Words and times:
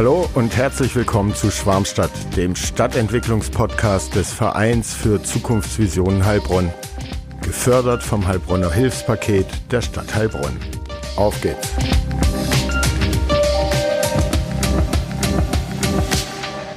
Hallo 0.00 0.26
und 0.32 0.56
herzlich 0.56 0.96
willkommen 0.96 1.34
zu 1.34 1.50
Schwarmstadt, 1.50 2.10
dem 2.34 2.56
Stadtentwicklungspodcast 2.56 4.14
des 4.14 4.32
Vereins 4.32 4.94
für 4.94 5.22
Zukunftsvisionen 5.22 6.24
Heilbronn. 6.24 6.72
Gefördert 7.42 8.02
vom 8.02 8.26
Heilbronner 8.26 8.72
Hilfspaket 8.72 9.46
der 9.70 9.82
Stadt 9.82 10.14
Heilbronn. 10.14 10.58
Auf 11.16 11.38
geht's! 11.42 11.68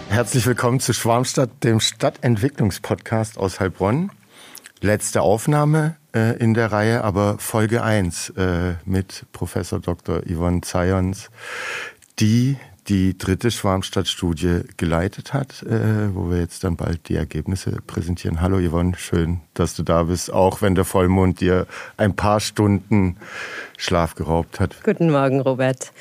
Herzlich 0.09 0.45
willkommen 0.45 0.81
zu 0.81 0.91
Schwarmstadt, 0.91 1.63
dem 1.63 1.79
Stadtentwicklungspodcast 1.79 3.37
aus 3.37 3.61
Heilbronn. 3.61 4.11
Letzte 4.81 5.21
Aufnahme 5.21 5.95
äh, 6.13 6.37
in 6.39 6.53
der 6.53 6.73
Reihe, 6.73 7.05
aber 7.05 7.37
Folge 7.39 7.83
1 7.83 8.31
äh, 8.31 8.73
mit 8.83 9.25
Professor 9.31 9.79
Dr. 9.79 10.23
Yvonne 10.29 10.59
Zayons, 10.59 11.29
die 12.19 12.57
die 12.87 13.17
dritte 13.17 13.51
Schwarmstadt-Studie 13.51 14.61
geleitet 14.77 15.33
hat, 15.33 15.63
äh, 15.63 16.13
wo 16.13 16.29
wir 16.29 16.39
jetzt 16.39 16.63
dann 16.63 16.75
bald 16.75 17.07
die 17.09 17.15
Ergebnisse 17.15 17.77
präsentieren. 17.87 18.41
Hallo 18.41 18.59
Yvonne, 18.59 18.93
schön, 18.97 19.41
dass 19.53 19.75
du 19.75 19.83
da 19.83 20.03
bist, 20.03 20.31
auch 20.31 20.61
wenn 20.61 20.75
der 20.75 20.85
Vollmond 20.85 21.39
dir 21.39 21.67
ein 21.97 22.15
paar 22.15 22.39
Stunden 22.39 23.17
Schlaf 23.77 24.15
geraubt 24.15 24.59
hat. 24.59 24.83
Guten 24.83 25.11
Morgen, 25.11 25.39
Robert. 25.39 25.91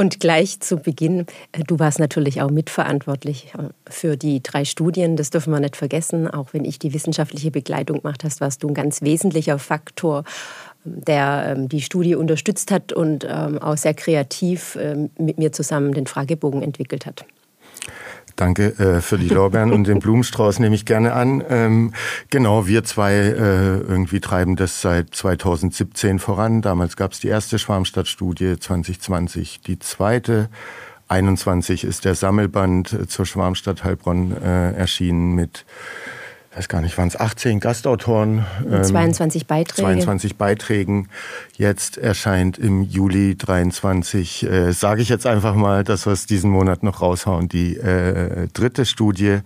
Und 0.00 0.18
gleich 0.18 0.60
zu 0.60 0.78
Beginn, 0.78 1.26
äh, 1.52 1.62
du 1.66 1.78
warst 1.78 1.98
natürlich 1.98 2.40
auch 2.40 2.50
mitverantwortlich 2.50 3.52
äh, 3.58 3.68
für 3.90 4.16
die 4.16 4.42
drei 4.42 4.64
Studien, 4.64 5.16
das 5.16 5.28
dürfen 5.28 5.52
wir 5.52 5.60
nicht 5.60 5.76
vergessen. 5.76 6.26
Auch 6.26 6.54
wenn 6.54 6.64
ich 6.64 6.78
die 6.78 6.94
wissenschaftliche 6.94 7.50
Begleitung 7.50 8.00
gemacht 8.00 8.24
hast, 8.24 8.40
warst 8.40 8.62
du 8.62 8.68
ein 8.68 8.74
ganz 8.74 9.02
wesentlicher 9.02 9.58
Faktor 9.58 10.24
der 10.84 11.54
ähm, 11.56 11.68
die 11.68 11.80
Studie 11.80 12.14
unterstützt 12.14 12.70
hat 12.70 12.92
und 12.92 13.26
ähm, 13.28 13.58
auch 13.58 13.76
sehr 13.76 13.94
kreativ 13.94 14.78
ähm, 14.80 15.10
mit 15.18 15.38
mir 15.38 15.52
zusammen 15.52 15.92
den 15.92 16.06
Fragebogen 16.06 16.62
entwickelt 16.62 17.06
hat. 17.06 17.24
Danke 18.36 18.78
äh, 18.78 19.00
für 19.02 19.18
die 19.18 19.28
Lorbeeren 19.28 19.72
und 19.72 19.86
den 19.86 19.98
Blumenstrauß 19.98 20.60
nehme 20.60 20.74
ich 20.74 20.86
gerne 20.86 21.12
an. 21.12 21.44
Ähm, 21.48 21.92
genau, 22.30 22.66
wir 22.66 22.84
zwei 22.84 23.12
äh, 23.12 23.78
irgendwie 23.80 24.20
treiben 24.20 24.56
das 24.56 24.80
seit 24.80 25.14
2017 25.14 26.18
voran. 26.18 26.62
Damals 26.62 26.96
gab 26.96 27.12
es 27.12 27.20
die 27.20 27.28
erste 27.28 27.58
Schwarmstadtstudie 27.58 28.58
2020, 28.58 29.60
die 29.60 29.78
zweite. 29.78 30.48
21 31.08 31.84
ist 31.84 32.04
der 32.04 32.14
Sammelband 32.14 33.10
zur 33.10 33.26
Schwarmstadt 33.26 33.84
Heilbronn 33.84 34.32
äh, 34.32 34.72
erschienen 34.72 35.34
mit 35.34 35.66
weiß 36.54 36.68
gar 36.68 36.80
nicht, 36.80 36.98
waren 36.98 37.06
es 37.06 37.18
18 37.18 37.60
Gastautoren. 37.60 38.44
22 38.82 39.42
ähm, 39.42 39.46
Beiträge. 39.46 39.82
22 39.82 40.36
Beiträgen. 40.36 41.08
Jetzt 41.56 41.96
erscheint 41.96 42.58
im 42.58 42.82
Juli 42.82 43.36
23, 43.36 44.42
äh, 44.42 44.72
sage 44.72 45.00
ich 45.00 45.08
jetzt 45.08 45.26
einfach 45.26 45.54
mal, 45.54 45.84
dass 45.84 46.06
wir 46.06 46.12
es 46.12 46.26
diesen 46.26 46.50
Monat 46.50 46.82
noch 46.82 47.02
raushauen, 47.02 47.48
die 47.48 47.76
äh, 47.76 48.48
dritte 48.52 48.84
Studie. 48.84 49.38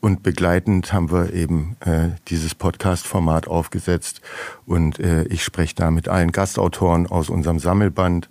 Und 0.00 0.22
begleitend 0.24 0.92
haben 0.92 1.12
wir 1.12 1.32
eben 1.32 1.76
äh, 1.80 2.08
dieses 2.28 2.56
Podcast-Format 2.56 3.46
aufgesetzt. 3.46 4.20
Und 4.66 4.98
äh, 4.98 5.24
ich 5.24 5.44
spreche 5.44 5.76
da 5.76 5.90
mit 5.92 6.08
allen 6.08 6.32
Gastautoren 6.32 7.06
aus 7.06 7.30
unserem 7.30 7.60
Sammelband. 7.60 8.28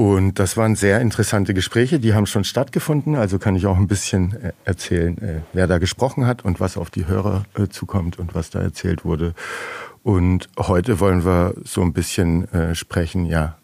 Und 0.00 0.38
das 0.38 0.56
waren 0.56 0.76
sehr 0.76 1.02
interessante 1.02 1.52
Gespräche, 1.52 2.00
die 2.00 2.14
haben 2.14 2.24
schon 2.24 2.44
stattgefunden. 2.44 3.16
Also 3.16 3.38
kann 3.38 3.54
ich 3.54 3.66
auch 3.66 3.76
ein 3.76 3.86
bisschen 3.86 4.34
äh, 4.42 4.52
erzählen, 4.64 5.18
äh, 5.18 5.40
wer 5.52 5.66
da 5.66 5.76
gesprochen 5.76 6.26
hat 6.26 6.42
und 6.42 6.58
was 6.58 6.78
auf 6.78 6.88
die 6.88 7.06
Hörer 7.06 7.44
äh, 7.54 7.68
zukommt 7.68 8.18
und 8.18 8.34
was 8.34 8.48
da 8.48 8.62
erzählt 8.62 9.04
wurde. 9.04 9.34
Und 10.02 10.48
heute 10.58 11.00
wollen 11.00 11.26
wir 11.26 11.52
so 11.64 11.82
ein 11.82 11.92
bisschen 11.92 12.48
sprechen, 12.72 13.26
ja, 13.26 13.58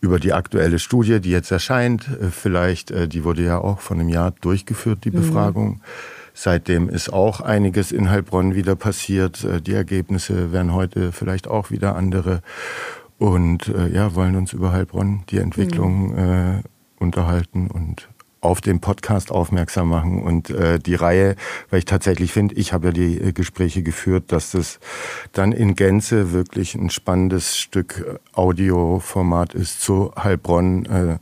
über 0.00 0.18
die 0.18 0.32
aktuelle 0.32 0.80
Studie, 0.80 1.20
die 1.20 1.30
jetzt 1.30 1.52
erscheint. 1.52 2.04
Vielleicht, 2.32 3.12
die 3.12 3.22
wurde 3.22 3.44
ja 3.44 3.58
auch 3.58 3.78
vor 3.78 3.96
einem 3.96 4.08
Jahr 4.08 4.32
durchgeführt, 4.40 5.04
die 5.04 5.12
mhm. 5.12 5.20
Befragung. 5.20 5.68
Mhm. 5.68 5.80
Seitdem 6.34 6.88
ist 6.88 7.12
auch 7.12 7.40
einiges 7.40 7.92
in 7.92 8.10
Heilbronn 8.10 8.56
wieder 8.56 8.74
passiert. 8.74 9.46
Die 9.64 9.74
Ergebnisse 9.74 10.50
werden 10.50 10.74
heute 10.74 11.12
vielleicht 11.12 11.46
auch 11.46 11.70
wieder 11.70 11.94
andere 11.94 12.42
und 13.18 13.68
äh, 13.68 13.88
ja, 13.88 14.14
wollen 14.14 14.36
uns 14.36 14.52
über 14.52 14.72
Heilbronn 14.72 15.24
die 15.30 15.38
Entwicklung 15.38 16.12
mhm. 16.12 16.18
äh, 16.18 16.62
unterhalten 16.98 17.68
und 17.68 18.08
auf 18.40 18.60
den 18.60 18.80
Podcast 18.80 19.32
aufmerksam 19.32 19.88
machen 19.88 20.22
und 20.22 20.50
äh, 20.50 20.78
die 20.78 20.94
Reihe, 20.94 21.34
weil 21.70 21.80
ich 21.80 21.84
tatsächlich 21.84 22.32
finde, 22.32 22.54
ich 22.54 22.72
habe 22.72 22.88
ja 22.88 22.92
die 22.92 23.20
äh, 23.20 23.32
Gespräche 23.32 23.82
geführt, 23.82 24.30
dass 24.30 24.52
das 24.52 24.78
dann 25.32 25.52
in 25.52 25.74
Gänze 25.74 26.32
wirklich 26.32 26.74
ein 26.74 26.90
spannendes 26.90 27.58
Stück 27.58 28.20
Audioformat 28.34 29.54
ist 29.54 29.80
zu 29.80 30.12
Heilbronn. 30.16 30.86
Äh, 30.86 31.18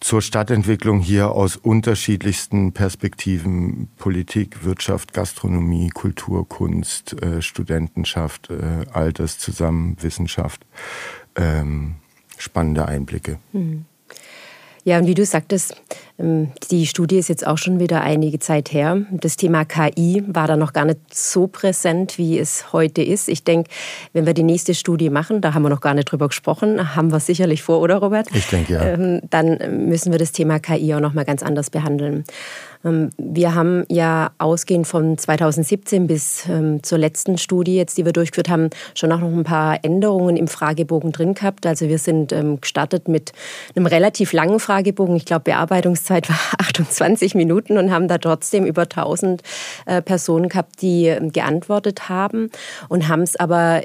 zur 0.00 0.22
Stadtentwicklung 0.22 1.00
hier 1.00 1.30
aus 1.30 1.56
unterschiedlichsten 1.56 2.72
Perspektiven 2.72 3.88
Politik, 3.98 4.64
Wirtschaft, 4.64 5.12
Gastronomie, 5.12 5.90
Kultur, 5.90 6.48
Kunst, 6.48 7.22
äh, 7.22 7.42
Studentenschaft, 7.42 8.50
äh, 8.50 8.86
all 8.92 9.12
zusammen, 9.38 9.96
Wissenschaft. 10.00 10.66
Ähm, 11.36 11.96
spannende 12.38 12.86
Einblicke. 12.86 13.38
Mhm. 13.52 13.84
Ja, 14.84 14.98
und 14.98 15.06
wie 15.06 15.14
du 15.14 15.26
sagtest, 15.26 15.80
die 16.70 16.86
Studie 16.86 17.18
ist 17.18 17.28
jetzt 17.28 17.46
auch 17.46 17.58
schon 17.58 17.80
wieder 17.80 18.02
einige 18.02 18.38
Zeit 18.38 18.72
her. 18.72 19.02
Das 19.10 19.36
Thema 19.36 19.64
KI 19.64 20.22
war 20.26 20.46
da 20.46 20.56
noch 20.56 20.72
gar 20.72 20.84
nicht 20.84 20.98
so 21.12 21.46
präsent, 21.46 22.18
wie 22.18 22.38
es 22.38 22.72
heute 22.72 23.02
ist. 23.02 23.28
Ich 23.28 23.44
denke, 23.44 23.70
wenn 24.12 24.26
wir 24.26 24.34
die 24.34 24.42
nächste 24.42 24.74
Studie 24.74 25.10
machen, 25.10 25.40
da 25.40 25.54
haben 25.54 25.62
wir 25.62 25.70
noch 25.70 25.80
gar 25.80 25.94
nicht 25.94 26.10
drüber 26.10 26.28
gesprochen, 26.28 26.94
haben 26.94 27.10
wir 27.12 27.20
sicherlich 27.20 27.62
vor, 27.62 27.80
oder 27.80 27.96
Robert? 27.96 28.28
Ich 28.34 28.48
denke 28.48 28.74
ja. 28.74 28.82
Ähm, 28.84 29.20
dann 29.30 29.86
müssen 29.88 30.12
wir 30.12 30.18
das 30.18 30.32
Thema 30.32 30.58
KI 30.58 30.94
auch 30.94 31.00
noch 31.00 31.14
mal 31.14 31.24
ganz 31.24 31.42
anders 31.42 31.70
behandeln. 31.70 32.24
Ähm, 32.84 33.10
wir 33.18 33.54
haben 33.54 33.84
ja 33.88 34.30
ausgehend 34.38 34.86
von 34.86 35.18
2017 35.18 36.06
bis 36.06 36.48
ähm, 36.48 36.82
zur 36.82 36.98
letzten 36.98 37.38
Studie, 37.38 37.76
jetzt, 37.76 37.98
die 37.98 38.04
wir 38.04 38.12
durchgeführt 38.12 38.48
haben, 38.48 38.70
schon 38.94 39.12
auch 39.12 39.20
noch 39.20 39.28
ein 39.28 39.44
paar 39.44 39.84
Änderungen 39.84 40.36
im 40.36 40.48
Fragebogen 40.48 41.12
drin 41.12 41.34
gehabt. 41.34 41.66
Also 41.66 41.88
wir 41.88 41.98
sind 41.98 42.32
ähm, 42.32 42.60
gestartet 42.60 43.08
mit 43.08 43.32
einem 43.74 43.86
relativ 43.86 44.32
langen 44.32 44.60
Fragebogen. 44.60 45.16
Ich 45.16 45.24
glaube, 45.24 45.44
Bearbeitungszeit 45.44 46.28
war 46.28 46.38
28 46.58 47.34
Minuten 47.34 47.78
und 47.78 47.90
haben 47.90 48.08
da 48.08 48.18
trotzdem 48.18 48.64
über 48.64 48.82
1000 48.82 49.42
äh, 49.86 50.02
Personen 50.02 50.48
gehabt, 50.48 50.82
die 50.82 51.16
geantwortet 51.32 52.08
haben 52.08 52.50
und 52.88 53.08
haben 53.08 53.22
es 53.22 53.36
aber 53.36 53.82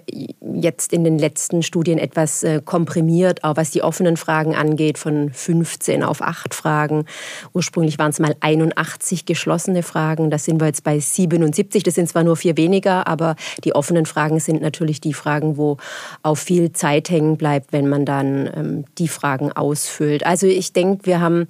jetzt 0.53 0.93
in 0.93 1.03
den 1.03 1.17
letzten 1.17 1.63
Studien 1.63 1.97
etwas 1.97 2.43
äh, 2.43 2.61
komprimiert, 2.63 3.43
auch 3.43 3.57
was 3.57 3.71
die 3.71 3.81
offenen 3.81 4.17
Fragen 4.17 4.55
angeht, 4.55 4.97
von 4.97 5.31
15 5.31 6.03
auf 6.03 6.21
8 6.21 6.53
Fragen. 6.53 7.05
Ursprünglich 7.53 7.99
waren 7.99 8.11
es 8.11 8.19
mal 8.19 8.35
81 8.39 8.95
80 9.05 9.25
geschlossene 9.25 9.83
Fragen. 9.83 10.29
Da 10.29 10.37
sind 10.37 10.59
wir 10.59 10.67
jetzt 10.67 10.83
bei 10.83 10.99
77. 10.99 11.83
Das 11.83 11.95
sind 11.95 12.09
zwar 12.09 12.23
nur 12.23 12.35
vier 12.35 12.57
weniger, 12.57 13.07
aber 13.07 13.35
die 13.63 13.75
offenen 13.75 14.05
Fragen 14.05 14.39
sind 14.39 14.61
natürlich 14.61 15.01
die 15.01 15.13
Fragen, 15.13 15.57
wo 15.57 15.77
auch 16.23 16.35
viel 16.35 16.71
Zeit 16.71 17.09
hängen 17.09 17.37
bleibt, 17.37 17.71
wenn 17.73 17.87
man 17.87 18.05
dann 18.05 18.49
ähm, 18.55 18.85
die 18.97 19.07
Fragen 19.07 19.51
ausfüllt. 19.51 20.25
Also 20.25 20.47
ich 20.47 20.73
denke, 20.73 21.05
wir 21.05 21.21
haben 21.21 21.47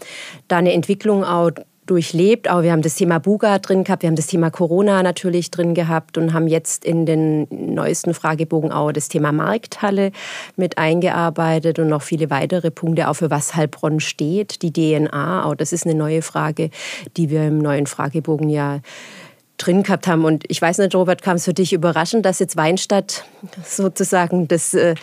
da 0.48 0.58
eine 0.58 0.74
Entwicklung 0.74 1.24
auch 1.24 1.52
durchlebt. 1.86 2.48
Aber 2.48 2.64
wir 2.64 2.72
haben 2.72 2.82
das 2.82 2.96
Thema 2.96 3.20
Buga 3.20 3.60
drin 3.60 3.84
gehabt, 3.84 4.04
wir 4.04 4.08
haben 4.08 4.16
das 4.16 4.28
Thema 4.28 4.50
Corona 4.50 5.04
natürlich 5.04 5.52
drin 5.52 5.74
gehabt 5.74 6.18
und 6.18 6.34
haben 6.34 6.48
jetzt 6.48 6.86
in 6.86 7.06
den 7.06 7.48
neuesten 7.50 8.14
Fragebogen 8.14 8.72
auch 8.72 8.92
das 8.92 9.08
Thema 9.08 9.32
Markthalle 9.32 10.12
mit 10.56 10.78
eingearbeitet 10.78 11.80
und 11.80 11.88
noch 11.88 12.02
viele 12.02 12.30
weitere 12.30 12.72
Punkte, 12.72 13.10
auch 13.10 13.16
für 13.16 13.30
was 13.30 13.56
Heilbronn 13.56 14.00
steht, 14.00 14.62
die 14.62 14.74
DNA. 14.74 15.46
Auch 15.46 15.56
das 15.56 15.74
ist 15.74 15.86
eine 15.86 15.96
neue 15.96 16.22
Frage, 16.22 16.70
die 17.18 17.30
wir 17.30 17.48
im 17.48 17.60
neuen 17.60 17.88
Fragebogen 17.88 18.50
ja 18.50 18.80
drin 19.58 19.84
gehabt 19.84 20.08
haben. 20.08 20.26
Und 20.26 20.44
ich 20.48 20.62
weiß 20.62 20.80
nicht, 20.80 20.94
Robert, 20.96 21.22
kam 21.22 21.38
es 21.38 21.46
für 21.46 21.54
dich 21.54 21.74
überraschend, 21.74 22.26
dass 22.26 22.40
jetzt 22.40 22.58
Weinstadt 22.58 23.26
sozusagen 23.66 24.48
das, 24.48 24.74
äh, 24.74 24.96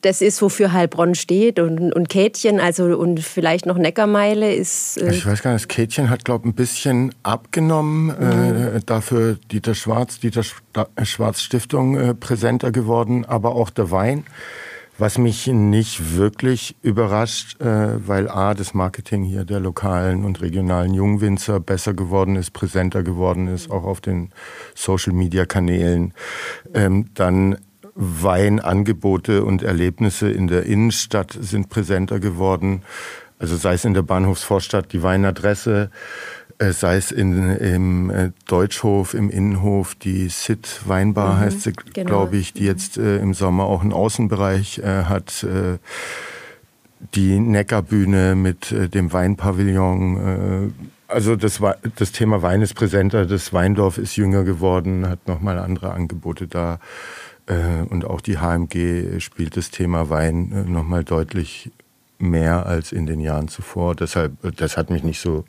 das 0.00 0.20
ist, 0.20 0.40
wofür 0.42 0.72
Heilbronn 0.72 1.14
steht 1.14 1.58
und, 1.58 1.92
und 1.92 2.08
Kätchen, 2.08 2.60
also 2.60 2.84
und 2.98 3.20
vielleicht 3.20 3.66
noch 3.66 3.76
Neckarmeile 3.76 4.54
ist. 4.54 4.98
Äh 4.98 5.10
ich 5.10 5.26
weiß 5.26 5.42
gar 5.42 5.52
nicht, 5.52 5.68
Kätchen 5.68 6.10
hat, 6.10 6.24
glaube 6.24 6.46
ich, 6.46 6.52
ein 6.52 6.54
bisschen 6.54 7.14
abgenommen. 7.22 8.10
Äh, 8.10 8.24
mhm. 8.24 8.76
Äh, 8.76 8.80
dafür 8.84 9.38
Dieter 9.50 9.74
Schwarz, 9.74 10.20
Dieter 10.20 10.42
Schwarz 11.02 11.40
Stiftung 11.40 11.96
äh, 11.96 12.14
präsenter 12.14 12.72
geworden, 12.72 13.24
aber 13.24 13.54
auch 13.54 13.70
der 13.70 13.90
Wein. 13.90 14.24
Was 15.00 15.16
mich 15.16 15.46
nicht 15.46 16.16
wirklich 16.16 16.74
überrascht, 16.82 17.60
äh, 17.60 18.08
weil 18.08 18.28
A, 18.28 18.54
das 18.54 18.74
Marketing 18.74 19.22
hier 19.22 19.44
der 19.44 19.60
lokalen 19.60 20.24
und 20.24 20.40
regionalen 20.40 20.92
Jungwinzer 20.92 21.60
besser 21.60 21.94
geworden 21.94 22.34
ist, 22.34 22.50
präsenter 22.50 23.04
geworden 23.04 23.46
ist, 23.46 23.70
auch 23.70 23.84
auf 23.84 24.00
den 24.00 24.30
Social-Media-Kanälen. 24.74 26.14
Ähm, 26.74 27.10
dann 27.14 27.58
Weinangebote 27.94 29.44
und 29.44 29.62
Erlebnisse 29.62 30.30
in 30.30 30.48
der 30.48 30.66
Innenstadt 30.66 31.38
sind 31.40 31.68
präsenter 31.68 32.18
geworden. 32.18 32.82
Also 33.38 33.56
sei 33.56 33.74
es 33.74 33.84
in 33.84 33.94
der 33.94 34.02
Bahnhofsvorstadt 34.02 34.92
die 34.92 35.04
Weinadresse, 35.04 35.92
sei 36.72 36.96
es 36.96 37.12
in, 37.12 37.56
im 37.56 38.10
äh, 38.10 38.30
Deutschhof, 38.46 39.14
im 39.14 39.30
Innenhof, 39.30 39.94
die 39.94 40.28
Sid 40.28 40.80
Weinbar 40.86 41.36
mhm, 41.36 41.40
heißt 41.40 41.60
sie, 41.62 41.72
genau. 41.94 42.08
glaube 42.08 42.36
ich, 42.36 42.52
die 42.52 42.64
jetzt 42.64 42.98
äh, 42.98 43.18
im 43.18 43.34
Sommer 43.34 43.64
auch 43.64 43.82
einen 43.82 43.92
Außenbereich 43.92 44.78
äh, 44.78 45.04
hat. 45.04 45.44
Äh, 45.44 45.78
die 47.14 47.38
Neckarbühne 47.38 48.34
mit 48.34 48.72
äh, 48.72 48.88
dem 48.88 49.12
Weinpavillon. 49.12 50.16
Äh, 50.16 50.86
also 51.06 51.36
das, 51.36 51.60
das 51.96 52.12
Thema 52.12 52.42
Wein 52.42 52.60
ist 52.60 52.74
präsenter, 52.74 53.24
das 53.24 53.52
Weindorf 53.52 53.98
ist 53.98 54.16
jünger 54.16 54.44
geworden, 54.44 55.08
hat 55.08 55.26
nochmal 55.26 55.58
andere 55.58 55.92
Angebote 55.92 56.46
da. 56.46 56.80
Äh, 57.46 57.82
und 57.88 58.04
auch 58.04 58.20
die 58.20 58.38
HMG 58.38 59.20
spielt 59.20 59.56
das 59.56 59.70
Thema 59.70 60.10
Wein 60.10 60.52
äh, 60.52 60.70
nochmal 60.70 61.04
deutlich 61.04 61.70
mehr 62.18 62.66
als 62.66 62.92
in 62.92 63.06
den 63.06 63.20
Jahren 63.20 63.48
zuvor. 63.48 63.94
Deshalb, 63.94 64.32
das 64.56 64.76
hat 64.76 64.90
mich 64.90 65.04
nicht 65.04 65.20
so 65.20 65.44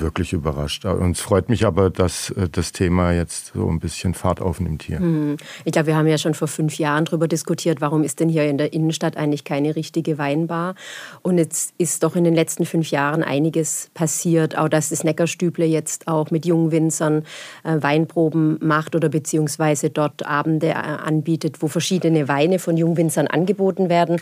wirklich 0.00 0.32
überrascht. 0.32 0.84
Und 0.84 1.12
es 1.12 1.20
freut 1.20 1.48
mich 1.48 1.66
aber, 1.66 1.90
dass 1.90 2.30
äh, 2.30 2.48
das 2.50 2.72
Thema 2.72 3.12
jetzt 3.12 3.52
so 3.54 3.68
ein 3.68 3.78
bisschen 3.78 4.14
Fahrt 4.14 4.40
aufnimmt 4.40 4.82
hier. 4.82 4.98
Hm. 4.98 5.36
Ich 5.64 5.72
glaube, 5.72 5.88
wir 5.88 5.96
haben 5.96 6.06
ja 6.06 6.18
schon 6.18 6.34
vor 6.34 6.48
fünf 6.48 6.78
Jahren 6.78 7.04
darüber 7.04 7.28
diskutiert, 7.28 7.80
warum 7.80 8.04
ist 8.04 8.20
denn 8.20 8.28
hier 8.28 8.44
in 8.44 8.58
der 8.58 8.72
Innenstadt 8.72 9.16
eigentlich 9.16 9.44
keine 9.44 9.76
richtige 9.76 10.18
Weinbar? 10.18 10.74
Und 11.22 11.38
jetzt 11.38 11.74
ist 11.78 12.02
doch 12.02 12.16
in 12.16 12.24
den 12.24 12.34
letzten 12.34 12.66
fünf 12.66 12.90
Jahren 12.90 13.22
einiges 13.22 13.90
passiert. 13.94 14.56
Auch 14.56 14.68
dass 14.68 14.90
das 14.90 15.04
Neckarstüble 15.04 15.64
jetzt 15.64 16.08
auch 16.08 16.30
mit 16.30 16.46
jungen 16.46 16.70
Winzern 16.70 17.24
äh, 17.64 17.76
Weinproben 17.80 18.58
macht 18.60 18.94
oder 18.94 19.08
beziehungsweise 19.08 19.90
dort 19.90 20.26
Abende 20.26 20.68
äh, 20.68 20.72
anbietet, 20.72 21.62
wo 21.62 21.68
verschiedene 21.68 22.28
Weine 22.28 22.58
von 22.58 22.76
Jungwinzern 22.76 23.26
angeboten 23.26 23.88
werden. 23.88 24.20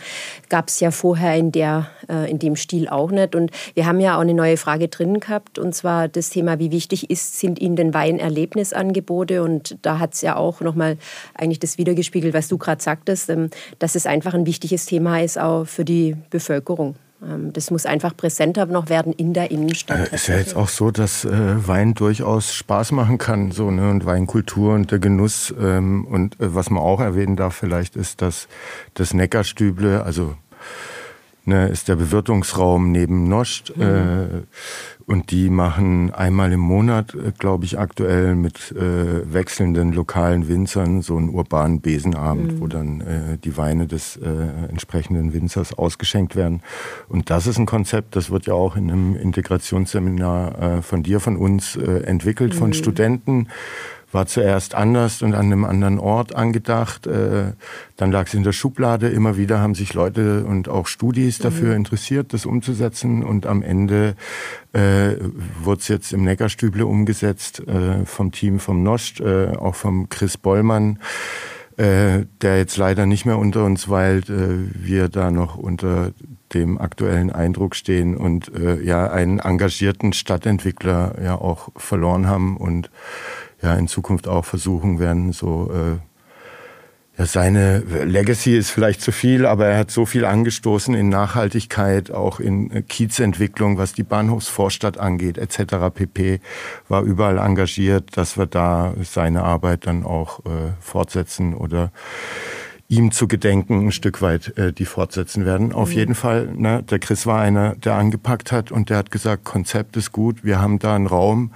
Gab 0.49 0.69
es 0.69 0.79
ja 0.79 0.91
vorher 0.91 1.35
in, 1.35 1.51
der, 1.51 1.87
in 2.27 2.39
dem 2.39 2.55
Stil 2.55 2.87
auch 2.87 3.11
nicht. 3.11 3.35
Und 3.35 3.51
wir 3.73 3.85
haben 3.85 3.99
ja 3.99 4.17
auch 4.17 4.21
eine 4.21 4.33
neue 4.33 4.57
Frage 4.57 4.87
drin 4.87 5.19
gehabt 5.19 5.59
und 5.67 5.73
zwar 5.73 6.07
das 6.07 6.29
Thema, 6.29 6.59
wie 6.59 6.71
wichtig 6.71 7.09
ist, 7.09 7.39
sind 7.39 7.59
Ihnen 7.59 7.75
denn 7.75 7.93
Weinerlebnisangebote? 7.93 9.43
Und 9.43 9.77
da 9.81 9.99
hat 9.99 10.13
es 10.13 10.21
ja 10.21 10.37
auch 10.37 10.61
nochmal 10.61 10.97
eigentlich 11.33 11.59
das 11.59 11.77
wiedergespiegelt, 11.77 12.33
was 12.33 12.47
du 12.47 12.57
gerade 12.57 12.81
sagtest, 12.81 13.29
ähm, 13.29 13.49
dass 13.79 13.95
es 13.95 14.05
einfach 14.05 14.33
ein 14.33 14.45
wichtiges 14.45 14.85
Thema 14.85 15.21
ist, 15.21 15.37
auch 15.37 15.65
für 15.65 15.83
die 15.83 16.15
Bevölkerung. 16.29 16.95
Ähm, 17.21 17.51
das 17.51 17.69
muss 17.69 17.85
einfach 17.85 18.15
präsenter 18.15 18.65
noch 18.65 18.89
werden 18.89 19.11
in 19.11 19.33
der 19.33 19.51
Innenstadt. 19.51 20.07
Es 20.07 20.11
äh, 20.11 20.15
ist 20.15 20.27
ja 20.27 20.37
jetzt 20.37 20.55
auch 20.55 20.69
so, 20.69 20.91
dass 20.91 21.25
äh, 21.25 21.67
Wein 21.67 21.93
durchaus 21.93 22.53
Spaß 22.53 22.93
machen 22.93 23.17
kann, 23.17 23.51
so 23.51 23.69
ne 23.69 23.89
und 23.89 24.05
Weinkultur 24.05 24.73
und 24.73 24.91
der 24.91 24.99
Genuss. 24.99 25.53
Ähm, 25.59 26.05
und 26.05 26.39
äh, 26.39 26.55
was 26.55 26.69
man 26.69 26.81
auch 26.81 27.01
erwähnen 27.01 27.35
darf, 27.35 27.55
vielleicht 27.55 27.95
ist, 27.95 28.21
dass 28.21 28.47
das 28.93 29.13
Neckarstüble, 29.13 30.03
also 30.03 30.35
ne, 31.47 31.69
ist 31.69 31.87
der 31.87 31.95
Bewirtungsraum 31.95 32.91
neben 32.91 33.27
Nost. 33.27 33.75
Mhm. 33.75 33.83
Äh, 33.83 34.27
und 35.05 35.31
die 35.31 35.49
machen 35.49 36.13
einmal 36.13 36.51
im 36.51 36.59
Monat, 36.59 37.15
äh, 37.15 37.31
glaube 37.37 37.63
ich, 37.63 37.79
aktuell 37.79 38.35
mit 38.35 38.73
äh, 38.73 39.33
wechselnden 39.33 39.93
lokalen 39.93 40.49
Winzern 40.49 41.01
so 41.01 41.15
einen 41.15 41.29
urbanen 41.29 41.79
Besenabend, 41.79 42.53
mhm. 42.53 42.59
wo 42.59 42.67
dann 42.67 43.01
äh, 43.01 43.37
die 43.37 43.55
Weine 43.55 43.87
des 43.87 44.17
äh, 44.17 44.27
entsprechenden 44.69 45.33
Winzers 45.33 45.73
ausgeschenkt 45.73 46.35
werden. 46.35 46.61
Und 47.07 47.29
das 47.29 47.47
ist 47.47 47.57
ein 47.57 47.65
Konzept, 47.65 48.17
das 48.17 48.29
wird 48.29 48.47
ja 48.47 48.53
auch 48.53 48.75
in 48.75 48.91
einem 48.91 49.15
Integrationsseminar 49.15 50.61
äh, 50.61 50.81
von 50.81 51.03
dir, 51.03 51.21
von 51.21 51.37
uns 51.37 51.77
äh, 51.77 52.03
entwickelt, 52.03 52.53
mhm. 52.53 52.57
von 52.57 52.73
Studenten 52.73 53.47
war 54.17 54.25
zuerst 54.25 54.73
anders 54.73 55.21
und 55.21 55.35
an 55.35 55.45
einem 55.45 55.63
anderen 55.63 55.99
Ort 55.99 56.35
angedacht. 56.35 57.05
Äh, 57.05 57.53
dann 57.97 58.11
lag 58.11 58.25
es 58.25 58.33
in 58.33 58.41
der 58.41 58.51
Schublade. 58.51 59.09
Immer 59.09 59.37
wieder 59.37 59.59
haben 59.59 59.75
sich 59.75 59.93
Leute 59.93 60.43
und 60.43 60.69
auch 60.69 60.87
Studis 60.87 61.37
dafür 61.37 61.69
mhm. 61.69 61.75
interessiert, 61.75 62.33
das 62.33 62.47
umzusetzen. 62.47 63.23
Und 63.23 63.45
am 63.45 63.61
Ende 63.61 64.15
äh, 64.73 65.17
wurde 65.61 65.81
es 65.81 65.87
jetzt 65.87 66.13
im 66.13 66.23
Neckarstüble 66.23 66.83
umgesetzt 66.83 67.59
äh, 67.67 68.05
vom 68.05 68.31
Team 68.31 68.59
vom 68.59 68.81
Nost, 68.81 69.19
äh, 69.19 69.49
auch 69.55 69.75
vom 69.75 70.09
Chris 70.09 70.35
Bollmann. 70.35 70.97
Äh, 71.77 72.25
der 72.41 72.57
jetzt 72.57 72.77
leider 72.77 73.05
nicht 73.05 73.27
mehr 73.27 73.37
unter 73.37 73.63
uns 73.63 73.87
weilt, 73.87 74.31
äh, 74.31 74.57
wir 74.73 75.09
da 75.09 75.29
noch 75.29 75.57
unter 75.57 76.11
dem 76.55 76.79
aktuellen 76.79 77.29
Eindruck 77.31 77.75
stehen 77.75 78.17
und 78.17 78.51
äh, 78.55 78.81
ja 78.81 79.11
einen 79.11 79.37
engagierten 79.37 80.11
Stadtentwickler 80.11 81.21
ja 81.23 81.35
auch 81.35 81.69
verloren 81.75 82.25
haben 82.25 82.57
und 82.57 82.89
ja 83.61 83.73
in 83.75 83.87
Zukunft 83.87 84.27
auch 84.27 84.45
versuchen 84.45 84.99
werden, 84.99 85.31
so 85.31 85.71
äh, 85.71 85.99
ja, 87.17 87.25
seine 87.25 87.79
Legacy 87.79 88.55
ist 88.55 88.69
vielleicht 88.69 89.01
zu 89.01 89.11
viel, 89.11 89.47
aber 89.47 89.65
er 89.65 89.79
hat 89.79 89.91
so 89.91 90.05
viel 90.05 90.23
angestoßen 90.23 90.93
in 90.93 91.09
Nachhaltigkeit, 91.09 92.11
auch 92.11 92.39
in 92.39 92.69
äh, 92.69 92.81
Kiezentwicklung, 92.83 93.79
was 93.79 93.93
die 93.93 94.03
Bahnhofsvorstadt 94.03 94.99
angeht, 94.99 95.39
etc. 95.39 95.89
pp. 95.93 96.39
War 96.87 97.01
überall 97.01 97.39
engagiert, 97.39 98.15
dass 98.15 98.37
wir 98.37 98.45
da 98.45 98.93
seine 99.01 99.43
Arbeit 99.43 99.87
dann 99.87 100.05
auch 100.05 100.45
äh, 100.45 100.73
fortsetzen 100.79 101.55
oder 101.55 101.91
ihm 102.87 103.11
zu 103.11 103.27
gedenken 103.27 103.87
ein 103.87 103.91
Stück 103.91 104.21
weit 104.21 104.55
äh, 104.57 104.71
die 104.71 104.85
fortsetzen 104.85 105.43
werden. 105.43 105.73
Auf 105.73 105.89
mhm. 105.89 105.95
jeden 105.95 106.15
Fall, 106.15 106.53
ne, 106.55 106.83
der 106.83 106.99
Chris 106.99 107.25
war 107.25 107.41
einer, 107.41 107.75
der 107.75 107.95
angepackt 107.95 108.51
hat 108.51 108.71
und 108.71 108.91
der 108.91 108.97
hat 108.97 109.09
gesagt, 109.09 109.43
Konzept 109.43 109.97
ist 109.97 110.11
gut, 110.11 110.43
wir 110.43 110.61
haben 110.61 110.77
da 110.77 110.95
einen 110.95 111.07
Raum, 111.07 111.51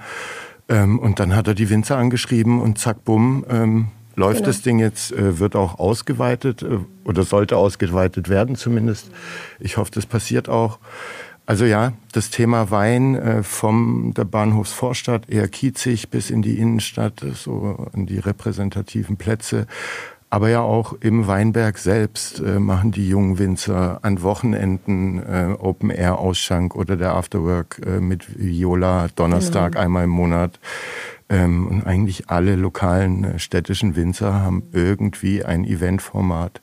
ähm, 0.72 0.98
und 0.98 1.20
dann 1.20 1.36
hat 1.36 1.46
er 1.48 1.54
die 1.54 1.68
Winzer 1.68 1.98
angeschrieben 1.98 2.60
und 2.60 2.78
zack, 2.78 3.04
bumm, 3.04 3.44
ähm, 3.50 3.88
läuft 4.16 4.38
genau. 4.38 4.46
das 4.46 4.62
Ding 4.62 4.78
jetzt, 4.78 5.12
äh, 5.12 5.38
wird 5.38 5.54
auch 5.54 5.78
ausgeweitet 5.78 6.62
äh, 6.62 6.78
oder 7.04 7.24
sollte 7.24 7.58
ausgeweitet 7.58 8.30
werden 8.30 8.56
zumindest. 8.56 9.10
Ich 9.60 9.76
hoffe, 9.76 9.90
das 9.92 10.06
passiert 10.06 10.48
auch. 10.48 10.78
Also 11.44 11.66
ja, 11.66 11.92
das 12.12 12.30
Thema 12.30 12.70
Wein 12.70 13.16
äh, 13.16 13.42
vom 13.42 14.14
der 14.16 14.24
Bahnhofsvorstadt 14.24 15.28
eher 15.28 15.48
kiezig 15.48 16.08
bis 16.08 16.30
in 16.30 16.40
die 16.40 16.58
Innenstadt, 16.58 17.22
so 17.34 17.88
in 17.92 18.06
die 18.06 18.18
repräsentativen 18.18 19.18
Plätze, 19.18 19.66
aber 20.32 20.48
ja 20.48 20.62
auch 20.62 20.94
im 20.98 21.26
Weinberg 21.26 21.76
selbst 21.76 22.40
äh, 22.40 22.58
machen 22.58 22.90
die 22.90 23.06
jungen 23.06 23.38
Winzer 23.38 23.98
an 24.00 24.22
Wochenenden 24.22 25.18
äh, 25.18 25.54
Open-Air-Ausschank 25.58 26.74
oder 26.74 26.96
der 26.96 27.14
Afterwork 27.14 27.82
äh, 27.84 28.00
mit 28.00 28.40
Viola 28.40 29.08
Donnerstag 29.14 29.72
genau. 29.72 29.84
einmal 29.84 30.04
im 30.04 30.10
Monat. 30.10 30.58
Ähm, 31.28 31.66
und 31.66 31.86
eigentlich 31.86 32.30
alle 32.30 32.56
lokalen 32.56 33.24
äh, 33.24 33.38
städtischen 33.38 33.94
Winzer 33.94 34.32
haben 34.32 34.62
irgendwie 34.72 35.44
ein 35.44 35.66
Eventformat 35.66 36.62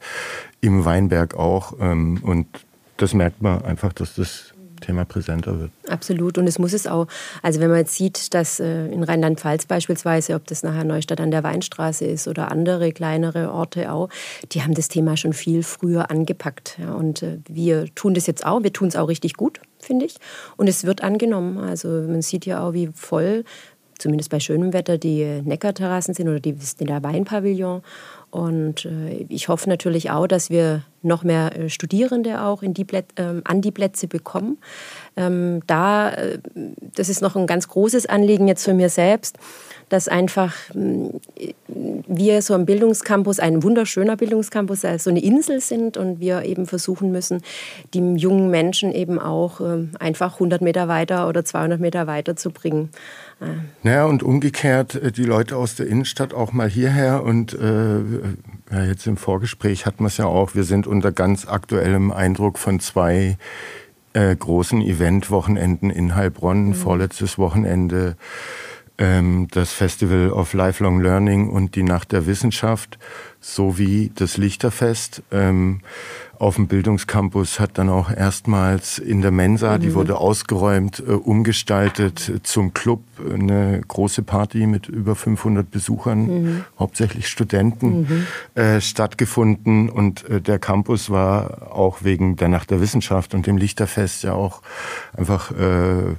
im 0.62 0.84
Weinberg 0.84 1.36
auch. 1.36 1.74
Ähm, 1.80 2.22
und 2.24 2.48
das 2.98 3.14
merkt 3.14 3.44
man 3.44 3.64
einfach, 3.64 3.94
dass 3.94 4.16
das 4.16 4.56
Thema 4.80 5.06
präsenter 5.06 5.60
wird. 5.60 5.72
Absolut. 5.88 6.38
Und 6.38 6.48
es 6.48 6.60
muss 6.60 6.74
es 6.74 6.88
auch. 6.88 7.08
Also 7.42 7.60
wenn 7.60 7.70
man 7.70 7.80
jetzt 7.80 7.96
sieht, 7.96 8.34
dass 8.34 8.60
äh, 8.60 8.88
in 8.88 9.04
Rheinland-Pfalz 9.04 9.66
beispielsweise, 9.66 10.36
ob 10.36 10.46
das 10.48 10.64
nachher 10.64 10.84
Neustadt 10.84 11.22
an 11.22 11.32
der 11.32 11.44
Weinstraße 11.44 12.06
ist 12.06 12.28
oder 12.28 12.52
andere 12.52 12.92
kleinere 12.92 13.52
Orte 13.52 13.92
auch, 13.92 14.10
die 14.52 14.64
haben 14.64 14.74
das 14.74 14.88
Thema 14.88 15.18
schon 15.18 15.34
viel 15.34 15.64
früher 15.64 16.10
angepackt. 16.10 16.78
und 16.98 17.24
äh, 17.24 17.40
wir 17.48 17.94
tun 17.96 18.14
das 18.14 18.28
jetzt 18.28 18.46
auch. 18.46 18.64
Wir 18.64 18.74
tun 18.74 18.88
es 18.88 18.96
auch 18.96 19.08
richtig 19.08 19.36
gut, 19.36 19.60
finde 19.80 20.06
ich. 20.06 20.16
Und 20.58 20.68
es 20.68 20.84
wird 20.84 21.04
angenommen. 21.04 21.58
Also 21.58 21.88
man 21.88 22.22
sieht 22.22 22.46
ja 22.46 22.62
auch, 22.62 22.74
wie 22.74 22.90
voll 22.94 23.44
zumindest 24.00 24.30
bei 24.30 24.40
schönem 24.40 24.74
Wetter, 24.74 24.98
die 24.98 25.42
Neckarterrassen 25.44 26.14
sind 26.14 26.28
oder 26.28 26.40
die, 26.40 26.56
der 26.80 27.04
Weinpavillon. 27.04 27.82
Und 28.32 28.86
äh, 28.86 29.26
ich 29.30 29.48
hoffe 29.48 29.70
natürlich 29.70 30.12
auch, 30.12 30.28
dass 30.28 30.50
wir 30.50 30.84
noch 31.02 31.24
mehr 31.24 31.58
äh, 31.58 31.70
Studierende 31.70 32.42
auch 32.42 32.62
die 32.64 32.86
ähm, 33.18 33.42
an 33.44 33.62
die 33.62 33.72
Plätze 33.72 34.08
bekommen. 34.08 34.58
Ähm, 35.16 35.62
da, 35.68 36.12
äh, 36.12 36.40
das 36.96 37.10
ist 37.10 37.22
noch 37.22 37.36
ein 37.36 37.48
ganz 37.48 37.68
großes 37.68 38.06
Anliegen 38.06 38.48
jetzt 38.48 38.66
für 38.66 38.74
mir 38.74 38.90
selbst, 38.90 39.38
dass 39.90 40.08
einfach 40.08 40.56
wir 40.76 42.42
so 42.44 42.54
ein 42.54 42.68
Bildungscampus, 42.68 43.40
ein 43.40 43.64
wunderschöner 43.64 44.18
Bildungscampus, 44.18 44.86
also 44.86 45.06
so 45.06 45.10
eine 45.10 45.24
Insel 45.24 45.62
sind 45.62 45.98
und 45.98 46.20
wir 46.20 46.44
eben 46.44 46.68
versuchen 46.68 47.12
müssen, 47.12 47.42
die 47.96 48.00
jungen 48.00 48.52
Menschen 48.52 48.92
eben 48.92 49.18
auch 49.18 49.62
einfach 49.98 50.36
100 50.36 50.62
Meter 50.62 50.88
weiter 50.88 51.28
oder 51.28 51.44
200 51.44 51.80
Meter 51.80 52.06
weiter 52.06 52.36
zu 52.36 52.52
bringen. 52.52 52.90
Naja, 53.84 54.06
und 54.06 54.22
umgekehrt 54.22 54.96
äh, 54.96 55.12
die 55.12 55.24
Leute 55.24 55.56
aus 55.56 55.76
der 55.76 55.88
Innenstadt 55.88 56.34
auch 56.34 56.52
mal 56.52 56.70
hierher. 56.70 57.24
Und 57.24 57.54
äh, 57.54 58.00
ja, 58.72 58.84
jetzt 58.84 59.08
im 59.08 59.16
Vorgespräch 59.16 59.86
hatten 59.86 60.04
wir 60.04 60.08
es 60.08 60.18
ja 60.18 60.26
auch, 60.26 60.56
wir 60.56 60.64
sind 60.64 60.88
unter 60.90 61.12
ganz 61.12 61.48
aktuellem 61.48 62.12
Eindruck 62.12 62.60
von 62.60 62.80
zwei 62.80 63.38
äh, 64.14 64.36
großen 64.36 64.82
Eventwochenenden 64.82 65.90
in 65.90 66.16
Heilbronn, 66.16 66.70
mhm. 66.70 66.74
vorletztes 66.74 67.38
Wochenende 67.38 68.18
ähm, 68.98 69.48
das 69.52 69.72
Festival 69.72 70.32
of 70.32 70.54
Lifelong 70.54 71.02
Learning 71.02 71.50
und 71.50 71.76
die 71.76 71.84
Nacht 71.84 72.12
der 72.12 72.26
Wissenschaft 72.28 73.00
sowie 73.42 74.12
das 74.16 74.38
Lichterfest. 74.38 75.24
Ähm, 75.32 75.82
auf 76.40 76.56
dem 76.56 76.68
Bildungscampus 76.68 77.60
hat 77.60 77.78
dann 77.78 77.90
auch 77.90 78.10
erstmals 78.10 78.98
in 78.98 79.22
der 79.22 79.32
Mensa, 79.32 79.76
mhm. 79.76 79.82
die 79.82 79.94
wurde 79.94 80.18
ausgeräumt, 80.18 81.04
äh, 81.06 81.12
umgestaltet 81.12 82.40
zum 82.44 82.74
Club, 82.74 83.02
eine 83.30 83.82
große 83.86 84.24
Party 84.24 84.66
mit 84.66 84.88
über 84.88 85.16
500 85.16 85.70
Besuchern, 85.70 86.20
mhm. 86.20 86.66
hauptsächlich 86.80 87.28
Studenten, 87.28 88.02
mhm. 88.56 88.62
äh, 88.62 88.80
stattgefunden. 88.80 89.90
Und 89.90 90.30
äh, 90.30 90.40
der 90.40 90.60
Campus 90.60 91.10
war 91.10 91.74
auch 91.76 92.04
wegen 92.04 92.38
der 92.38 92.48
Nacht 92.48 92.72
der 92.72 92.80
Wissenschaft 92.80 93.34
und 93.34 93.46
dem 93.46 93.58
Lichterfest 93.58 94.24
ja 94.24 94.34
auch 94.34 94.62
einfach 95.18 95.52
äh, 95.52 96.16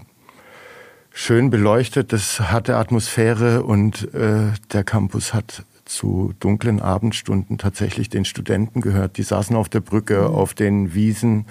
schön 1.13 1.49
beleuchtet. 1.49 2.13
Das 2.13 2.41
hatte 2.41 2.77
Atmosphäre 2.77 3.63
und 3.63 4.13
äh, 4.13 4.53
der 4.73 4.85
Campus 4.85 5.33
hat 5.33 5.65
zu 5.91 6.33
dunklen 6.39 6.81
Abendstunden 6.81 7.59
tatsächlich 7.59 8.09
den 8.09 8.25
Studenten 8.25 8.81
gehört. 8.81 9.17
Die 9.19 9.23
saßen 9.23 9.57
auf 9.57 9.69
der 9.69 9.81
Brücke, 9.81 10.29
mhm. 10.29 10.35
auf 10.35 10.55
den 10.55 10.95
Wiesen, 10.95 11.47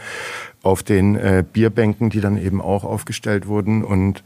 auf 0.63 0.81
den 0.81 1.15
äh, 1.15 1.43
Bierbänken, 1.51 2.09
die 2.09 2.21
dann 2.21 2.37
eben 2.37 2.61
auch 2.61 2.83
aufgestellt 2.83 3.47
wurden 3.47 3.83
und 3.83 4.23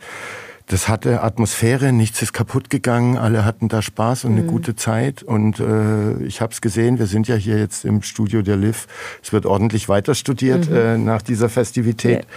das 0.67 0.87
hatte 0.87 1.21
Atmosphäre, 1.21 1.91
nichts 1.91 2.21
ist 2.21 2.31
kaputt 2.31 2.69
gegangen, 2.69 3.17
alle 3.17 3.43
hatten 3.43 3.67
da 3.67 3.81
Spaß 3.81 4.23
und 4.23 4.33
eine 4.33 4.43
mhm. 4.43 4.47
gute 4.47 4.75
Zeit 4.75 5.21
und 5.21 5.59
äh, 5.59 6.23
ich 6.23 6.39
habe 6.39 6.53
es 6.53 6.61
gesehen, 6.61 6.99
wir 6.99 7.07
sind 7.07 7.27
ja 7.27 7.35
hier 7.35 7.59
jetzt 7.59 7.83
im 7.83 8.01
Studio 8.01 8.41
der 8.41 8.55
Liv, 8.55 8.87
es 9.21 9.33
wird 9.33 9.45
ordentlich 9.45 9.89
weiter 9.89 10.15
studiert 10.15 10.69
mhm. 10.69 10.75
äh, 10.75 10.97
nach 10.97 11.21
dieser 11.21 11.49
Festivität. 11.49 12.19
Ja. 12.19 12.27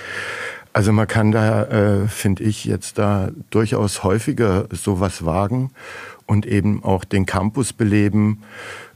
Also 0.76 0.92
man 0.92 1.09
kann 1.09 1.33
da, 1.33 1.62
äh, 1.62 2.06
finde 2.06 2.45
ich, 2.45 2.66
jetzt 2.66 2.99
da 2.99 3.30
durchaus 3.49 4.04
häufiger 4.04 4.66
sowas 4.71 5.25
wagen 5.25 5.71
und 6.26 6.45
eben 6.45 6.85
auch 6.85 7.04
den 7.04 7.25
Campus 7.25 7.73
beleben. 7.73 8.42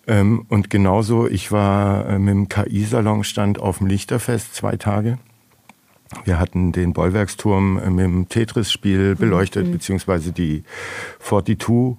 Ähm, 0.06 0.44
und 0.50 0.68
genauso, 0.68 1.26
ich 1.26 1.52
war 1.52 2.06
äh, 2.06 2.18
mit 2.18 2.34
dem 2.34 2.49
KI-Salon, 2.50 3.25
stand 3.25 3.58
auf 3.58 3.78
dem 3.78 3.87
Lichterfest 3.87 4.54
zwei 4.54 4.76
Tage. 4.76 5.18
Wir 6.26 6.38
hatten 6.38 6.72
den 6.72 6.92
Bollwerksturm 6.92 7.78
äh, 7.78 7.88
mit 7.88 8.04
dem 8.04 8.28
Tetris-Spiel 8.28 9.14
beleuchtet, 9.14 9.68
mhm. 9.68 9.72
beziehungsweise 9.72 10.32
die 10.32 10.64
42. 11.20 11.96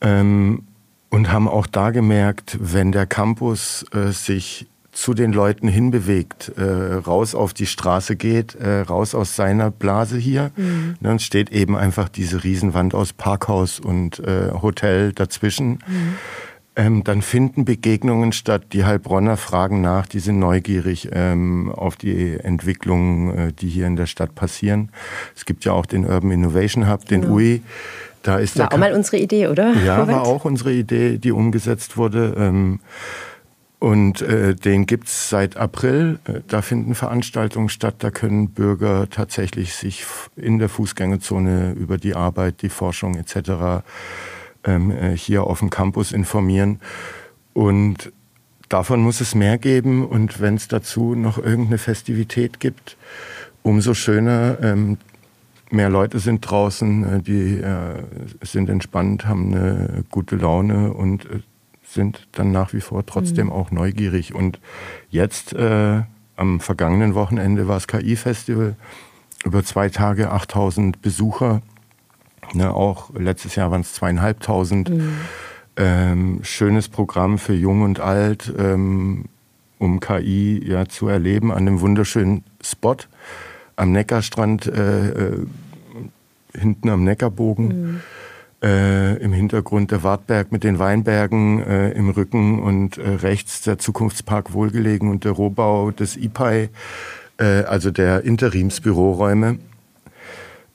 Ähm, 0.00 0.62
und 1.10 1.30
haben 1.30 1.46
auch 1.46 1.66
da 1.66 1.90
gemerkt, 1.90 2.56
wenn 2.58 2.90
der 2.90 3.04
Campus 3.04 3.84
äh, 3.92 4.12
sich 4.12 4.66
zu 4.94 5.12
den 5.12 5.32
Leuten 5.32 5.68
hinbewegt, 5.68 6.52
äh, 6.56 6.62
raus 6.62 7.34
auf 7.34 7.52
die 7.52 7.66
Straße 7.66 8.16
geht, 8.16 8.54
äh, 8.54 8.80
raus 8.80 9.14
aus 9.14 9.36
seiner 9.36 9.70
Blase 9.70 10.16
hier. 10.16 10.52
Mhm. 10.56 10.94
Dann 11.00 11.18
steht 11.18 11.50
eben 11.50 11.76
einfach 11.76 12.08
diese 12.08 12.44
Riesenwand 12.44 12.94
aus 12.94 13.12
Parkhaus 13.12 13.80
und 13.80 14.20
äh, 14.20 14.52
Hotel 14.62 15.12
dazwischen. 15.12 15.80
Mhm. 15.86 16.14
Ähm, 16.76 17.04
dann 17.04 17.22
finden 17.22 17.64
Begegnungen 17.64 18.32
statt. 18.32 18.66
Die 18.72 18.84
Heilbronner 18.84 19.36
fragen 19.36 19.80
nach, 19.80 20.06
die 20.06 20.18
sind 20.18 20.40
neugierig 20.40 21.08
ähm, 21.12 21.70
auf 21.70 21.94
die 21.96 22.36
Entwicklungen, 22.36 23.36
äh, 23.36 23.52
die 23.52 23.68
hier 23.68 23.86
in 23.86 23.96
der 23.96 24.06
Stadt 24.06 24.34
passieren. 24.34 24.90
Es 25.36 25.44
gibt 25.44 25.64
ja 25.64 25.72
auch 25.72 25.86
den 25.86 26.04
Urban 26.04 26.32
Innovation 26.32 26.88
Hub, 26.88 27.06
den 27.06 27.22
genau. 27.22 27.34
UI. 27.34 27.62
Da 28.22 28.38
ist 28.38 28.58
war 28.58 28.72
auch 28.72 28.78
mal 28.78 28.94
unsere 28.94 29.18
Idee, 29.18 29.48
oder? 29.48 29.74
Ja, 29.84 29.98
Robert? 30.00 30.16
war 30.16 30.22
auch 30.22 30.44
unsere 30.46 30.72
Idee, 30.72 31.18
die 31.18 31.30
umgesetzt 31.30 31.96
wurde. 31.96 32.34
Ähm, 32.38 32.80
und 33.84 34.22
äh, 34.22 34.54
den 34.54 34.86
gibt's 34.86 35.28
seit 35.28 35.58
April. 35.58 36.18
Äh, 36.24 36.40
da 36.48 36.62
finden 36.62 36.94
Veranstaltungen 36.94 37.68
statt. 37.68 37.96
Da 37.98 38.10
können 38.10 38.48
Bürger 38.48 39.10
tatsächlich 39.10 39.74
sich 39.74 40.06
in 40.36 40.58
der 40.58 40.70
Fußgängerzone 40.70 41.72
über 41.72 41.98
die 41.98 42.14
Arbeit, 42.14 42.62
die 42.62 42.70
Forschung 42.70 43.14
etc. 43.14 43.84
Ähm, 44.64 44.90
äh, 44.90 45.14
hier 45.14 45.44
auf 45.44 45.58
dem 45.58 45.68
Campus 45.68 46.12
informieren. 46.12 46.80
Und 47.52 48.10
davon 48.70 49.02
muss 49.02 49.20
es 49.20 49.34
mehr 49.34 49.58
geben. 49.58 50.06
Und 50.06 50.40
wenn 50.40 50.54
es 50.54 50.66
dazu 50.66 51.14
noch 51.14 51.36
irgendeine 51.36 51.76
Festivität 51.76 52.60
gibt, 52.60 52.96
umso 53.62 53.92
schöner. 53.92 54.56
Ähm, 54.62 54.96
mehr 55.70 55.90
Leute 55.90 56.20
sind 56.20 56.40
draußen, 56.40 57.18
äh, 57.18 57.20
die 57.20 57.62
sind 58.40 58.70
entspannt, 58.70 59.26
haben 59.26 59.54
eine 59.54 60.04
gute 60.10 60.36
Laune 60.36 60.94
und 60.94 61.28
sind 61.94 62.26
dann 62.32 62.52
nach 62.52 62.72
wie 62.72 62.80
vor 62.80 63.06
trotzdem 63.06 63.46
mhm. 63.46 63.52
auch 63.52 63.70
neugierig. 63.70 64.34
Und 64.34 64.58
jetzt 65.08 65.52
äh, 65.54 66.02
am 66.36 66.60
vergangenen 66.60 67.14
Wochenende 67.14 67.68
war 67.68 67.76
es 67.76 67.86
KI-Festival, 67.86 68.76
über 69.44 69.64
zwei 69.64 69.88
Tage 69.88 70.30
8000 70.30 71.00
Besucher. 71.00 71.62
Ne, 72.52 72.72
auch 72.72 73.10
letztes 73.14 73.56
Jahr 73.56 73.70
waren 73.70 73.80
es 73.80 73.94
zweieinhalbtausend. 73.94 74.90
Mhm. 74.90 75.12
Ähm, 75.76 76.40
schönes 76.42 76.88
Programm 76.88 77.38
für 77.38 77.54
Jung 77.54 77.82
und 77.82 78.00
Alt, 78.00 78.52
ähm, 78.58 79.24
um 79.78 80.00
KI 80.00 80.62
ja 80.64 80.86
zu 80.86 81.08
erleben 81.08 81.50
an 81.50 81.58
einem 81.58 81.80
wunderschönen 81.80 82.44
Spot 82.62 82.96
am 83.76 83.90
Neckarstrand, 83.90 84.66
äh, 84.66 85.08
äh, 85.08 85.46
hinten 86.56 86.88
am 86.90 87.02
Neckarbogen. 87.02 87.66
Mhm 87.68 88.00
äh, 88.64 89.16
im 89.16 89.32
Hintergrund 89.32 89.90
der 89.90 90.02
Wartberg 90.02 90.50
mit 90.50 90.64
den 90.64 90.78
Weinbergen 90.78 91.62
äh, 91.62 91.90
im 91.90 92.08
Rücken 92.08 92.60
und 92.60 92.96
äh, 92.96 93.08
rechts 93.10 93.60
der 93.60 93.78
Zukunftspark 93.78 94.54
Wohlgelegen 94.54 95.10
und 95.10 95.24
der 95.24 95.32
Rohbau 95.32 95.90
des 95.90 96.16
IPAI, 96.16 96.70
äh, 97.38 97.44
also 97.44 97.90
der 97.90 98.22
Interimsbüroräume. 98.24 99.58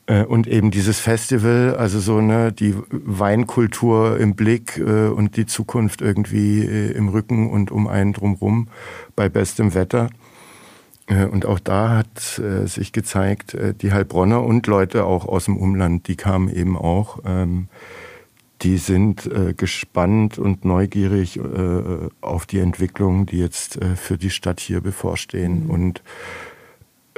Äh, 0.06 0.24
und 0.24 0.46
eben 0.46 0.70
dieses 0.70 1.00
Festival, 1.00 1.74
also 1.76 1.98
so 1.98 2.20
ne, 2.20 2.52
die 2.52 2.76
Weinkultur 2.90 4.20
im 4.20 4.36
Blick 4.36 4.78
äh, 4.78 5.08
und 5.08 5.36
die 5.36 5.46
Zukunft 5.46 6.00
irgendwie 6.00 6.62
im 6.62 7.08
Rücken 7.08 7.50
und 7.50 7.72
um 7.72 7.88
einen 7.88 8.12
drumrum 8.12 8.68
bei 9.16 9.28
bestem 9.28 9.74
Wetter. 9.74 10.10
Äh, 11.10 11.26
und 11.26 11.44
auch 11.44 11.58
da 11.58 11.90
hat 11.90 12.38
äh, 12.38 12.66
sich 12.66 12.92
gezeigt, 12.92 13.54
äh, 13.54 13.74
die 13.74 13.92
Heilbronner 13.92 14.42
und 14.42 14.66
Leute 14.66 15.04
auch 15.04 15.26
aus 15.26 15.46
dem 15.46 15.56
Umland, 15.56 16.08
die 16.08 16.16
kamen 16.16 16.48
eben 16.48 16.78
auch. 16.78 17.18
Ähm, 17.26 17.68
die 18.62 18.76
sind 18.76 19.26
äh, 19.26 19.54
gespannt 19.54 20.38
und 20.38 20.66
neugierig 20.66 21.40
auf 22.20 22.44
die 22.44 22.58
Entwicklungen, 22.58 23.24
die 23.24 23.38
jetzt 23.38 23.78
für 23.96 24.18
die 24.18 24.28
Stadt 24.28 24.60
hier 24.60 24.82
bevorstehen. 24.82 25.64
Mhm. 25.64 25.70
Und 25.70 26.02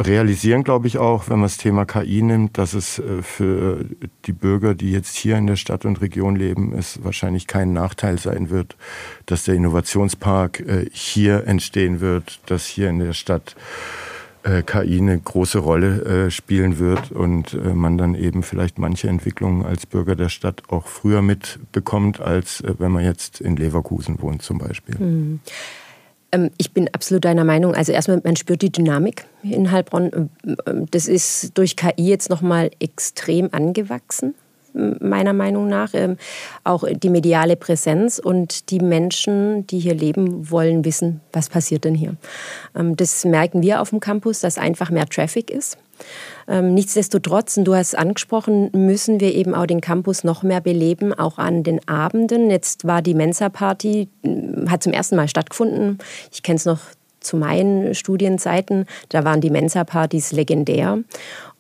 realisieren, 0.07 0.65
glaube 0.65 0.87
ich, 0.87 0.99
auch, 0.99 1.29
wenn 1.29 1.39
man 1.39 1.49
das 1.49 1.57
Thema 1.57 1.85
KI 1.85 2.23
nimmt, 2.23 2.59
dass 2.59 2.75
es 2.75 2.99
äh, 2.99 3.23
für 3.23 3.85
die 4.27 4.33
Bürger, 4.33 4.75
die 4.75 4.93
jetzt 4.93 5.17
hier 5.17 5.37
in 5.37 5.47
der 5.47 5.57
Stadt 5.57 5.85
und 5.85 6.01
Region 6.01 6.37
leben, 6.37 6.73
es 6.77 7.03
wahrscheinlich 7.03 7.47
kein 7.47 7.73
Nachteil 7.73 8.19
sein 8.19 8.51
wird, 8.51 8.77
dass 9.27 9.45
der 9.45 9.55
Innovationspark 9.55 10.61
äh, 10.61 10.87
hier 10.93 11.47
entstehen 11.47 12.01
wird, 12.01 12.41
dass 12.47 12.67
hier 12.67 12.91
in 12.91 12.99
der 12.99 13.13
Stadt 13.13 13.57
äh, 14.43 14.63
KI 14.63 14.99
eine 14.99 15.19
große 15.19 15.59
Rolle 15.59 16.31
spielen 16.31 16.79
wird 16.79 17.13
und 17.13 17.57
man 17.75 17.97
dann 17.97 18.15
eben 18.17 18.43
vielleicht 18.43 18.79
manche 18.79 19.09
Entwicklungen 19.09 19.65
als 19.65 19.87
Bürger 19.87 20.17
der 20.17 20.29
Stadt 20.29 20.63
auch 20.69 20.89
früher 20.89 21.23
mitbekommt, 21.23 22.21
als 22.21 22.63
wenn 22.79 22.91
man 22.91 23.05
jetzt 23.05 23.41
in 23.41 23.57
Leverkusen 23.57 24.21
wohnt 24.21 24.43
zum 24.43 24.59
Beispiel. 24.59 24.97
Mhm. 24.99 25.41
Ähm, 26.33 26.51
ich 26.59 26.73
bin 26.73 26.89
absolut 26.93 27.25
deiner 27.25 27.45
Meinung. 27.45 27.75
Also 27.75 27.93
erstmal, 27.93 28.21
man 28.25 28.37
spürt 28.37 28.63
die 28.63 28.73
Dynamik 28.73 29.27
in 29.43 29.71
Heilbronn. 29.71 30.11
Ähm, 30.45 30.57
ähm, 30.67 30.87
das 30.91 31.07
ist 31.07 31.57
durch 31.57 31.77
KI 31.77 32.09
jetzt 32.09 32.31
nochmal 32.31 32.71
extrem 32.81 33.51
angewachsen 33.53 34.35
meiner 34.75 35.35
Meinung 35.35 35.69
nach. 35.69 35.93
auch 36.65 36.85
die 36.91 37.11
mediale 37.11 37.57
Präsenz 37.57 38.19
und 38.19 38.71
die 38.71 38.81
Menschen, 38.81 39.67
die 39.67 39.79
hier 39.79 39.95
leben, 39.95 40.51
wollen 40.51 40.87
wissen, 40.87 41.21
was 41.31 41.51
passiert 41.51 41.85
denn 41.85 41.95
hier. 41.95 42.17
das 42.73 43.27
merken 43.27 43.61
wir 43.61 43.83
auf 43.83 43.91
dem 43.91 44.01
Campus, 44.01 44.41
dass 44.41 44.57
einfach 44.57 44.89
mehr 44.89 45.05
Traffic 45.05 45.51
ist. 45.51 45.77
Ähm, 46.49 46.75
nichtsdestotrotz, 46.75 47.57
und 47.57 47.65
du 47.65 47.75
hast 47.75 47.97
angesprochen, 47.97 48.71
müssen 48.73 49.21
wir 49.21 49.35
eben 49.35 49.55
auch 49.55 49.67
den 49.67 49.81
Campus 49.81 50.25
noch 50.25 50.43
mehr 50.43 50.61
beleben, 50.61 51.13
auch 51.15 51.39
an 51.39 51.63
den 51.63 51.87
Abenden. 51.89 52.51
Jetzt 52.51 52.87
war 52.87 53.03
die 53.03 53.15
Mensa-Party, 53.15 54.09
hat 54.69 54.83
zum 54.83 54.93
ersten 54.93 55.17
Mal 55.17 55.29
stattgefunden. 55.29 55.99
Ich 56.33 56.43
kenne 56.43 56.57
es 56.57 56.65
noch 56.65 56.81
zu 57.21 57.37
meinen 57.37 57.95
Studienzeiten, 57.95 58.87
da 59.09 59.25
waren 59.25 59.41
die 59.41 59.51
Mensa-Partys 59.51 60.33
legendär. 60.33 60.99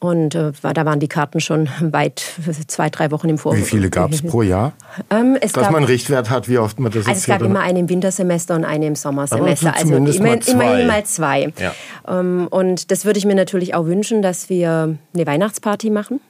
Und 0.03 0.35
äh, 0.35 0.51
da 0.61 0.85
waren 0.85 0.99
die 0.99 1.07
Karten 1.07 1.39
schon 1.39 1.69
weit 1.81 2.25
zwei, 2.67 2.91
drei 2.91 3.13
Wochen 3.13 3.29
im 3.29 3.39
Voraus. 3.39 3.59
Wie 3.59 3.63
viele 3.63 3.89
gab 3.89 4.11
es 4.11 4.21
pro 4.21 4.43
Jahr? 4.43 4.73
Ähm, 5.11 5.39
Dass 5.41 5.53
gab, 5.53 5.67
man 5.67 5.77
einen 5.77 5.85
Richtwert 5.85 6.29
hat, 6.29 6.49
wie 6.49 6.59
oft 6.59 6.81
man 6.81 6.91
das 6.91 7.07
also 7.07 7.17
Es 7.17 7.27
gab 7.27 7.41
immer 7.41 7.61
eine 7.61 7.79
im 7.79 7.89
Wintersemester 7.89 8.57
und 8.57 8.65
eine 8.65 8.89
im 8.89 8.97
Sommersemester. 8.97 9.77
Also 9.77 9.95
immer, 9.95 10.45
immerhin 10.45 10.87
mal 10.89 11.05
zwei. 11.05 11.53
Ja. 11.57 11.73
Ähm, 12.09 12.49
und 12.51 12.91
das 12.91 13.05
würde 13.05 13.21
ich 13.21 13.27
mir 13.27 13.37
natürlich 13.37 13.77
auch 13.77 13.87
wünschen, 13.87 14.23
dass 14.23 14.51
wir 14.51 14.99
eine 15.15 15.27
Weihnachtsparty 15.27 15.91
machen. 15.91 16.21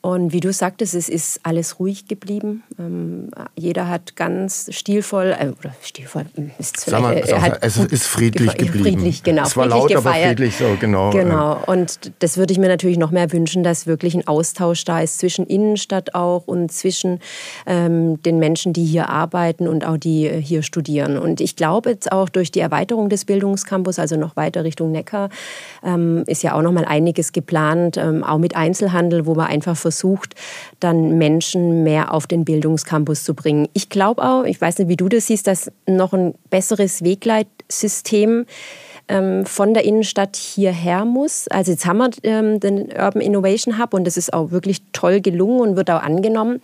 Und 0.00 0.32
wie 0.32 0.38
du 0.38 0.52
sagtest, 0.52 0.94
es 0.94 1.08
ist 1.08 1.40
alles 1.42 1.80
ruhig 1.80 2.06
geblieben. 2.06 2.62
Ähm, 2.78 3.30
jeder 3.56 3.88
hat 3.88 4.14
ganz 4.14 4.68
stilvoll, 4.70 5.34
äh, 5.36 5.48
oder 5.58 5.74
stilvoll 5.82 6.26
ist 6.58 6.78
Sag 6.78 7.02
mal, 7.02 7.16
äh, 7.16 7.40
hat 7.40 7.58
es 7.62 7.78
ist 7.78 8.06
friedlich 8.06 8.56
geblieben. 8.56 8.84
Friedlich, 8.84 9.22
genau. 9.24 9.42
Es 9.42 9.56
war 9.56 9.66
laut, 9.66 9.88
gefeiert. 9.88 10.06
aber 10.06 10.28
friedlich 10.28 10.56
so, 10.56 10.76
genau. 10.78 11.10
Genau. 11.10 11.60
Und 11.66 12.12
das 12.20 12.36
würde 12.36 12.52
ich 12.52 12.60
mir 12.60 12.68
natürlich 12.68 12.96
noch 12.96 13.10
mehr 13.10 13.32
wünschen, 13.32 13.64
dass 13.64 13.88
wirklich 13.88 14.14
ein 14.14 14.24
Austausch 14.28 14.84
da 14.84 15.00
ist 15.00 15.18
zwischen 15.18 15.46
Innenstadt 15.46 16.14
auch 16.14 16.46
und 16.46 16.70
zwischen 16.70 17.18
ähm, 17.66 18.22
den 18.22 18.38
Menschen, 18.38 18.72
die 18.72 18.84
hier 18.84 19.08
arbeiten 19.08 19.66
und 19.66 19.84
auch 19.84 19.96
die 19.96 20.28
äh, 20.28 20.40
hier 20.40 20.62
studieren. 20.62 21.18
Und 21.18 21.40
ich 21.40 21.56
glaube 21.56 21.90
jetzt 21.90 22.12
auch 22.12 22.28
durch 22.28 22.52
die 22.52 22.60
Erweiterung 22.60 23.08
des 23.08 23.24
Bildungscampus, 23.24 23.98
also 23.98 24.16
noch 24.16 24.36
weiter 24.36 24.62
Richtung 24.62 24.92
Neckar, 24.92 25.28
ähm, 25.82 26.22
ist 26.28 26.44
ja 26.44 26.54
auch 26.54 26.62
noch 26.62 26.72
mal 26.72 26.84
einiges 26.84 27.32
geplant, 27.32 27.96
ähm, 27.96 28.22
auch 28.22 28.38
mit 28.38 28.54
Einzelhandel, 28.54 29.26
wo 29.26 29.34
man 29.34 29.48
einfach 29.48 29.76
versucht, 29.76 29.87
dann 30.80 31.18
Menschen 31.18 31.82
mehr 31.82 32.12
auf 32.12 32.26
den 32.26 32.44
Bildungscampus 32.44 33.24
zu 33.24 33.34
bringen. 33.34 33.68
Ich 33.72 33.88
glaube 33.88 34.22
auch, 34.22 34.44
ich 34.44 34.60
weiß 34.60 34.78
nicht, 34.78 34.88
wie 34.88 34.96
du 34.96 35.08
das 35.08 35.26
siehst, 35.26 35.46
dass 35.46 35.70
noch 35.86 36.12
ein 36.12 36.34
besseres 36.50 37.02
Wegleitsystem 37.02 38.46
ähm, 39.08 39.46
von 39.46 39.74
der 39.74 39.84
Innenstadt 39.84 40.36
hierher 40.36 41.04
muss. 41.04 41.48
Also 41.48 41.72
jetzt 41.72 41.86
haben 41.86 41.98
wir 41.98 42.10
ähm, 42.22 42.60
den 42.60 42.88
Urban 42.92 43.22
Innovation 43.22 43.78
Hub 43.78 43.94
und 43.94 44.06
das 44.06 44.16
ist 44.16 44.32
auch 44.32 44.50
wirklich 44.50 44.82
toll 44.92 45.20
gelungen 45.20 45.60
und 45.60 45.76
wird 45.76 45.90
auch 45.90 46.02
angenommen. 46.02 46.60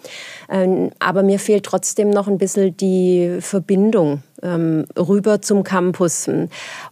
Ähm, 0.50 0.90
aber 0.98 1.22
mir 1.22 1.38
fehlt 1.38 1.64
trotzdem 1.64 2.10
noch 2.10 2.28
ein 2.28 2.38
bisschen 2.38 2.76
die 2.76 3.38
Verbindung 3.40 4.22
ähm, 4.42 4.84
rüber 4.96 5.40
zum 5.40 5.64
Campus. 5.64 6.28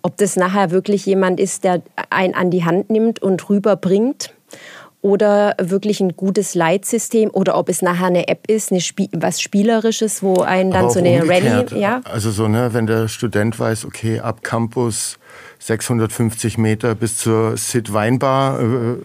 Ob 0.03 0.17
das 0.17 0.37
nachher 0.37 0.71
wirklich 0.71 1.07
jemand 1.07 1.39
ist, 1.39 1.65
der 1.65 1.83
einen 2.11 2.35
an 2.35 2.51
die 2.51 2.65
Hand 2.65 2.91
nimmt 2.91 3.21
und 3.21 3.49
rüberbringt 3.49 4.33
oder 5.03 5.57
wirklich 5.61 6.01
ein 6.01 6.17
gutes 6.17 6.55
Leitsystem 6.55 7.29
oder 7.31 7.59
ob 7.59 7.69
es 7.69 7.83
nachher 7.83 8.07
eine 8.07 8.29
App 8.29 8.49
ist, 8.49 8.71
eine 8.71 8.81
Spie 8.81 9.11
was 9.13 9.41
Spielerisches, 9.41 10.23
wo 10.23 10.41
einen 10.41 10.71
dann 10.71 10.91
so 10.91 11.01
eine 11.01 11.29
Rallye. 11.29 11.79
Ja? 11.79 12.01
Also 12.05 12.31
so, 12.31 12.49
ne, 12.49 12.73
wenn 12.73 12.87
der 12.87 13.09
Student 13.09 13.59
weiß, 13.59 13.85
okay, 13.85 14.21
ab 14.21 14.43
Campus 14.43 15.19
650 15.59 16.57
Meter 16.57 16.95
bis 16.95 17.19
zur 17.19 17.57
Sid 17.57 17.93
Weinbar. 17.93 18.61
Äh, 18.61 18.97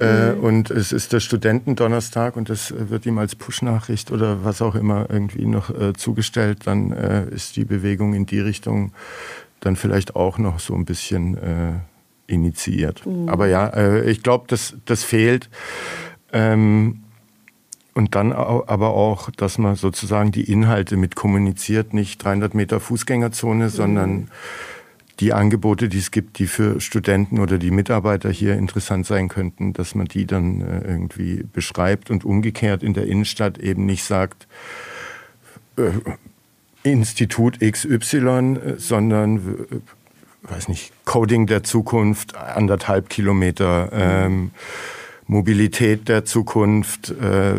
äh, 0.00 0.32
mhm. 0.32 0.40
Und 0.40 0.70
es 0.70 0.92
ist 0.92 1.12
der 1.12 1.20
Studentendonnerstag 1.20 2.36
und 2.36 2.50
das 2.50 2.74
wird 2.76 3.06
ihm 3.06 3.18
als 3.18 3.36
Push-Nachricht 3.36 4.10
oder 4.10 4.44
was 4.44 4.60
auch 4.60 4.74
immer 4.74 5.06
irgendwie 5.08 5.46
noch 5.46 5.70
äh, 5.70 5.92
zugestellt, 5.94 6.60
dann 6.64 6.92
äh, 6.92 7.26
ist 7.30 7.56
die 7.56 7.64
Bewegung 7.64 8.12
in 8.12 8.26
die 8.26 8.40
Richtung 8.40 8.92
dann 9.60 9.76
vielleicht 9.76 10.16
auch 10.16 10.36
noch 10.36 10.58
so 10.58 10.74
ein 10.74 10.84
bisschen 10.84 11.36
äh, 11.38 11.72
initiiert. 12.26 13.04
Mhm. 13.06 13.28
Aber 13.28 13.46
ja, 13.46 13.68
äh, 13.68 14.10
ich 14.10 14.22
glaube, 14.22 14.44
das, 14.48 14.76
das 14.84 15.04
fehlt. 15.04 15.50
Ähm, 16.32 17.00
und 17.94 18.16
dann 18.16 18.32
aber 18.32 18.94
auch, 18.94 19.30
dass 19.30 19.56
man 19.56 19.76
sozusagen 19.76 20.32
die 20.32 20.50
Inhalte 20.50 20.96
mit 20.96 21.14
kommuniziert, 21.14 21.94
nicht 21.94 22.24
300 22.24 22.52
Meter 22.52 22.80
Fußgängerzone, 22.80 23.66
mhm. 23.66 23.68
sondern 23.68 24.28
die 25.20 25.32
Angebote, 25.32 25.88
die 25.88 25.98
es 25.98 26.10
gibt, 26.10 26.40
die 26.40 26.48
für 26.48 26.80
Studenten 26.80 27.38
oder 27.38 27.56
die 27.56 27.70
Mitarbeiter 27.70 28.30
hier 28.30 28.56
interessant 28.56 29.06
sein 29.06 29.28
könnten, 29.28 29.72
dass 29.72 29.94
man 29.94 30.06
die 30.06 30.26
dann 30.26 30.60
äh, 30.60 30.80
irgendwie 30.88 31.44
beschreibt 31.52 32.10
und 32.10 32.24
umgekehrt 32.24 32.82
in 32.82 32.94
der 32.94 33.06
Innenstadt 33.06 33.58
eben 33.58 33.86
nicht 33.86 34.02
sagt, 34.02 34.48
äh, 35.76 35.90
Institut 36.82 37.60
XY, 37.60 38.18
äh, 38.18 38.74
sondern 38.76 39.82
weiß 40.48 40.68
nicht, 40.68 40.92
Coding 41.04 41.46
der 41.46 41.62
Zukunft, 41.62 42.36
anderthalb 42.36 43.08
Kilometer, 43.08 43.90
ähm, 43.92 44.50
Mobilität 45.26 46.08
der 46.08 46.26
Zukunft, 46.26 47.10
äh, 47.10 47.54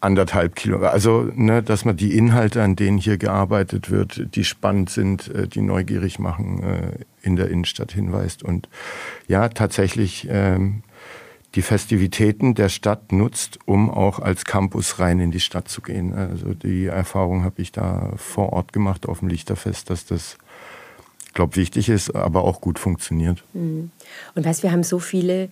anderthalb 0.00 0.56
Kilometer. 0.56 0.92
Also, 0.92 1.30
ne, 1.34 1.62
dass 1.62 1.84
man 1.84 1.96
die 1.96 2.16
Inhalte, 2.16 2.62
an 2.62 2.74
denen 2.74 2.96
hier 2.96 3.18
gearbeitet 3.18 3.90
wird, 3.90 4.34
die 4.34 4.44
spannend 4.44 4.88
sind, 4.88 5.28
äh, 5.28 5.46
die 5.46 5.60
neugierig 5.60 6.18
machen, 6.18 6.62
äh, 6.62 6.90
in 7.22 7.36
der 7.36 7.50
Innenstadt 7.50 7.92
hinweist. 7.92 8.42
Und 8.42 8.68
ja, 9.28 9.48
tatsächlich 9.50 10.26
ähm, 10.30 10.82
die 11.54 11.62
Festivitäten 11.62 12.54
der 12.54 12.70
Stadt 12.70 13.12
nutzt, 13.12 13.58
um 13.66 13.90
auch 13.90 14.18
als 14.18 14.44
Campus 14.44 14.98
rein 14.98 15.20
in 15.20 15.30
die 15.30 15.40
Stadt 15.40 15.68
zu 15.68 15.82
gehen. 15.82 16.14
Also 16.14 16.54
die 16.54 16.86
Erfahrung 16.86 17.44
habe 17.44 17.60
ich 17.62 17.72
da 17.72 18.12
vor 18.16 18.52
Ort 18.52 18.72
gemacht 18.72 19.06
auf 19.06 19.20
dem 19.20 19.28
Lichterfest, 19.28 19.90
dass 19.90 20.06
das 20.06 20.38
glaube, 21.36 21.54
wichtig 21.54 21.88
ist, 21.88 22.14
aber 22.14 22.42
auch 22.42 22.60
gut 22.60 22.80
funktioniert. 22.80 23.44
Mhm. 23.52 23.92
Und 24.34 24.44
weißt, 24.44 24.64
wir 24.64 24.72
haben 24.72 24.82
so 24.82 24.98
viele 24.98 25.50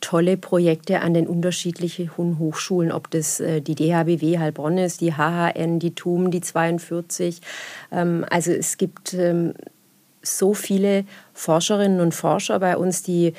tolle 0.00 0.36
Projekte 0.36 1.00
an 1.00 1.14
den 1.14 1.26
unterschiedlichen 1.26 2.10
Hochschulen, 2.16 2.90
ob 2.90 3.10
das 3.10 3.38
äh, 3.38 3.60
die 3.60 3.74
DHBW 3.74 4.38
Heilbronn 4.38 4.78
ist, 4.78 5.00
die 5.02 5.12
HHN, 5.12 5.78
die 5.78 5.94
TUM, 5.94 6.30
die 6.30 6.40
42. 6.40 7.40
Ähm, 7.92 8.24
also 8.30 8.50
es 8.50 8.78
gibt 8.78 9.14
ähm, 9.14 9.54
so 10.22 10.54
viele 10.54 11.04
Forscherinnen 11.34 12.00
und 12.00 12.14
Forscher 12.14 12.58
bei 12.58 12.76
uns, 12.76 13.02
die 13.02 13.34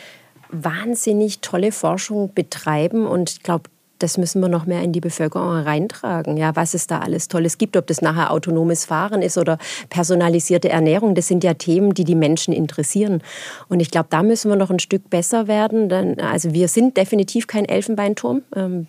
wahnsinnig 0.50 1.40
tolle 1.40 1.72
Forschung 1.72 2.34
betreiben 2.34 3.08
und 3.08 3.32
ich 3.32 3.44
glaube, 3.44 3.70
das 4.04 4.18
müssen 4.18 4.42
wir 4.42 4.50
noch 4.50 4.66
mehr 4.66 4.82
in 4.82 4.94
die 4.94 5.00
Bevölkerung 5.00 5.50
reintragen. 5.50 6.38
Ja, 6.38 6.56
was 6.56 6.74
es 6.74 6.88
da 6.88 7.00
alles 7.00 7.28
Tolles 7.28 7.58
gibt, 7.58 7.78
ob 7.78 7.88
das 7.88 8.02
nachher 8.02 8.32
autonomes 8.32 8.86
Fahren 8.86 9.22
ist 9.22 9.38
oder 9.38 9.58
personalisierte 9.90 10.70
Ernährung, 10.70 11.16
das 11.16 11.28
sind 11.28 11.44
ja 11.44 11.54
Themen, 11.54 11.94
die 11.94 12.04
die 12.04 12.16
Menschen 12.16 12.54
interessieren. 12.54 13.22
Und 13.70 13.80
ich 13.80 13.92
glaube, 13.92 14.08
da 14.10 14.24
müssen 14.24 14.50
wir 14.50 14.56
noch 14.56 14.70
ein 14.70 14.80
Stück 14.80 15.10
besser 15.10 15.48
werden. 15.48 15.90
Denn, 15.90 16.20
also 16.20 16.54
wir 16.54 16.68
sind 16.68 16.98
definitiv 16.98 17.48
kein 17.48 17.66
Elfenbeinturm, 17.66 18.42
ähm, 18.56 18.88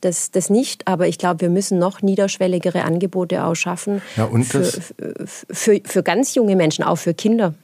das, 0.00 0.30
das 0.30 0.50
nicht, 0.50 0.88
aber 0.88 1.06
ich 1.06 1.18
glaube, 1.18 1.42
wir 1.42 1.50
müssen 1.50 1.78
noch 1.78 2.02
niederschwelligere 2.02 2.84
Angebote 2.84 3.44
auch 3.44 3.54
schaffen 3.54 4.02
ja, 4.16 4.28
für, 4.42 4.64
für, 5.50 5.80
für, 5.84 6.02
ganz 6.02 6.34
junge 6.34 6.56
Menschen, 6.56 6.84
auch 6.84 6.96
für 6.96 7.14
Kinder. 7.14 7.54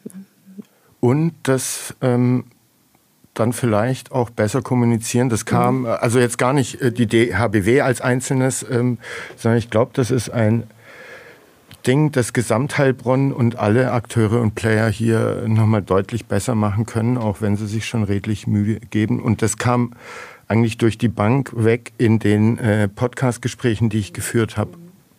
Und 1.00 1.32
das 1.42 1.94
ähm 2.00 2.44
dann 3.38 3.52
vielleicht 3.52 4.12
auch 4.12 4.30
besser 4.30 4.62
kommunizieren. 4.62 5.28
Das 5.28 5.44
kam, 5.44 5.80
mhm. 5.80 5.86
also 5.86 6.18
jetzt 6.18 6.38
gar 6.38 6.52
nicht 6.52 6.80
äh, 6.80 6.92
die 6.92 7.06
DHBW 7.06 7.80
als 7.80 8.00
Einzelnes, 8.00 8.64
ähm, 8.68 8.98
sondern 9.36 9.58
ich 9.58 9.70
glaube, 9.70 9.92
das 9.94 10.10
ist 10.10 10.30
ein 10.30 10.64
Ding, 11.86 12.12
das 12.12 12.32
Gesamtheilbronn 12.32 13.32
und 13.32 13.56
alle 13.56 13.92
Akteure 13.92 14.40
und 14.40 14.54
Player 14.54 14.88
hier 14.90 15.44
nochmal 15.46 15.82
deutlich 15.82 16.26
besser 16.26 16.54
machen 16.54 16.86
können, 16.86 17.16
auch 17.16 17.40
wenn 17.40 17.56
sie 17.56 17.66
sich 17.66 17.86
schon 17.86 18.02
redlich 18.02 18.46
Mühe 18.46 18.80
geben. 18.90 19.22
Und 19.22 19.42
das 19.42 19.56
kam 19.56 19.92
eigentlich 20.48 20.78
durch 20.78 20.98
die 20.98 21.08
Bank 21.08 21.52
weg 21.54 21.92
in 21.98 22.18
den 22.18 22.58
äh, 22.58 22.88
Podcast-Gesprächen, 22.88 23.90
die 23.90 23.98
ich 23.98 24.12
geführt 24.12 24.56
habe 24.56 24.72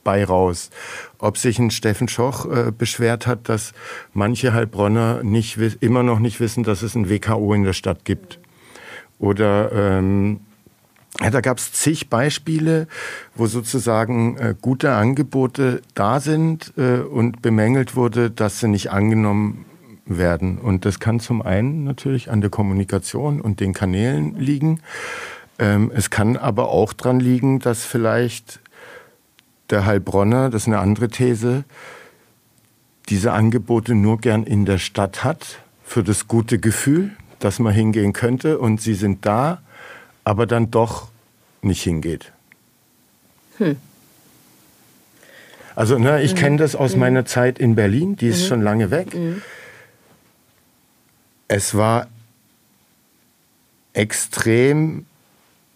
bei 0.04 0.24
raus. 0.24 0.70
Ob 1.18 1.38
sich 1.38 1.60
ein 1.60 1.72
Steffen 1.72 2.08
Schoch 2.08 2.46
äh, 2.46 2.72
beschwert 2.72 3.28
hat, 3.28 3.50
dass 3.50 3.74
manche 4.14 4.54
Heilbronner 4.54 5.24
nicht, 5.24 5.58
immer 5.82 6.04
noch 6.04 6.20
nicht 6.20 6.40
wissen, 6.40 6.64
dass 6.64 6.82
es 6.82 6.96
ein 6.96 7.10
WKO 7.10 7.54
in 7.54 7.64
der 7.64 7.74
Stadt 7.74 8.06
gibt. 8.06 8.40
Oder 9.20 9.72
ähm, 9.74 10.40
ja, 11.22 11.30
da 11.30 11.42
gab 11.42 11.58
es 11.58 11.74
zig 11.74 12.10
Beispiele, 12.10 12.88
wo 13.36 13.48
sozusagen 13.48 14.38
äh, 14.38 14.56
gute 14.60 14.94
Angebote 14.94 15.82
da 15.94 16.20
sind 16.20 16.74
äh, 16.78 17.00
und 17.00 17.42
bemängelt 17.42 17.96
wurde, 17.96 18.32
dass 18.32 18.60
sie 18.60 18.68
nicht 18.68 18.92
angenommen 18.92 19.66
werden. 20.06 20.58
Und 20.58 20.86
das 20.86 21.00
kann 21.00 21.20
zum 21.20 21.42
einen 21.42 21.84
natürlich 21.84 22.32
an 22.32 22.42
der 22.42 22.50
Kommunikation 22.50 23.42
und 23.42 23.60
den 23.60 23.74
Kanälen 23.74 24.36
liegen. 24.36 24.80
Ähm, 25.58 25.92
es 25.94 26.10
kann 26.10 26.38
aber 26.38 26.70
auch 26.70 26.94
daran 26.94 27.20
liegen, 27.20 27.60
dass 27.60 27.84
vielleicht 27.84 28.62
der 29.70 29.86
Heilbronner, 29.86 30.50
das 30.50 30.64
ist 30.64 30.68
eine 30.68 30.80
andere 30.80 31.10
These, 31.10 31.64
diese 33.10 33.32
Angebote 33.34 33.96
nur 33.96 34.20
gern 34.20 34.44
in 34.44 34.66
der 34.66 34.78
Stadt 34.78 35.24
hat, 35.24 35.60
für 35.84 36.04
das 36.04 36.28
gute 36.28 36.60
Gefühl, 36.60 37.12
dass 37.40 37.60
man 37.60 37.74
hingehen 37.74 38.14
könnte 38.14 38.60
und 38.60 38.82
sie 38.82 38.94
sind 38.94 39.26
da, 39.26 39.62
aber 40.24 40.46
dann 40.46 40.70
doch 40.70 41.08
nicht 41.62 41.82
hingeht. 41.82 42.32
Hm. 43.58 43.78
Also 45.76 45.98
ne, 45.98 46.22
ich 46.22 46.34
mhm. 46.34 46.38
kenne 46.38 46.58
das 46.58 46.76
aus 46.76 46.94
mhm. 46.94 47.00
meiner 47.00 47.26
Zeit 47.26 47.58
in 47.58 47.76
Berlin, 47.76 48.16
die 48.16 48.28
ist 48.28 48.44
mhm. 48.44 48.48
schon 48.48 48.62
lange 48.62 48.92
weg. 48.92 49.16
Mhm. 49.16 49.42
Es 51.48 51.74
war 51.74 52.08
extrem 53.94 55.06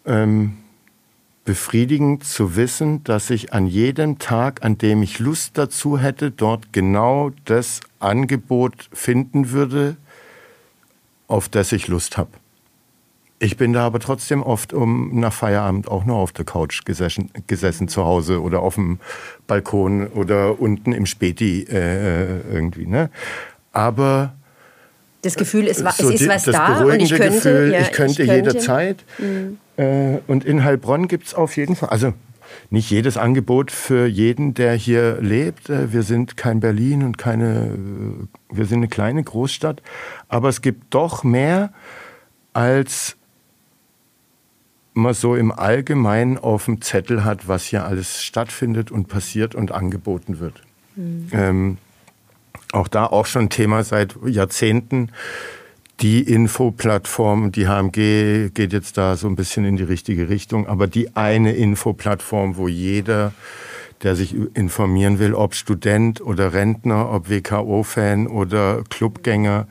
ähm, 0.06 0.58
befriedigend 1.44 2.24
zu 2.24 2.56
wissen, 2.56 3.04
dass 3.04 3.30
ich 3.30 3.52
an 3.52 3.66
jedem 3.66 4.18
Tag, 4.18 4.64
an 4.64 4.78
dem 4.78 5.02
ich 5.02 5.18
Lust 5.18 5.58
dazu 5.58 5.98
hätte, 5.98 6.30
dort 6.30 6.72
genau 6.72 7.30
das 7.44 7.80
Angebot 7.98 8.88
finden 8.92 9.50
würde, 9.50 9.96
auf 11.28 11.48
das 11.48 11.72
ich 11.72 11.88
Lust 11.88 12.16
habe. 12.16 12.30
Ich 13.40 13.56
bin 13.56 13.72
da 13.74 13.84
aber 13.84 14.00
trotzdem 14.00 14.42
oft 14.42 14.72
um 14.72 15.20
nach 15.20 15.32
Feierabend 15.32 15.88
auch 15.88 16.04
nur 16.04 16.16
auf 16.16 16.32
der 16.32 16.46
Couch 16.46 16.84
gesessen, 16.84 17.30
gesessen 17.46 17.88
zu 17.88 18.04
Hause 18.04 18.40
oder 18.40 18.60
auf 18.60 18.76
dem 18.76 19.00
Balkon 19.46 20.06
oder 20.06 20.58
unten 20.60 20.92
im 20.92 21.04
Späti 21.04 21.64
äh, 21.64 22.40
irgendwie. 22.50 22.86
Ne? 22.86 23.10
Aber 23.72 24.34
das 25.20 25.34
Gefühl, 25.34 25.66
es, 25.68 25.82
war, 25.82 25.92
so 25.92 26.10
es 26.10 26.20
ist 26.20 26.28
was 26.28 26.44
das 26.44 26.54
da 26.54 26.84
und 26.84 27.00
ich 27.00 27.10
könnte, 27.10 27.34
Gefühl, 27.34 27.72
ja, 27.72 27.80
ich 27.80 27.92
könnte, 27.92 28.22
ich 28.22 28.28
könnte. 28.28 28.50
jederzeit. 28.50 29.04
Mhm. 29.18 29.58
Äh, 29.76 30.18
und 30.26 30.44
in 30.44 30.64
Heilbronn 30.64 31.08
gibt 31.08 31.26
es 31.26 31.34
auf 31.34 31.56
jeden 31.56 31.76
Fall, 31.76 31.88
also 31.90 32.12
nicht 32.70 32.90
jedes 32.90 33.16
Angebot 33.16 33.70
für 33.70 34.06
jeden, 34.06 34.54
der 34.54 34.74
hier 34.74 35.20
lebt. 35.20 35.70
Äh, 35.70 35.92
wir 35.92 36.02
sind 36.02 36.36
kein 36.36 36.60
Berlin 36.60 37.02
und 37.02 37.18
keine, 37.18 37.66
äh, 37.66 38.56
wir 38.56 38.66
sind 38.66 38.78
eine 38.78 38.88
kleine 38.88 39.22
Großstadt, 39.22 39.82
aber 40.28 40.48
es 40.48 40.62
gibt 40.62 40.94
doch 40.94 41.24
mehr, 41.24 41.72
als 42.52 43.16
man 44.94 45.14
so 45.14 45.34
im 45.34 45.50
Allgemeinen 45.50 46.38
auf 46.38 46.66
dem 46.66 46.80
Zettel 46.80 47.24
hat, 47.24 47.48
was 47.48 47.64
hier 47.64 47.84
alles 47.84 48.22
stattfindet 48.22 48.92
und 48.92 49.08
passiert 49.08 49.56
und 49.56 49.72
angeboten 49.72 50.38
wird. 50.38 50.62
Mhm. 50.94 51.28
Ähm, 51.32 51.78
auch 52.72 52.86
da 52.86 53.06
auch 53.06 53.26
schon 53.26 53.50
Thema 53.50 53.82
seit 53.82 54.16
Jahrzehnten 54.24 55.10
die 56.00 56.22
Infoplattform, 56.22 57.52
die 57.52 57.66
HMG 57.68 58.50
geht 58.52 58.72
jetzt 58.72 58.98
da 58.98 59.16
so 59.16 59.28
ein 59.28 59.36
bisschen 59.36 59.64
in 59.64 59.76
die 59.76 59.84
richtige 59.84 60.28
Richtung, 60.28 60.66
aber 60.66 60.86
die 60.86 61.14
eine 61.16 61.52
Infoplattform, 61.52 62.56
wo 62.56 62.68
jeder, 62.68 63.32
der 64.02 64.16
sich 64.16 64.34
informieren 64.54 65.18
will, 65.18 65.34
ob 65.34 65.54
Student 65.54 66.20
oder 66.20 66.52
Rentner, 66.52 67.10
ob 67.10 67.30
WKO-Fan 67.30 68.26
oder 68.26 68.82
Clubgänger 68.90 69.68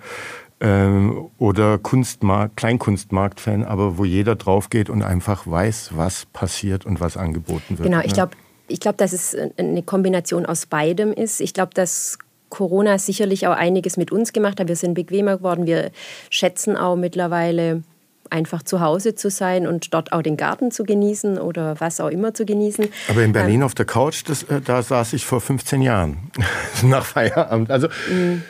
ähm, 0.61 1.29
oder 1.37 1.77
Kunstmarkt, 1.77 2.55
Kleinkunstmarkt-Fan, 2.55 3.63
aber 3.63 3.97
wo 3.97 4.05
jeder 4.05 4.35
drauf 4.35 4.69
geht 4.69 4.89
und 4.89 5.03
einfach 5.03 5.45
weiß, 5.45 5.91
was 5.93 6.25
passiert 6.27 6.85
und 6.85 7.01
was 7.01 7.17
angeboten 7.17 7.77
wird. 7.77 7.83
Genau, 7.83 7.99
ich 7.99 8.13
glaube, 8.13 8.31
ich 8.69 8.79
glaube, 8.79 8.97
dass 8.97 9.11
es 9.11 9.35
eine 9.57 9.83
Kombination 9.83 10.45
aus 10.45 10.65
beidem 10.65 11.11
ist. 11.11 11.41
Ich 11.41 11.53
glaube, 11.53 11.73
dass 11.73 12.17
Corona 12.53 12.99
sicherlich 12.99 13.47
auch 13.47 13.55
einiges 13.55 13.97
mit 13.97 14.11
uns 14.11 14.31
gemacht 14.31 14.59
hat. 14.59 14.67
Wir 14.67 14.75
sind 14.75 14.93
bequemer 14.93 15.37
geworden. 15.37 15.65
Wir 15.65 15.89
schätzen 16.29 16.77
auch 16.77 16.95
mittlerweile 16.95 17.81
einfach 18.29 18.61
zu 18.61 18.79
Hause 18.79 19.15
zu 19.15 19.31
sein 19.31 19.65
und 19.65 19.91
dort 19.91 20.13
auch 20.13 20.21
den 20.21 20.37
Garten 20.37 20.69
zu 20.69 20.83
genießen 20.83 21.39
oder 21.39 21.79
was 21.79 21.99
auch 21.99 22.09
immer 22.09 22.35
zu 22.35 22.45
genießen. 22.45 22.89
Aber 23.09 23.23
in 23.23 23.33
Berlin 23.33 23.61
ähm, 23.61 23.63
auf 23.63 23.73
der 23.73 23.85
Couch, 23.85 24.21
das, 24.27 24.43
äh, 24.43 24.61
da 24.61 24.83
saß 24.83 25.13
ich 25.13 25.25
vor 25.25 25.41
15 25.41 25.81
Jahren 25.81 26.29
nach 26.83 27.05
Feierabend. 27.05 27.71
Also 27.71 27.87
mhm. 28.07 28.43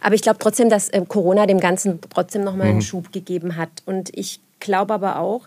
aber 0.00 0.14
ich 0.14 0.22
glaube 0.22 0.38
trotzdem, 0.40 0.70
dass 0.70 0.88
äh, 0.88 1.04
Corona 1.06 1.44
dem 1.44 1.60
Ganzen 1.60 1.98
trotzdem 2.08 2.42
nochmal 2.42 2.68
einen 2.68 2.76
mhm. 2.76 2.82
Schub 2.82 3.12
gegeben 3.12 3.56
hat. 3.56 3.82
Und 3.84 4.16
ich 4.16 4.40
glaube 4.60 4.94
aber 4.94 5.18
auch, 5.18 5.46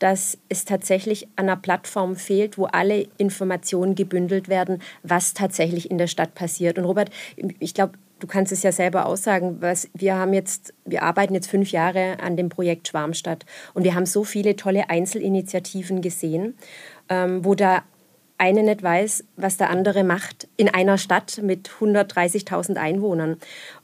dass 0.00 0.38
es 0.48 0.64
tatsächlich 0.64 1.28
an 1.36 1.48
einer 1.48 1.56
Plattform 1.56 2.16
fehlt, 2.16 2.58
wo 2.58 2.64
alle 2.64 3.06
Informationen 3.18 3.94
gebündelt 3.94 4.48
werden, 4.48 4.82
was 5.04 5.34
tatsächlich 5.34 5.90
in 5.90 5.98
der 5.98 6.08
Stadt 6.08 6.34
passiert. 6.34 6.78
Und 6.78 6.84
Robert, 6.84 7.10
ich 7.60 7.74
glaube, 7.74 7.92
du 8.18 8.26
kannst 8.26 8.50
es 8.50 8.62
ja 8.62 8.72
selber 8.72 9.06
aussagen, 9.06 9.58
was 9.60 9.88
wir 9.94 10.16
haben 10.16 10.32
jetzt, 10.32 10.74
wir 10.84 11.02
arbeiten 11.02 11.34
jetzt 11.34 11.48
fünf 11.48 11.70
Jahre 11.70 12.18
an 12.20 12.36
dem 12.36 12.48
Projekt 12.48 12.88
Schwarmstadt 12.88 13.46
und 13.74 13.84
wir 13.84 13.94
haben 13.94 14.06
so 14.06 14.24
viele 14.24 14.56
tolle 14.56 14.90
Einzelinitiativen 14.90 16.00
gesehen, 16.00 16.56
ähm, 17.08 17.44
wo 17.44 17.54
da 17.54 17.82
eine 18.38 18.62
nicht 18.62 18.82
weiß, 18.82 19.24
was 19.36 19.58
der 19.58 19.68
andere 19.68 20.02
macht 20.02 20.48
in 20.56 20.70
einer 20.70 20.96
Stadt 20.96 21.40
mit 21.42 21.68
130.000 21.68 22.76
Einwohnern. 22.76 23.36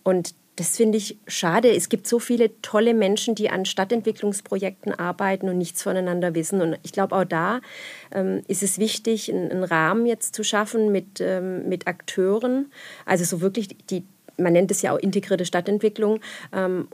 Und 0.03 0.35
das 0.57 0.77
finde 0.77 0.97
ich 0.97 1.19
schade. 1.27 1.71
Es 1.71 1.91
gibt 1.91 2.07
so 2.07 2.19
viele 2.19 2.61
tolle 2.63 2.95
Menschen, 2.95 3.35
die 3.35 3.51
an 3.51 3.67
Stadtentwicklungsprojekten 3.67 4.95
arbeiten 4.95 5.49
und 5.51 5.59
nichts 5.59 5.83
voneinander 5.83 6.35
wissen. 6.35 6.63
Und 6.63 6.79
ich 6.83 6.93
glaube, 6.93 7.15
auch 7.15 7.25
da 7.25 7.61
ähm, 8.11 8.43
ist 8.49 8.63
es 8.63 8.79
wichtig, 8.79 9.31
einen, 9.31 9.51
einen, 9.51 9.65
Rahmen 9.65 10.07
jetzt 10.07 10.35
zu 10.35 10.43
schaffen 10.43 10.91
mit, 10.91 11.21
ähm, 11.21 11.69
mit 11.69 11.87
Akteuren. 11.87 12.73
Also 13.05 13.25
so 13.25 13.43
wirklich 13.43 13.69
die, 13.91 14.05
man 14.39 14.55
nennt 14.55 14.71
es 14.71 14.81
ja 14.81 14.93
auch 14.93 14.99
integrierte 14.99 15.45
Stadtentwicklung. 15.45 16.21
Ähm, 16.53 16.89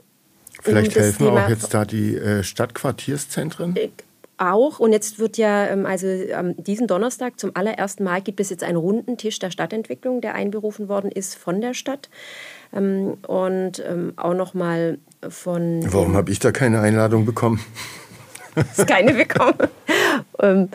Vielleicht 0.61 0.95
um 0.95 1.01
helfen 1.01 1.25
Thema, 1.25 1.45
auch 1.45 1.49
jetzt 1.49 1.73
da 1.73 1.85
die 1.85 2.15
äh, 2.15 2.43
Stadtquartierszentren? 2.43 3.75
Äh, 3.77 3.89
auch. 4.37 4.79
Und 4.79 4.91
jetzt 4.91 5.19
wird 5.19 5.37
ja, 5.37 5.67
ähm, 5.67 5.85
also 5.85 6.07
am 6.33 6.55
diesen 6.57 6.87
Donnerstag 6.87 7.39
zum 7.39 7.51
allerersten 7.55 8.03
Mal 8.03 8.21
gibt 8.21 8.39
es 8.39 8.49
jetzt 8.49 8.63
einen 8.63 8.77
runden 8.77 9.17
Tisch 9.17 9.39
der 9.39 9.51
Stadtentwicklung, 9.51 10.21
der 10.21 10.35
einberufen 10.35 10.89
worden 10.89 11.11
ist 11.11 11.35
von 11.35 11.61
der 11.61 11.73
Stadt. 11.73 12.09
Ähm, 12.75 13.17
und 13.27 13.83
ähm, 13.87 14.13
auch 14.15 14.33
nochmal 14.33 14.97
von. 15.29 15.81
Warum 15.91 16.15
habe 16.15 16.31
ich 16.31 16.39
da 16.39 16.51
keine 16.51 16.79
Einladung 16.79 17.25
bekommen? 17.25 17.59
Hast 18.55 18.87
keine 18.87 19.13
bekommen. 19.13 19.55
ähm, 20.41 20.69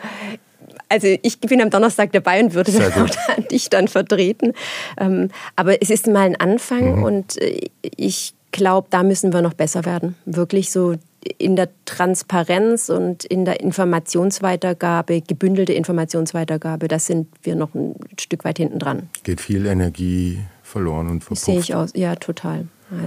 also 0.89 1.07
ich 1.21 1.39
bin 1.39 1.61
am 1.61 1.69
Donnerstag 1.69 2.11
dabei 2.11 2.43
und 2.43 2.53
würde 2.53 2.71
dann 2.71 3.09
dich 3.51 3.69
dann 3.69 3.87
vertreten. 3.87 4.53
Ähm, 4.99 5.29
aber 5.55 5.81
es 5.81 5.89
ist 5.89 6.07
mal 6.07 6.25
ein 6.25 6.35
Anfang 6.35 6.97
mhm. 6.97 7.03
und 7.03 7.41
äh, 7.41 7.69
ich 7.95 8.33
glaube, 8.51 8.87
da 8.89 9.03
müssen 9.03 9.31
wir 9.31 9.41
noch 9.41 9.53
besser 9.53 9.85
werden. 9.85 10.15
Wirklich 10.25 10.71
so 10.71 10.95
in 11.37 11.55
der 11.55 11.69
Transparenz 11.85 12.89
und 12.89 13.25
in 13.25 13.45
der 13.45 13.59
Informationsweitergabe, 13.59 15.21
gebündelte 15.21 15.73
Informationsweitergabe, 15.73 16.87
da 16.87 16.97
sind 16.97 17.27
wir 17.43 17.55
noch 17.55 17.75
ein 17.75 17.95
Stück 18.19 18.45
weit 18.45 18.57
hinten 18.57 18.79
dran. 18.79 19.09
Geht 19.23 19.41
viel 19.41 19.65
Energie 19.65 20.39
verloren 20.69 21.09
und 21.09 21.23
verpufft. 21.23 21.45
Sehe 21.45 21.59
ich 21.59 21.75
aus, 21.75 21.91
ja, 21.95 22.15
total. 22.15 22.67
Also. 22.91 23.05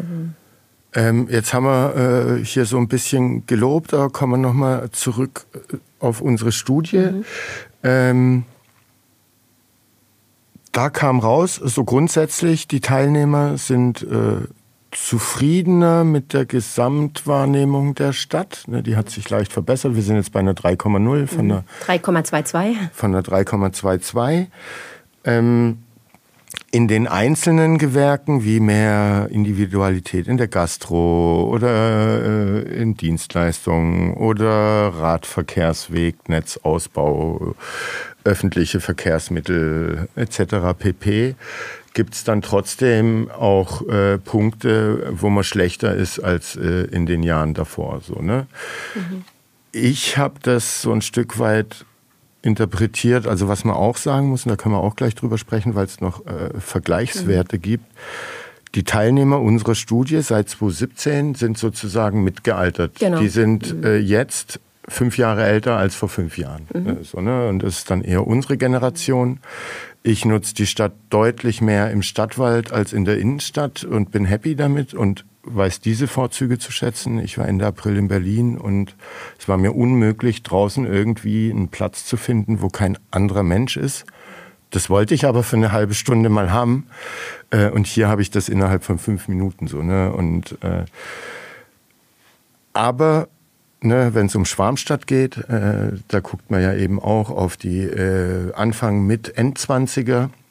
Ähm, 0.95 1.29
jetzt 1.31 1.55
haben 1.55 1.65
wir 1.65 2.39
äh, 2.41 2.45
hier 2.45 2.67
so 2.67 2.77
ein 2.77 2.89
bisschen 2.89 3.47
gelobt, 3.47 3.93
da 3.93 4.09
kommen 4.09 4.33
wir 4.33 4.49
nochmal 4.49 4.91
zurück 4.91 5.47
äh, 5.55 5.77
auf 6.01 6.21
unsere 6.21 6.53
Studie. 6.53 6.99
Mhm. 6.99 7.25
Ähm, 7.83 8.45
da 10.73 10.91
kam 10.91 11.21
raus, 11.21 11.57
so 11.57 11.85
grundsätzlich, 11.85 12.69
die 12.69 12.81
Teilnehmer 12.81 13.59
sind 13.59 14.03
äh, 14.03 14.47
zufriedener 14.91 16.05
mit 16.05 16.35
der 16.35 16.45
Gesamtwahrnehmung 16.45 17.95
der 17.95 18.13
Stadt. 18.13 18.65
Ne, 18.67 18.83
die 18.83 18.97
hat 18.97 19.11
sich 19.11 19.29
leicht 19.31 19.53
verbessert. 19.53 19.95
Wir 19.95 20.03
sind 20.03 20.17
jetzt 20.17 20.33
bei 20.33 20.41
einer 20.41 20.55
3,0 20.55 21.27
von 21.27 21.41
einer 21.41 21.65
3,22. 21.87 22.77
Von 22.93 23.15
einer 23.15 23.23
3,22. 23.23 24.47
Ähm, 25.25 25.79
in 26.71 26.89
den 26.89 27.07
einzelnen 27.07 27.79
Gewerken 27.79 28.45
wie 28.45 28.61
mehr 28.61 29.29
Individualität 29.31 30.27
in 30.27 30.37
der 30.37 30.49
Gastro 30.49 31.45
oder 31.51 32.25
äh, 32.25 32.81
in 32.81 32.97
Dienstleistungen 32.97 34.15
oder 34.15 34.49
Radverkehrsweg, 34.49 36.29
Netzausbau, 36.29 37.55
öffentliche 38.25 38.81
Verkehrsmittel 38.81 40.09
etc. 40.17 40.79
pp 40.79 41.35
gibt 41.95 42.15
es 42.15 42.25
dann 42.25 42.41
trotzdem 42.41 43.31
auch 43.31 43.87
äh, 43.89 44.19
Punkte, 44.19 45.13
wo 45.13 45.29
man 45.29 45.45
schlechter 45.45 45.95
ist 45.95 46.21
als 46.21 46.57
äh, 46.57 46.85
in 46.85 47.07
den 47.07 47.23
Jahren 47.23 47.55
davor. 47.55 48.01
So, 48.01 48.23
ne? 48.23 48.47
Mhm. 48.95 49.25
Ich 49.73 50.17
habe 50.17 50.35
das 50.43 50.83
so 50.83 50.93
ein 50.93 51.03
Stück 51.03 51.39
weit 51.39 51.85
interpretiert. 52.43 53.27
Also 53.27 53.49
was 53.49 53.65
man 53.65 53.77
auch 53.77 53.97
sagen 53.97 54.29
muss, 54.29 54.45
und 54.45 54.51
da 54.51 54.57
können 54.57 54.75
wir 54.75 54.81
auch 54.81 54.97
gleich 54.97 55.15
drüber 55.15 55.39
sprechen, 55.39 55.75
weil 55.75 55.87
es 55.87 56.01
noch 56.01 56.27
äh, 56.27 56.59
Vergleichswerte 56.59 57.57
mhm. 57.57 57.63
gibt. 57.63 57.85
Die 58.75 58.85
Teilnehmer 58.85 59.41
unserer 59.41 59.75
Studie 59.75 60.21
seit 60.23 60.49
2017 60.49 61.35
sind 61.35 61.59
sozusagen 61.59 62.25
mitgealtert. 62.25 62.99
Genau. 62.99 63.21
Die 63.21 63.29
sind 63.29 63.75
mhm. 63.75 63.85
äh, 63.85 63.97
jetzt 63.99 64.61
fünf 64.89 65.19
Jahre 65.19 65.45
älter 65.45 65.77
als 65.77 65.95
vor 65.95 66.09
fünf 66.09 66.39
Jahren. 66.39 66.67
Mhm. 66.73 66.89
Äh, 66.89 67.05
so, 67.05 67.21
ne? 67.21 67.49
Und 67.49 67.63
das 67.63 67.79
ist 67.79 67.91
dann 67.91 68.03
eher 68.03 68.27
unsere 68.27 68.57
Generation. 68.57 69.39
Ich 70.03 70.25
nutze 70.25 70.55
die 70.55 70.67
Stadt 70.67 70.93
deutlich 71.11 71.61
mehr 71.61 71.91
im 71.91 72.03
Stadtwald 72.03 72.73
als 72.73 72.93
in 72.93 73.05
der 73.05 73.19
Innenstadt 73.19 73.85
und 73.85 74.11
bin 74.11 74.25
happy 74.25 74.57
damit 74.57 74.95
und 74.95 75.25
weiß 75.45 75.81
diese 75.81 76.07
Vorzüge 76.07 76.59
zu 76.59 76.73
schätzen. 76.73 77.19
Ich 77.19 77.39
war 77.39 77.49
Ende 77.49 77.67
April 77.67 77.97
in 77.97 78.09
Berlin 78.09 78.59
und 78.59 78.95
es 79.39 79.49
war 79.49 79.57
mir 79.57 79.73
unmöglich, 79.73 80.43
draußen 80.43 80.87
irgendwie 80.87 81.51
einen 81.51 81.69
Platz 81.69 82.05
zu 82.05 82.17
finden, 82.17 82.63
wo 82.63 82.69
kein 82.69 82.99
anderer 83.11 83.43
Mensch 83.43 83.77
ist. 83.77 84.05
Das 84.71 84.89
wollte 84.89 85.15
ich 85.15 85.27
aber 85.27 85.43
für 85.43 85.57
eine 85.57 85.73
halbe 85.73 85.95
Stunde 85.95 86.29
mal 86.29 86.51
haben. 86.51 86.87
Äh, 87.51 87.69
und 87.69 87.87
hier 87.87 88.09
habe 88.09 88.23
ich 88.23 88.31
das 88.31 88.49
innerhalb 88.49 88.85
von 88.85 88.99
fünf 88.99 89.29
Minuten 89.29 89.67
so. 89.67 89.83
Ne? 89.83 90.13
Und, 90.13 90.59
äh, 90.63 90.85
aber 92.73 93.29
ne, 93.83 94.15
wenn 94.15 94.27
es 94.27 94.35
um 94.35 94.47
Schwarmstadt 94.47 95.07
geht, 95.07 95.37
äh, 95.37 95.93
da 96.09 96.21
guckt 96.21 96.51
man 96.51 96.63
ja 96.63 96.75
eben 96.75 97.01
auch 97.01 97.31
auf 97.31 97.57
die 97.57 97.81
äh, 97.81 98.53
Anfang 98.55 99.07
mit 99.07 99.37
Endzwanziger. 99.37 100.25
Äh, 100.25 100.42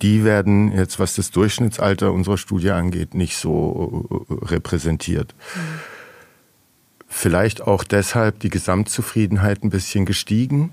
die 0.00 0.24
werden 0.24 0.72
jetzt, 0.72 0.98
was 0.98 1.14
das 1.14 1.30
Durchschnittsalter 1.30 2.12
unserer 2.12 2.38
Studie 2.38 2.70
angeht, 2.70 3.14
nicht 3.14 3.36
so 3.36 4.26
äh, 4.30 4.44
repräsentiert. 4.44 5.34
Mhm. 5.54 5.60
Vielleicht 7.08 7.62
auch 7.62 7.84
deshalb 7.84 8.40
die 8.40 8.48
Gesamtzufriedenheit 8.48 9.62
ein 9.62 9.70
bisschen 9.70 10.06
gestiegen. 10.06 10.72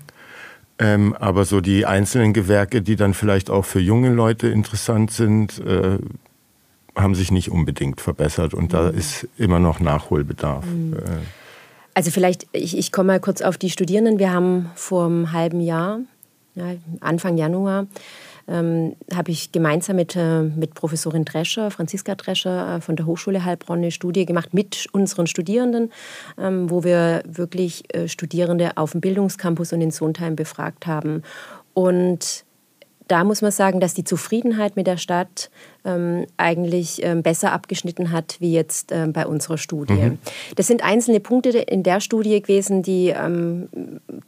Ähm, 0.78 1.14
aber 1.20 1.44
so 1.44 1.60
die 1.60 1.84
einzelnen 1.84 2.32
Gewerke, 2.32 2.80
die 2.80 2.96
dann 2.96 3.12
vielleicht 3.12 3.50
auch 3.50 3.66
für 3.66 3.80
junge 3.80 4.08
Leute 4.08 4.48
interessant 4.48 5.10
sind, 5.10 5.58
äh, 5.58 5.98
haben 6.96 7.14
sich 7.14 7.30
nicht 7.30 7.50
unbedingt 7.50 8.00
verbessert 8.00 8.54
und 8.54 8.72
da 8.72 8.90
mhm. 8.90 8.98
ist 8.98 9.28
immer 9.36 9.60
noch 9.60 9.80
Nachholbedarf. 9.80 10.64
Mhm. 10.64 10.94
Äh. 10.94 10.98
Also 11.92 12.10
vielleicht, 12.10 12.46
ich, 12.52 12.78
ich 12.78 12.92
komme 12.92 13.08
mal 13.08 13.20
kurz 13.20 13.42
auf 13.42 13.58
die 13.58 13.68
Studierenden. 13.68 14.18
Wir 14.18 14.32
haben 14.32 14.70
vor 14.74 15.04
einem 15.04 15.32
halben 15.32 15.60
Jahr, 15.60 16.00
ja, 16.54 16.72
Anfang 17.00 17.36
Januar, 17.36 17.86
ähm, 18.50 18.96
habe 19.14 19.30
ich 19.30 19.52
gemeinsam 19.52 19.96
mit, 19.96 20.16
äh, 20.16 20.42
mit 20.42 20.74
Professorin 20.74 21.24
Drescher, 21.24 21.70
Franziska 21.70 22.14
Drescher 22.14 22.76
äh, 22.76 22.80
von 22.80 22.96
der 22.96 23.06
Hochschule 23.06 23.44
Heilbronn 23.44 23.78
eine 23.78 23.90
Studie 23.90 24.26
gemacht 24.26 24.52
mit 24.52 24.86
unseren 24.92 25.26
Studierenden, 25.26 25.92
ähm, 26.38 26.68
wo 26.68 26.84
wir 26.84 27.22
wirklich 27.26 27.94
äh, 27.94 28.08
Studierende 28.08 28.76
auf 28.76 28.92
dem 28.92 29.00
Bildungscampus 29.00 29.72
und 29.72 29.80
in 29.80 29.90
Sondheim 29.90 30.36
befragt 30.36 30.86
haben. 30.86 31.22
Und 31.72 32.44
da 33.10 33.24
muss 33.24 33.42
man 33.42 33.50
sagen, 33.50 33.80
dass 33.80 33.92
die 33.92 34.04
Zufriedenheit 34.04 34.76
mit 34.76 34.86
der 34.86 34.96
Stadt 34.96 35.50
ähm, 35.84 36.26
eigentlich 36.36 37.02
ähm, 37.02 37.22
besser 37.22 37.52
abgeschnitten 37.52 38.12
hat 38.12 38.36
wie 38.38 38.52
jetzt 38.52 38.92
ähm, 38.92 39.12
bei 39.12 39.26
unserer 39.26 39.58
Studie. 39.58 39.94
Mhm. 39.94 40.18
Das 40.54 40.68
sind 40.68 40.84
einzelne 40.84 41.18
Punkte 41.18 41.50
in 41.50 41.82
der 41.82 42.00
Studie 42.00 42.40
gewesen, 42.40 42.82
die, 42.82 43.08
ähm, 43.08 43.68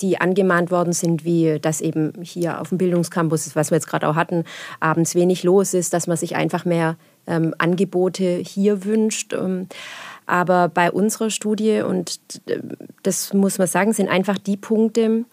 die 0.00 0.20
angemahnt 0.20 0.72
worden 0.72 0.92
sind, 0.92 1.24
wie 1.24 1.60
dass 1.60 1.80
eben 1.80 2.12
hier 2.22 2.60
auf 2.60 2.70
dem 2.70 2.78
Bildungscampus, 2.78 3.54
was 3.54 3.70
wir 3.70 3.76
jetzt 3.76 3.86
gerade 3.86 4.08
auch 4.08 4.16
hatten, 4.16 4.44
abends 4.80 5.14
wenig 5.14 5.44
los 5.44 5.74
ist, 5.74 5.92
dass 5.92 6.08
man 6.08 6.16
sich 6.16 6.34
einfach 6.34 6.64
mehr 6.64 6.96
ähm, 7.28 7.54
Angebote 7.58 8.38
hier 8.44 8.84
wünscht. 8.84 9.32
Ähm, 9.32 9.68
aber 10.26 10.68
bei 10.68 10.90
unserer 10.90 11.30
Studie, 11.30 11.82
und 11.82 12.20
das 13.02 13.32
muss 13.32 13.58
man 13.58 13.66
sagen, 13.68 13.92
sind 13.92 14.08
einfach 14.08 14.38
die 14.38 14.56
Punkte, 14.56 15.02
äh, 15.02 15.24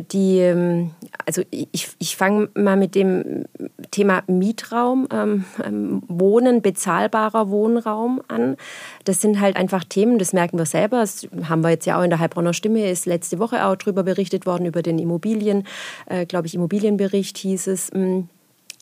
die, 0.00 0.38
ähm, 0.38 0.90
also 1.26 1.42
ich, 1.50 1.88
ich 1.98 2.16
fange 2.16 2.48
mal 2.54 2.76
mit 2.76 2.94
dem 2.94 3.44
Thema 3.90 4.22
Mietraum, 4.26 5.06
ähm, 5.12 5.44
ähm, 5.64 6.02
Wohnen, 6.08 6.62
bezahlbarer 6.62 7.50
Wohnraum 7.50 8.22
an. 8.28 8.56
Das 9.04 9.20
sind 9.20 9.40
halt 9.40 9.56
einfach 9.56 9.84
Themen, 9.84 10.18
das 10.18 10.32
merken 10.32 10.58
wir 10.58 10.66
selber. 10.66 11.00
Das 11.00 11.28
haben 11.48 11.62
wir 11.62 11.70
jetzt 11.70 11.86
ja 11.86 11.98
auch 11.98 12.02
in 12.02 12.10
der 12.10 12.18
Heilbronner 12.18 12.54
Stimme, 12.54 12.90
ist 12.90 13.06
letzte 13.06 13.38
Woche 13.38 13.66
auch 13.66 13.76
darüber 13.76 14.02
berichtet 14.02 14.46
worden, 14.46 14.66
über 14.66 14.82
den 14.82 14.98
Immobilien, 14.98 15.64
äh, 16.06 16.26
glaube 16.26 16.46
ich, 16.46 16.54
Immobilienbericht 16.54 17.36
hieß 17.38 17.66
es, 17.66 17.92
ähm, 17.94 18.28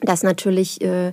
dass 0.01 0.23
natürlich 0.23 0.81
äh, 0.81 1.12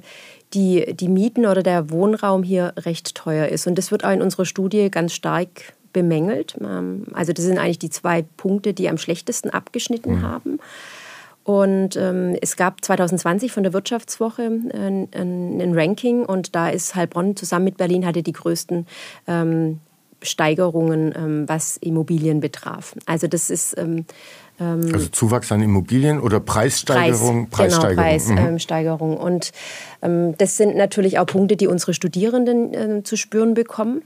die, 0.54 0.94
die 0.96 1.10
Mieten 1.10 1.46
oder 1.46 1.64
der 1.64 1.90
Wohnraum 1.90 2.44
hier 2.44 2.74
recht 2.78 3.16
teuer 3.16 3.48
ist. 3.48 3.68
Und 3.68 3.78
das 3.78 3.92
wird 3.92 4.06
auch 4.06 4.12
in 4.12 4.22
unserer 4.22 4.46
Studie 4.46 4.90
ganz 4.90 5.14
stark 5.14 5.74
bemängelt. 5.94 6.56
Ähm, 6.60 7.06
also 7.14 7.34
das 7.34 7.46
sind 7.46 7.58
eigentlich 7.58 7.80
die 7.80 7.90
zwei 7.90 8.24
Punkte, 8.38 8.74
die 8.74 8.90
am 8.90 8.98
schlechtesten 8.98 9.50
abgeschnitten 9.50 10.16
mhm. 10.16 10.22
haben. 10.22 10.60
Und 11.44 11.96
ähm, 11.96 12.36
es 12.42 12.58
gab 12.58 12.84
2020 12.84 13.54
von 13.54 13.64
der 13.64 13.72
Wirtschaftswoche 13.72 14.42
ein, 14.42 15.08
ein, 15.14 15.62
ein, 15.62 15.74
Ranking 15.74 16.26
und 16.26 16.56
da 16.56 16.68
ist 16.68 16.94
Heilbronn 16.94 17.38
zusammen 17.38 17.64
mit 17.64 17.78
Berlin 17.78 18.06
hatte 18.06 18.22
die 18.22 18.34
größten 18.34 18.86
ähm, 19.28 19.80
Steigerungen, 20.22 21.14
ähm, 21.16 21.48
was 21.48 21.78
Immobilien 21.78 22.42
betraf. 22.42 22.96
Also 23.06 23.28
das 23.28 23.50
ist 23.50 23.78
ähm, 24.60 24.88
ähm, 24.88 24.94
also 24.94 25.08
Zuwachs 25.08 25.52
an 25.52 25.62
Immobilien 25.62 26.20
oder 26.20 26.40
Preissteigerung? 26.40 27.50
Preis, 27.50 27.74
Preissteigerung. 27.74 28.28
Genau, 28.28 28.42
Preissteigerung. 28.42 29.12
Mhm. 29.12 29.18
Und 29.18 29.52
ähm, 30.02 30.36
das 30.38 30.58
sind 30.58 30.76
natürlich 30.76 31.20
auch 31.20 31.26
Punkte, 31.26 31.56
die 31.56 31.68
unsere 31.68 31.94
Studierenden 31.94 32.74
äh, 32.74 33.04
zu 33.04 33.16
spüren 33.16 33.54
bekommen. 33.54 34.02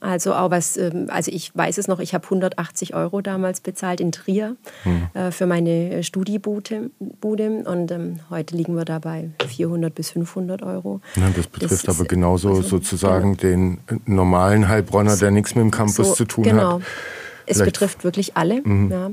Also 0.00 0.34
auch 0.34 0.50
was, 0.50 0.76
ähm, 0.76 1.06
also 1.08 1.30
ich 1.32 1.54
weiß 1.54 1.78
es 1.78 1.88
noch, 1.88 2.00
ich 2.00 2.14
habe 2.14 2.24
180 2.24 2.94
Euro 2.94 3.20
damals 3.20 3.60
bezahlt 3.60 4.00
in 4.00 4.12
Trier 4.12 4.56
mhm. 4.84 5.08
äh, 5.14 5.30
für 5.30 5.46
meine 5.46 6.02
Studiebude. 6.02 6.90
Und 7.20 7.90
ähm, 7.90 8.20
heute 8.30 8.56
liegen 8.56 8.76
wir 8.76 8.84
dabei 8.84 9.30
400 9.46 9.94
bis 9.94 10.10
500 10.10 10.62
Euro. 10.62 11.00
Ja, 11.16 11.30
das 11.34 11.46
betrifft 11.46 11.88
das 11.88 11.96
aber 11.96 12.06
genauso 12.06 12.50
also, 12.50 12.62
sozusagen 12.62 13.36
genau. 13.36 13.76
den 13.86 14.00
normalen 14.06 14.68
Heilbronner, 14.68 15.16
der 15.16 15.30
nichts 15.30 15.54
mit 15.54 15.62
dem 15.62 15.70
Campus 15.70 16.08
so, 16.08 16.14
zu 16.14 16.24
tun 16.24 16.44
genau. 16.44 16.74
hat. 16.74 16.82
Es 17.44 17.56
Vielleicht. 17.56 17.72
betrifft 17.72 18.04
wirklich 18.04 18.36
alle. 18.36 18.60
Mhm. 18.62 18.90
Ja. 18.90 19.10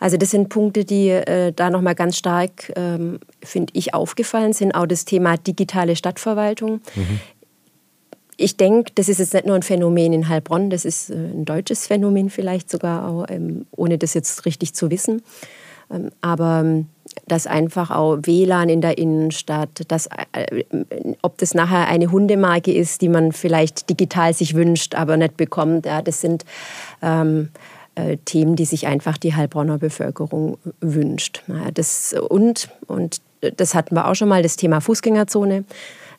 Also 0.00 0.16
das 0.16 0.30
sind 0.30 0.48
Punkte, 0.48 0.84
die 0.84 1.10
äh, 1.10 1.52
da 1.52 1.70
nochmal 1.70 1.94
ganz 1.94 2.16
stark, 2.16 2.72
ähm, 2.74 3.20
finde 3.42 3.72
ich, 3.76 3.94
aufgefallen 3.94 4.54
sind. 4.54 4.74
Auch 4.74 4.86
das 4.86 5.04
Thema 5.04 5.36
digitale 5.36 5.94
Stadtverwaltung. 5.94 6.80
Mhm. 6.96 7.20
Ich 8.36 8.56
denke, 8.56 8.92
das 8.94 9.10
ist 9.10 9.18
jetzt 9.18 9.34
nicht 9.34 9.46
nur 9.46 9.54
ein 9.54 9.62
Phänomen 9.62 10.14
in 10.14 10.28
Heilbronn, 10.28 10.70
das 10.70 10.86
ist 10.86 11.10
äh, 11.10 11.14
ein 11.14 11.44
deutsches 11.44 11.86
Phänomen 11.86 12.30
vielleicht 12.30 12.70
sogar, 12.70 13.06
auch, 13.06 13.26
ähm, 13.28 13.66
ohne 13.72 13.98
das 13.98 14.14
jetzt 14.14 14.46
richtig 14.46 14.74
zu 14.74 14.90
wissen. 14.90 15.22
Ähm, 15.92 16.10
aber 16.22 16.62
ähm, 16.64 16.86
dass 17.26 17.46
einfach 17.46 17.90
auch 17.90 18.18
WLAN 18.22 18.68
in 18.68 18.80
der 18.80 18.96
Innenstadt, 18.96 19.82
dass, 19.88 20.08
äh, 20.32 20.64
ob 21.22 21.36
das 21.38 21.54
nachher 21.54 21.88
eine 21.88 22.10
Hundemarke 22.10 22.72
ist, 22.72 23.02
die 23.02 23.08
man 23.08 23.32
vielleicht 23.32 23.90
digital 23.90 24.32
sich 24.32 24.54
wünscht, 24.54 24.94
aber 24.94 25.16
nicht 25.16 25.36
bekommt, 25.36 25.84
ja, 25.86 26.00
das 26.00 26.20
sind 26.20 26.44
ähm, 27.02 27.50
äh, 27.52 27.79
Themen, 28.24 28.56
die 28.56 28.64
sich 28.64 28.86
einfach 28.86 29.16
die 29.16 29.34
Heilbronner 29.34 29.78
Bevölkerung 29.78 30.58
wünscht. 30.80 31.42
Das, 31.74 32.14
und, 32.28 32.68
und 32.86 33.20
das 33.40 33.74
hatten 33.74 33.94
wir 33.94 34.08
auch 34.08 34.14
schon 34.14 34.28
mal, 34.28 34.42
das 34.42 34.56
Thema 34.56 34.80
Fußgängerzone. 34.80 35.64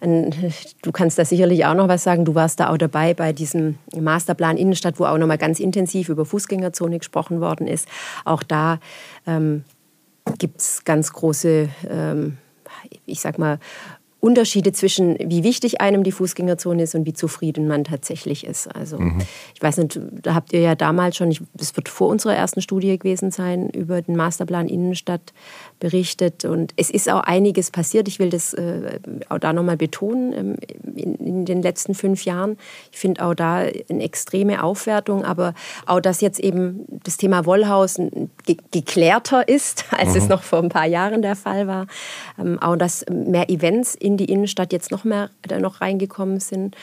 Du 0.01 0.91
kannst 0.91 1.19
da 1.19 1.25
sicherlich 1.25 1.65
auch 1.65 1.75
noch 1.75 1.87
was 1.87 2.03
sagen. 2.03 2.25
Du 2.25 2.33
warst 2.33 2.59
da 2.59 2.69
auch 2.69 2.77
dabei 2.77 3.13
bei 3.13 3.33
diesem 3.33 3.77
Masterplan 3.95 4.57
Innenstadt, 4.57 4.99
wo 4.99 5.05
auch 5.05 5.17
noch 5.17 5.27
mal 5.27 5.37
ganz 5.37 5.59
intensiv 5.59 6.09
über 6.09 6.25
Fußgängerzone 6.25 6.97
gesprochen 6.97 7.39
worden 7.39 7.67
ist. 7.67 7.87
Auch 8.25 8.41
da 8.41 8.79
ähm, 9.27 9.63
gibt 10.39 10.59
es 10.59 10.83
ganz 10.85 11.13
große, 11.13 11.69
ähm, 11.87 12.37
ich 13.05 13.21
sag 13.21 13.37
mal, 13.37 13.59
Unterschiede 14.21 14.71
zwischen, 14.71 15.17
wie 15.19 15.43
wichtig 15.43 15.81
einem 15.81 16.03
die 16.03 16.11
Fußgängerzone 16.11 16.83
ist 16.83 16.93
und 16.93 17.05
wie 17.07 17.13
zufrieden 17.13 17.67
man 17.67 17.83
tatsächlich 17.83 18.45
ist. 18.45 18.67
Also 18.67 18.99
mhm. 18.99 19.19
ich 19.55 19.61
weiß 19.61 19.77
nicht, 19.77 19.99
da 20.21 20.35
habt 20.35 20.53
ihr 20.53 20.61
ja 20.61 20.75
damals 20.75 21.17
schon, 21.17 21.35
es 21.59 21.75
wird 21.75 21.89
vor 21.89 22.07
unserer 22.07 22.35
ersten 22.35 22.61
Studie 22.61 22.97
gewesen 22.99 23.31
sein, 23.31 23.69
über 23.69 24.01
den 24.01 24.15
Masterplan 24.15 24.69
Innenstadt 24.69 25.33
berichtet. 25.81 26.45
Und 26.45 26.73
es 26.77 26.89
ist 26.89 27.09
auch 27.09 27.21
einiges 27.21 27.71
passiert. 27.71 28.07
Ich 28.07 28.19
will 28.19 28.29
das 28.29 28.53
äh, 28.53 28.99
auch 29.27 29.39
da 29.39 29.51
nochmal 29.51 29.75
betonen, 29.75 30.31
ähm, 30.31 30.55
in, 30.95 31.15
in, 31.15 31.45
den 31.45 31.61
letzten 31.61 31.95
fünf 31.95 32.23
Jahren. 32.23 32.57
Ich 32.93 32.99
finde 32.99 33.25
auch 33.25 33.33
da 33.33 33.65
eine 33.89 34.03
extreme 34.03 34.63
Aufwertung, 34.63 35.25
aber 35.25 35.53
auch, 35.87 35.99
dass 35.99 36.21
jetzt 36.21 36.39
eben 36.39 36.85
das 37.03 37.17
Thema 37.17 37.45
Wollhaus 37.45 37.99
ge 38.45 38.57
geklärter 38.71 39.47
ist, 39.47 39.85
als 39.91 40.11
mhm. 40.11 40.17
es 40.17 40.29
noch 40.29 40.43
vor 40.43 40.59
ein 40.59 40.69
paar 40.69 40.85
Jahren 40.85 41.21
der 41.21 41.35
Fall 41.35 41.67
war. 41.67 41.87
Ähm, 42.39 42.59
auch, 42.61 42.77
dass 42.77 43.03
mehr 43.09 43.49
Events 43.49 43.95
in 43.95 44.15
die 44.15 44.25
Innenstadt 44.25 44.71
jetzt 44.71 44.91
noch 44.91 45.03
mehr 45.03 45.31
da 45.41 45.59
noch 45.59 45.81
reingekommen 45.81 46.39
sind. 46.39 46.77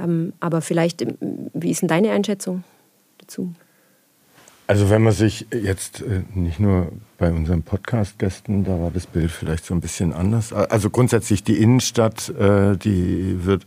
Ähm, 0.00 0.32
aber 0.38 0.60
vielleicht, 0.60 1.02
ähm, 1.02 1.16
wie 1.52 1.72
ist 1.72 1.82
denn 1.82 1.88
deine 1.88 2.12
Einschätzung 2.12 2.62
dazu? 3.18 3.52
Also 4.68 4.90
wenn 4.90 5.02
man 5.02 5.12
sich 5.12 5.46
jetzt 5.52 6.02
äh, 6.02 6.22
nicht 6.34 6.58
nur 6.58 6.90
bei 7.18 7.30
unseren 7.30 7.62
Podcast-Gästen, 7.62 8.64
da 8.64 8.80
war 8.80 8.90
das 8.90 9.06
Bild 9.06 9.30
vielleicht 9.30 9.64
so 9.64 9.74
ein 9.74 9.80
bisschen 9.80 10.12
anders. 10.12 10.52
Also 10.52 10.90
grundsätzlich 10.90 11.44
die 11.44 11.62
Innenstadt, 11.62 12.28
äh, 12.30 12.76
die 12.76 13.44
wird 13.44 13.66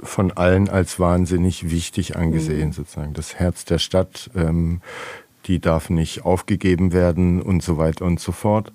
von 0.00 0.30
allen 0.32 0.68
als 0.68 1.00
wahnsinnig 1.00 1.70
wichtig 1.70 2.16
angesehen, 2.16 2.68
mhm. 2.68 2.72
sozusagen. 2.72 3.12
Das 3.12 3.34
Herz 3.34 3.64
der 3.64 3.78
Stadt, 3.78 4.30
ähm, 4.36 4.82
die 5.46 5.58
darf 5.58 5.90
nicht 5.90 6.24
aufgegeben 6.24 6.92
werden 6.92 7.42
und 7.42 7.62
so 7.62 7.76
weiter 7.76 8.04
und 8.04 8.20
so 8.20 8.30
fort. 8.30 8.72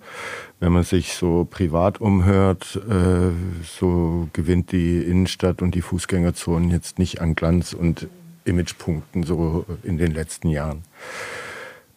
Wenn 0.59 0.73
man 0.73 0.83
sich 0.83 1.13
so 1.13 1.47
privat 1.49 2.01
umhört, 2.01 2.81
äh, 2.89 3.31
so 3.65 4.27
gewinnt 4.33 4.73
die 4.73 5.01
Innenstadt 5.01 5.61
und 5.61 5.73
die 5.73 5.81
Fußgängerzonen 5.81 6.69
jetzt 6.69 6.99
nicht 6.99 7.21
an 7.21 7.33
Glanz 7.33 7.71
und 7.71 8.07
Imagepunkten 8.43 9.23
so 9.23 9.65
in 9.83 9.97
den 9.97 10.13
letzten 10.13 10.49
Jahren. 10.49 10.83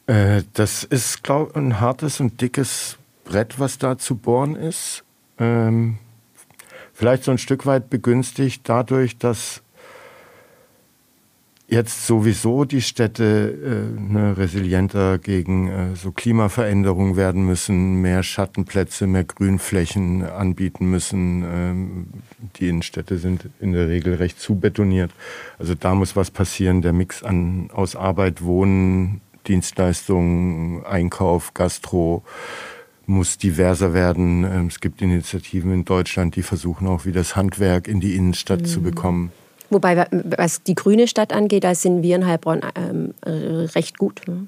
Äh, 0.07 0.43
das 0.53 0.85
ist, 0.85 1.23
glaube 1.23 1.51
ich, 1.51 1.57
ein 1.57 1.81
hartes 1.81 2.21
und 2.21 2.41
dickes 2.41 2.99
Brett, 3.25 3.59
was 3.59 3.79
da 3.79 3.99
zu 3.99 4.17
bohren 4.17 4.55
ist. 4.55 5.05
Ähm, 5.39 5.99
vielleicht 6.93 7.25
so 7.25 7.31
ein 7.31 7.39
Stück 7.39 7.67
weit 7.67 7.91
begünstigt 7.91 8.63
dadurch, 8.69 9.19
dass 9.19 9.63
jetzt 11.67 12.07
sowieso 12.07 12.65
die 12.65 12.83
Städte 12.83 13.95
äh, 13.97 14.01
ne, 14.01 14.37
resilienter 14.37 15.19
gegen 15.19 15.69
äh, 15.69 15.97
so 15.97 16.13
Klimaveränderungen 16.13 17.17
werden 17.17 17.47
müssen, 17.47 18.03
mehr 18.03 18.23
Schattenplätze, 18.23 19.07
mehr 19.07 19.25
Grünflächen 19.25 20.23
anbieten 20.23 20.91
müssen. 20.91 21.43
Ähm, 21.43 22.07
die 22.57 22.69
Innenstädte 22.69 23.17
sind 23.17 23.49
in 23.61 23.73
der 23.73 23.89
Regel 23.89 24.15
recht 24.15 24.39
zubetoniert. 24.39 25.11
Also 25.59 25.75
da 25.75 25.95
muss 25.95 26.15
was 26.17 26.31
passieren. 26.31 26.83
Der 26.83 26.93
Mix 26.93 27.23
an, 27.23 27.71
aus 27.73 27.97
Arbeit, 27.97 28.43
Wohnen, 28.43 29.23
Dienstleistungen, 29.47 30.85
Einkauf, 30.85 31.55
Gastro 31.55 32.23
muss 33.07 33.39
diverser 33.39 33.93
werden. 33.93 34.45
Ähm, 34.45 34.67
es 34.69 34.81
gibt 34.81 35.03
Initiativen 35.03 35.73
in 35.73 35.85
Deutschland, 35.85 36.37
die 36.37 36.43
versuchen 36.43 36.87
auch 36.87 37.05
wieder 37.05 37.21
das 37.21 37.37
Handwerk 37.37 37.89
in 37.89 38.01
die 38.01 38.17
Innenstadt 38.17 38.63
mhm. 38.63 38.67
zu 38.67 38.83
bekommen. 38.83 39.33
Wobei, 39.71 40.07
was 40.37 40.63
die 40.63 40.75
grüne 40.75 41.09
Stadt 41.09 41.33
angeht, 41.33 41.65
da 41.65 41.75
sind 41.75 42.03
wir 42.03 42.17
in 42.17 42.27
Heilbronn 42.27 42.61
ähm, 42.77 43.15
recht 43.25 43.99
gut. 43.99 44.23
Ne? 44.27 44.47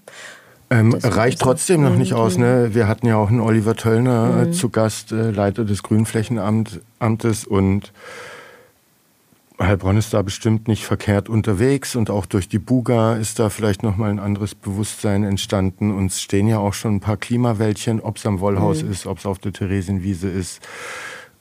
Ähm, 0.69 0.95
reicht 0.95 1.41
trotzdem 1.41 1.83
noch 1.83 1.95
nicht 1.95 2.13
aus. 2.13 2.39
Ne? 2.39 2.71
Wir 2.73 2.89
hatten 2.89 3.07
ja 3.07 3.17
auch 3.17 3.29
einen 3.29 3.41
Oliver 3.41 3.77
Töllner 3.77 4.43
äh, 4.43 4.45
mhm. 4.47 4.53
zu 4.53 4.69
Gast, 4.69 5.13
äh, 5.13 5.31
Leiter 5.31 5.65
des 5.65 5.83
Grünflächenamtes 5.83 7.45
und 7.47 7.93
Heilbronn 9.59 9.97
ist 9.97 10.13
da 10.13 10.21
bestimmt 10.21 10.69
nicht 10.69 10.85
verkehrt 10.85 11.29
unterwegs 11.29 11.97
und 11.97 12.11
auch 12.11 12.27
durch 12.27 12.49
die 12.49 12.59
Buga 12.59 13.15
ist 13.15 13.39
da 13.39 13.49
vielleicht 13.49 13.83
nochmal 13.83 14.11
ein 14.11 14.19
anderes 14.19 14.55
Bewusstsein 14.55 15.25
entstanden. 15.25 15.93
Uns 15.93 16.21
stehen 16.21 16.47
ja 16.47 16.59
auch 16.59 16.75
schon 16.75 16.97
ein 16.97 17.01
paar 17.01 17.17
Klimawäldchen, 17.17 18.01
ob 18.01 18.19
es 18.19 18.27
am 18.27 18.41
Wollhaus 18.41 18.83
mhm. 18.83 18.91
ist, 18.91 19.07
ob 19.07 19.19
es 19.19 19.27
auf 19.27 19.39
der 19.39 19.55
Theresienwiese 19.55 20.29
ist. 20.29 20.61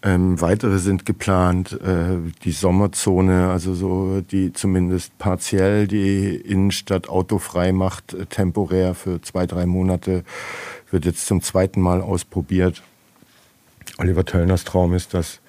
Ähm, 0.01 0.39
weitere 0.39 0.77
sind 0.77 1.05
geplant. 1.05 1.73
Äh, 1.81 2.31
die 2.43 2.51
Sommerzone, 2.51 3.49
also 3.49 3.73
so 3.73 4.21
die 4.21 4.53
zumindest 4.53 5.17
partiell 5.17 5.87
die 5.87 6.35
Innenstadt 6.35 7.09
autofrei 7.09 7.73
macht, 7.73 8.13
äh, 8.13 8.27
temporär 8.27 8.93
für 8.93 9.21
zwei, 9.23 9.45
drei 9.45 9.65
Monate, 9.65 10.23
wird 10.89 11.05
jetzt 11.05 11.25
zum 11.25 11.41
zweiten 11.41 11.81
Mal 11.81 12.01
ausprobiert. 12.01 12.81
Oliver 13.97 14.25
Töllners 14.25 14.63
Traum 14.63 14.93
ist, 14.93 15.13
dass 15.13 15.41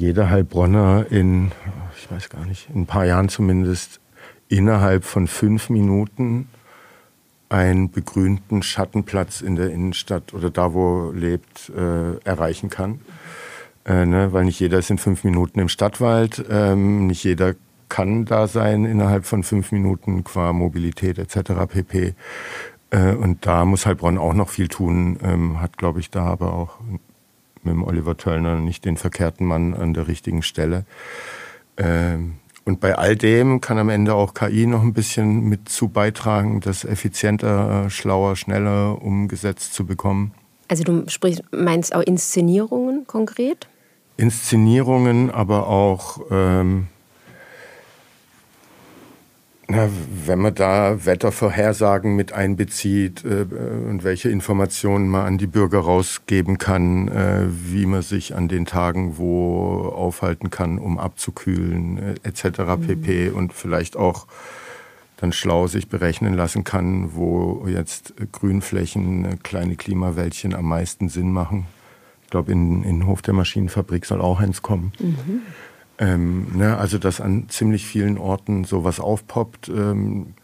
jeder 0.00 0.30
Heilbronner 0.30 1.06
in, 1.10 1.52
ich 1.96 2.10
weiß 2.10 2.30
gar 2.30 2.46
nicht, 2.46 2.68
in 2.70 2.82
ein 2.82 2.86
paar 2.86 3.04
Jahren 3.04 3.28
zumindest 3.28 4.00
innerhalb 4.48 5.04
von 5.04 5.26
fünf 5.26 5.68
Minuten 5.68 6.48
einen 7.50 7.90
begrünten 7.90 8.62
Schattenplatz 8.62 9.42
in 9.42 9.56
der 9.56 9.70
Innenstadt 9.70 10.32
oder 10.32 10.50
da, 10.50 10.72
wo 10.72 11.10
er 11.10 11.14
lebt, 11.14 11.70
äh, 11.76 12.16
erreichen 12.24 12.70
kann. 12.70 13.00
Äh, 13.84 14.06
ne? 14.06 14.32
Weil 14.32 14.44
nicht 14.44 14.58
jeder 14.58 14.78
ist 14.78 14.90
in 14.90 14.98
fünf 14.98 15.22
Minuten 15.22 15.60
im 15.60 15.68
Stadtwald, 15.68 16.44
ähm, 16.50 17.06
nicht 17.06 17.22
jeder 17.22 17.54
kann 17.88 18.24
da 18.24 18.46
sein 18.46 18.84
innerhalb 18.86 19.26
von 19.26 19.42
fünf 19.42 19.72
Minuten 19.72 20.24
qua 20.24 20.52
Mobilität 20.52 21.18
etc. 21.18 21.66
pp. 21.68 22.14
Äh, 22.90 23.14
und 23.14 23.44
da 23.44 23.64
muss 23.64 23.84
Heilbronn 23.84 24.16
auch 24.16 24.34
noch 24.34 24.48
viel 24.48 24.68
tun, 24.68 25.18
ähm, 25.22 25.60
hat, 25.60 25.76
glaube 25.76 26.00
ich, 26.00 26.10
da 26.10 26.24
aber 26.24 26.54
auch 26.54 26.78
mit 27.62 27.74
dem 27.74 27.84
Oliver 27.84 28.16
Töllner 28.16 28.56
nicht 28.56 28.84
den 28.84 28.96
verkehrten 28.96 29.46
Mann 29.46 29.74
an 29.74 29.94
der 29.94 30.08
richtigen 30.08 30.42
Stelle. 30.42 30.84
Ähm, 31.76 32.34
und 32.64 32.80
bei 32.80 32.96
all 32.96 33.16
dem 33.16 33.60
kann 33.60 33.78
am 33.78 33.88
Ende 33.88 34.14
auch 34.14 34.34
KI 34.34 34.66
noch 34.66 34.82
ein 34.82 34.92
bisschen 34.92 35.48
mit 35.48 35.68
zu 35.68 35.88
beitragen, 35.88 36.60
das 36.60 36.84
effizienter, 36.84 37.88
schlauer, 37.90 38.36
schneller 38.36 39.00
umgesetzt 39.02 39.74
zu 39.74 39.86
bekommen. 39.86 40.32
Also 40.68 40.84
du 40.84 41.08
sprichst, 41.08 41.42
meinst 41.52 41.94
auch 41.94 42.02
Inszenierungen 42.02 43.06
konkret? 43.06 43.66
Inszenierungen, 44.16 45.30
aber 45.30 45.66
auch 45.66 46.20
ähm, 46.30 46.86
na, 49.70 49.88
wenn 50.26 50.40
man 50.40 50.54
da 50.54 51.04
Wettervorhersagen 51.04 52.16
mit 52.16 52.32
einbezieht 52.32 53.24
äh, 53.24 53.46
und 53.88 54.02
welche 54.02 54.28
Informationen 54.28 55.08
man 55.08 55.26
an 55.26 55.38
die 55.38 55.46
Bürger 55.46 55.78
rausgeben 55.78 56.58
kann, 56.58 57.08
äh, 57.08 57.46
wie 57.48 57.86
man 57.86 58.02
sich 58.02 58.34
an 58.34 58.48
den 58.48 58.66
Tagen 58.66 59.16
wo 59.16 59.92
aufhalten 59.94 60.50
kann, 60.50 60.78
um 60.78 60.98
abzukühlen, 60.98 61.98
äh, 61.98 62.14
etc. 62.24 62.58
Mhm. 62.58 62.86
pp. 62.86 63.30
Und 63.30 63.52
vielleicht 63.52 63.96
auch 63.96 64.26
dann 65.18 65.32
schlau 65.32 65.68
sich 65.68 65.88
berechnen 65.88 66.34
lassen 66.34 66.64
kann, 66.64 67.14
wo 67.14 67.66
jetzt 67.68 68.14
Grünflächen, 68.32 69.24
äh, 69.24 69.36
kleine 69.40 69.76
Klimawäldchen 69.76 70.54
am 70.54 70.64
meisten 70.64 71.08
Sinn 71.08 71.32
machen. 71.32 71.66
Ich 72.24 72.30
glaube, 72.30 72.50
in, 72.50 72.82
in 72.82 73.06
Hof 73.06 73.22
der 73.22 73.34
Maschinenfabrik 73.34 74.04
soll 74.04 74.20
auch 74.20 74.40
eins 74.40 74.62
kommen. 74.62 74.92
Mhm. 74.98 75.42
Ähm, 76.00 76.56
ne, 76.56 76.78
also, 76.78 76.96
dass 76.96 77.20
an 77.20 77.50
ziemlich 77.50 77.86
vielen 77.86 78.16
Orten 78.16 78.64
sowas 78.64 79.00
aufpoppt. 79.00 79.68
Ähm, 79.68 80.34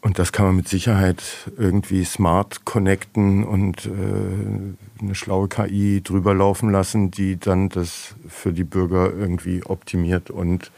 und 0.00 0.18
das 0.18 0.32
kann 0.32 0.46
man 0.46 0.56
mit 0.56 0.68
Sicherheit 0.68 1.22
irgendwie 1.56 2.04
smart 2.04 2.64
connecten 2.64 3.44
und 3.44 3.86
äh, 3.86 5.02
eine 5.02 5.14
schlaue 5.14 5.48
KI 5.48 6.02
drüber 6.02 6.34
laufen 6.34 6.70
lassen, 6.70 7.10
die 7.10 7.38
dann 7.38 7.68
das 7.68 8.14
für 8.28 8.52
die 8.52 8.64
Bürger 8.64 9.12
irgendwie 9.12 9.64
optimiert 9.64 10.30
und 10.30 10.70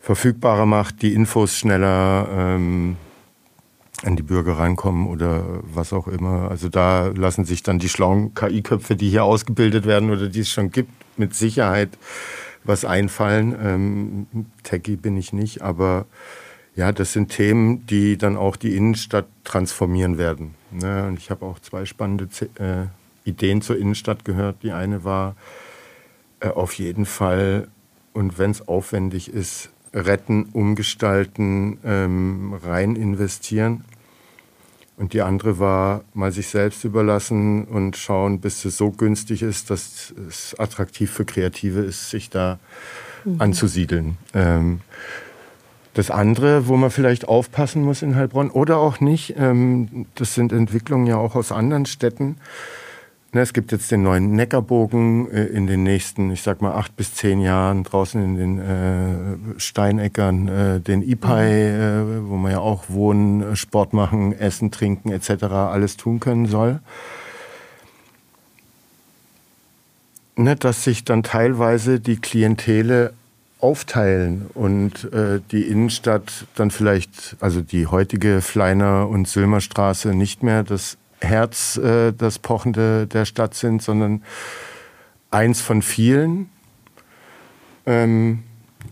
verfügbarer 0.00 0.66
macht, 0.66 1.02
die 1.02 1.14
Infos 1.14 1.56
schneller 1.56 2.28
ähm, 2.30 2.96
an 4.04 4.16
die 4.16 4.22
Bürger 4.22 4.58
rankommen 4.58 5.08
oder 5.08 5.60
was 5.62 5.92
auch 5.92 6.06
immer. 6.06 6.50
Also 6.50 6.68
da 6.68 7.08
lassen 7.08 7.44
sich 7.44 7.62
dann 7.62 7.78
die 7.78 7.88
schlauen 7.88 8.34
KI-Köpfe, 8.34 8.94
die 8.94 9.10
hier 9.10 9.24
ausgebildet 9.24 9.84
werden 9.84 10.10
oder 10.10 10.28
die 10.28 10.40
es 10.40 10.50
schon 10.50 10.70
gibt, 10.70 10.92
mit 11.16 11.34
Sicherheit 11.34 11.90
was 12.66 12.84
einfallen. 12.84 13.54
Ähm, 13.60 14.26
Techie 14.62 14.96
bin 14.96 15.16
ich 15.16 15.32
nicht, 15.32 15.62
aber 15.62 16.06
ja, 16.74 16.92
das 16.92 17.12
sind 17.12 17.30
Themen, 17.30 17.86
die 17.86 18.18
dann 18.18 18.36
auch 18.36 18.56
die 18.56 18.76
Innenstadt 18.76 19.26
transformieren 19.44 20.18
werden. 20.18 20.54
Ne? 20.70 21.06
Und 21.06 21.18
ich 21.18 21.30
habe 21.30 21.46
auch 21.46 21.58
zwei 21.58 21.86
spannende 21.86 22.28
äh, 22.58 22.86
Ideen 23.28 23.62
zur 23.62 23.78
Innenstadt 23.78 24.24
gehört. 24.24 24.62
Die 24.62 24.72
eine 24.72 25.02
war 25.02 25.36
äh, 26.40 26.48
auf 26.48 26.74
jeden 26.74 27.06
Fall, 27.06 27.68
und 28.12 28.38
wenn 28.38 28.50
es 28.50 28.68
aufwendig 28.68 29.32
ist, 29.32 29.70
retten, 29.94 30.44
umgestalten, 30.52 31.78
ähm, 31.84 32.54
rein 32.62 32.96
investieren. 32.96 33.84
Und 34.96 35.12
die 35.12 35.20
andere 35.20 35.58
war 35.58 36.04
mal 36.14 36.32
sich 36.32 36.48
selbst 36.48 36.84
überlassen 36.84 37.64
und 37.64 37.96
schauen, 37.96 38.40
bis 38.40 38.64
es 38.64 38.78
so 38.78 38.90
günstig 38.90 39.42
ist, 39.42 39.70
dass 39.70 40.14
es 40.26 40.58
attraktiv 40.58 41.10
für 41.10 41.26
Kreative 41.26 41.80
ist, 41.80 42.08
sich 42.08 42.30
da 42.30 42.58
mhm. 43.24 43.40
anzusiedeln. 43.40 44.16
Ähm, 44.32 44.80
das 45.92 46.10
andere, 46.10 46.66
wo 46.66 46.76
man 46.76 46.90
vielleicht 46.90 47.28
aufpassen 47.28 47.82
muss 47.82 48.02
in 48.02 48.16
Heilbronn 48.16 48.50
oder 48.50 48.78
auch 48.78 49.00
nicht, 49.00 49.34
ähm, 49.38 50.06
das 50.14 50.34
sind 50.34 50.52
Entwicklungen 50.52 51.06
ja 51.06 51.16
auch 51.16 51.34
aus 51.34 51.52
anderen 51.52 51.86
Städten. 51.86 52.36
Ne, 53.36 53.42
es 53.42 53.52
gibt 53.52 53.70
jetzt 53.70 53.90
den 53.90 54.02
neuen 54.02 54.30
Neckarbogen 54.30 55.30
äh, 55.30 55.44
in 55.44 55.66
den 55.66 55.82
nächsten, 55.82 56.30
ich 56.30 56.40
sag 56.40 56.62
mal, 56.62 56.72
acht 56.72 56.96
bis 56.96 57.12
zehn 57.12 57.42
Jahren 57.42 57.84
draußen 57.84 58.24
in 58.24 58.34
den 58.34 58.58
äh, 58.58 59.60
Steineckern, 59.60 60.48
äh, 60.48 60.80
den 60.80 61.02
Ipai, 61.02 61.70
mhm. 61.70 62.30
wo 62.30 62.36
man 62.36 62.52
ja 62.52 62.60
auch 62.60 62.84
wohnen, 62.88 63.54
Sport 63.54 63.92
machen, 63.92 64.32
essen, 64.32 64.70
trinken 64.70 65.12
etc. 65.12 65.44
alles 65.52 65.98
tun 65.98 66.18
können 66.18 66.46
soll. 66.46 66.80
Ne, 70.36 70.56
dass 70.56 70.82
sich 70.82 71.04
dann 71.04 71.22
teilweise 71.22 72.00
die 72.00 72.16
Klientele 72.16 73.12
aufteilen 73.60 74.46
und 74.54 75.12
äh, 75.12 75.42
die 75.50 75.64
Innenstadt 75.64 76.46
dann 76.54 76.70
vielleicht, 76.70 77.36
also 77.40 77.60
die 77.60 77.86
heutige 77.86 78.40
Fleiner- 78.40 79.06
und 79.06 79.28
Sülmerstraße 79.28 80.14
nicht 80.14 80.42
mehr 80.42 80.62
das 80.62 80.96
Herz, 81.20 81.76
äh, 81.76 82.12
das 82.12 82.38
Pochende 82.38 83.06
der 83.06 83.24
Stadt 83.24 83.54
sind, 83.54 83.82
sondern 83.82 84.22
eins 85.30 85.60
von 85.60 85.82
vielen 85.82 86.50
ähm, 87.86 88.42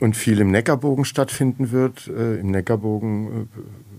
und 0.01 0.17
viel 0.17 0.41
im 0.41 0.51
Neckarbogen 0.51 1.05
stattfinden 1.05 1.71
wird. 1.71 2.09
Äh, 2.09 2.41
Im 2.41 2.51
Neckarbogen 2.51 3.49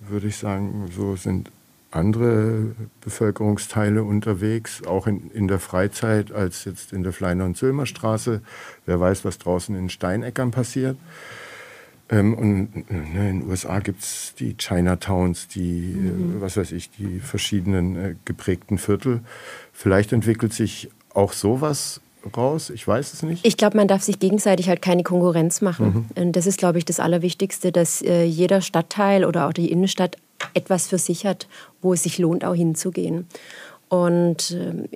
äh, 0.08 0.12
würde 0.12 0.28
ich 0.28 0.38
sagen, 0.38 0.90
so 0.96 1.16
sind 1.16 1.52
andere 1.92 2.76
Bevölkerungsteile 3.02 4.04
unterwegs, 4.04 4.84
auch 4.86 5.08
in, 5.08 5.32
in 5.32 5.48
der 5.48 5.60
Freizeit, 5.60 6.32
als 6.32 6.66
jetzt 6.66 6.92
in 6.92 7.04
der 7.04 7.14
Fleiner- 7.14 7.46
und 7.46 7.56
Zöllmerstraße. 7.56 8.42
Wer 8.86 9.00
weiß, 9.00 9.24
was 9.24 9.38
draußen 9.38 9.76
in 9.76 9.90
Steineckern 9.90 10.52
passiert. 10.52 10.98
Ähm, 12.10 12.34
und 12.36 12.92
ne, 12.92 13.30
in 13.30 13.40
den 13.40 13.50
USA 13.50 13.80
gibt 13.80 14.02
es 14.02 14.34
die 14.38 14.56
Chinatowns, 14.58 15.48
die, 15.48 15.96
mhm. 15.96 16.38
äh, 16.38 16.42
was 16.42 16.58
weiß 16.58 16.72
ich, 16.72 16.92
die 16.92 17.20
verschiedenen 17.20 17.96
äh, 17.96 18.16
geprägten 18.26 18.78
Viertel. 18.78 19.22
Vielleicht 19.74 20.14
entwickelt 20.14 20.54
sich 20.54 20.90
auch 21.14 21.34
sowas 21.34 22.02
raus? 22.38 22.70
Ich 22.70 22.88
weiß 22.88 23.14
es 23.14 23.24
nicht. 23.24 23.46
Ich 23.46 23.58
glaube, 23.58 23.78
man 23.78 23.88
darf 23.88 24.04
sich 24.04 24.20
gegenseitig 24.20 24.70
halt 24.70 24.82
keine 24.82 25.04
Konkurrenz 25.04 25.62
machen. 25.62 26.08
Mhm. 26.16 26.24
Und 26.24 26.36
das 26.36 26.48
ist, 26.48 26.58
glaube 26.58 26.78
ich, 26.78 26.86
das 26.86 27.00
Allerwichtigste, 27.00 27.72
dass 27.72 28.02
äh, 28.02 28.24
jeder 28.24 28.62
Stadtteil 28.62 29.26
oder 29.26 29.48
auch 29.48 29.54
die 29.54 29.72
Innenstadt 29.72 30.18
etwas 30.54 30.88
für 30.88 30.98
sich 30.98 31.26
hat, 31.26 31.48
wo 31.82 31.94
es 31.94 32.04
sich 32.04 32.18
lohnt, 32.18 32.46
auch 32.46 32.56
hinzugehen. 32.56 33.28
Und 33.90 34.52
äh, 34.52 34.88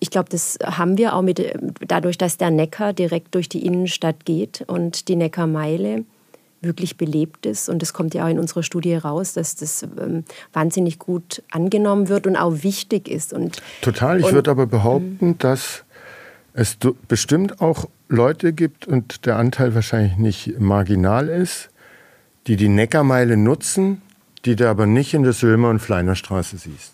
ich 0.00 0.10
glaube, 0.10 0.28
das 0.28 0.58
haben 0.62 0.96
wir 0.96 1.14
auch 1.14 1.22
mit, 1.22 1.42
dadurch, 1.86 2.18
dass 2.18 2.36
der 2.36 2.50
Neckar 2.50 2.92
direkt 2.92 3.34
durch 3.34 3.48
die 3.48 3.64
Innenstadt 3.64 4.24
geht 4.24 4.64
und 4.66 5.08
die 5.08 5.16
Neckarmeile 5.16 6.04
wirklich 6.60 6.96
belebt 6.96 7.46
ist. 7.46 7.68
Und 7.68 7.82
das 7.82 7.92
kommt 7.92 8.14
ja 8.14 8.24
auch 8.24 8.30
in 8.30 8.38
unserer 8.38 8.62
Studie 8.62 8.94
raus, 8.94 9.32
dass 9.32 9.56
das 9.56 9.82
ähm, 9.82 10.24
wahnsinnig 10.52 10.98
gut 10.98 11.42
angenommen 11.50 12.08
wird 12.08 12.26
und 12.26 12.36
auch 12.36 12.62
wichtig 12.62 13.08
ist. 13.08 13.32
Und, 13.32 13.62
Total. 13.80 14.20
Ich 14.20 14.32
würde 14.32 14.50
aber 14.50 14.66
behaupten, 14.66 15.28
mhm. 15.28 15.38
dass 15.38 15.84
es 16.54 16.76
bestimmt 17.06 17.60
auch 17.60 17.88
Leute 18.08 18.52
gibt 18.52 18.86
und 18.86 19.26
der 19.26 19.36
Anteil 19.36 19.74
wahrscheinlich 19.74 20.16
nicht 20.16 20.58
marginal 20.58 21.28
ist, 21.28 21.70
die 22.46 22.56
die 22.56 22.68
Neckarmeile 22.68 23.36
nutzen, 23.36 24.02
die 24.44 24.56
du 24.56 24.68
aber 24.68 24.86
nicht 24.86 25.14
in 25.14 25.22
der 25.22 25.34
Sülmer- 25.34 25.70
und 25.70 25.80
Fleinerstraße 25.80 26.56
siehst. 26.56 26.92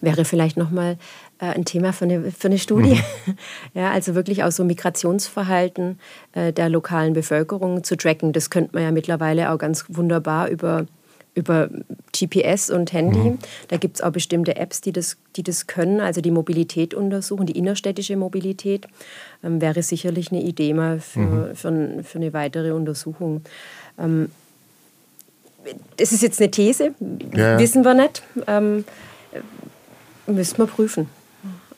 Wäre 0.00 0.24
vielleicht 0.24 0.56
nochmal 0.56 0.98
ein 1.46 1.64
Thema 1.64 1.92
für 1.92 2.04
eine, 2.04 2.30
für 2.30 2.48
eine 2.48 2.58
Studie. 2.58 2.96
Mhm. 3.26 3.36
Ja, 3.74 3.92
also 3.92 4.14
wirklich 4.14 4.42
auch 4.42 4.50
so 4.50 4.64
Migrationsverhalten 4.64 5.98
äh, 6.32 6.52
der 6.52 6.68
lokalen 6.68 7.12
Bevölkerung 7.12 7.84
zu 7.84 7.96
tracken. 7.96 8.32
Das 8.32 8.50
könnte 8.50 8.70
man 8.74 8.82
ja 8.82 8.90
mittlerweile 8.90 9.50
auch 9.50 9.58
ganz 9.58 9.84
wunderbar 9.88 10.48
über, 10.48 10.86
über 11.34 11.68
GPS 12.12 12.68
und 12.70 12.92
Handy. 12.92 13.18
Mhm. 13.18 13.38
Da 13.68 13.76
gibt 13.76 13.96
es 13.96 14.02
auch 14.02 14.10
bestimmte 14.10 14.56
Apps, 14.56 14.80
die 14.80 14.92
das, 14.92 15.16
die 15.36 15.42
das 15.42 15.66
können, 15.66 16.00
also 16.00 16.20
die 16.20 16.30
Mobilität 16.30 16.94
untersuchen, 16.94 17.46
die 17.46 17.56
innerstädtische 17.56 18.16
Mobilität. 18.16 18.86
Ähm, 19.44 19.60
wäre 19.60 19.82
sicherlich 19.82 20.32
eine 20.32 20.42
Idee 20.42 20.74
mal 20.74 21.00
für, 21.00 21.20
mhm. 21.20 21.54
für, 21.54 22.04
für 22.04 22.18
eine 22.18 22.32
weitere 22.32 22.72
Untersuchung. 22.72 23.42
Ähm, 23.98 24.30
das 25.96 26.12
ist 26.12 26.22
jetzt 26.22 26.40
eine 26.40 26.50
These, 26.50 26.94
ja. 27.34 27.58
wissen 27.58 27.84
wir 27.84 27.94
nicht. 27.94 28.22
Ähm, 28.46 28.84
müssten 30.26 30.58
wir 30.58 30.66
prüfen. 30.66 31.08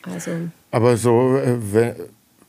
Also. 0.03 0.31
Aber 0.71 0.97
so, 0.97 1.37
äh, 1.37 1.95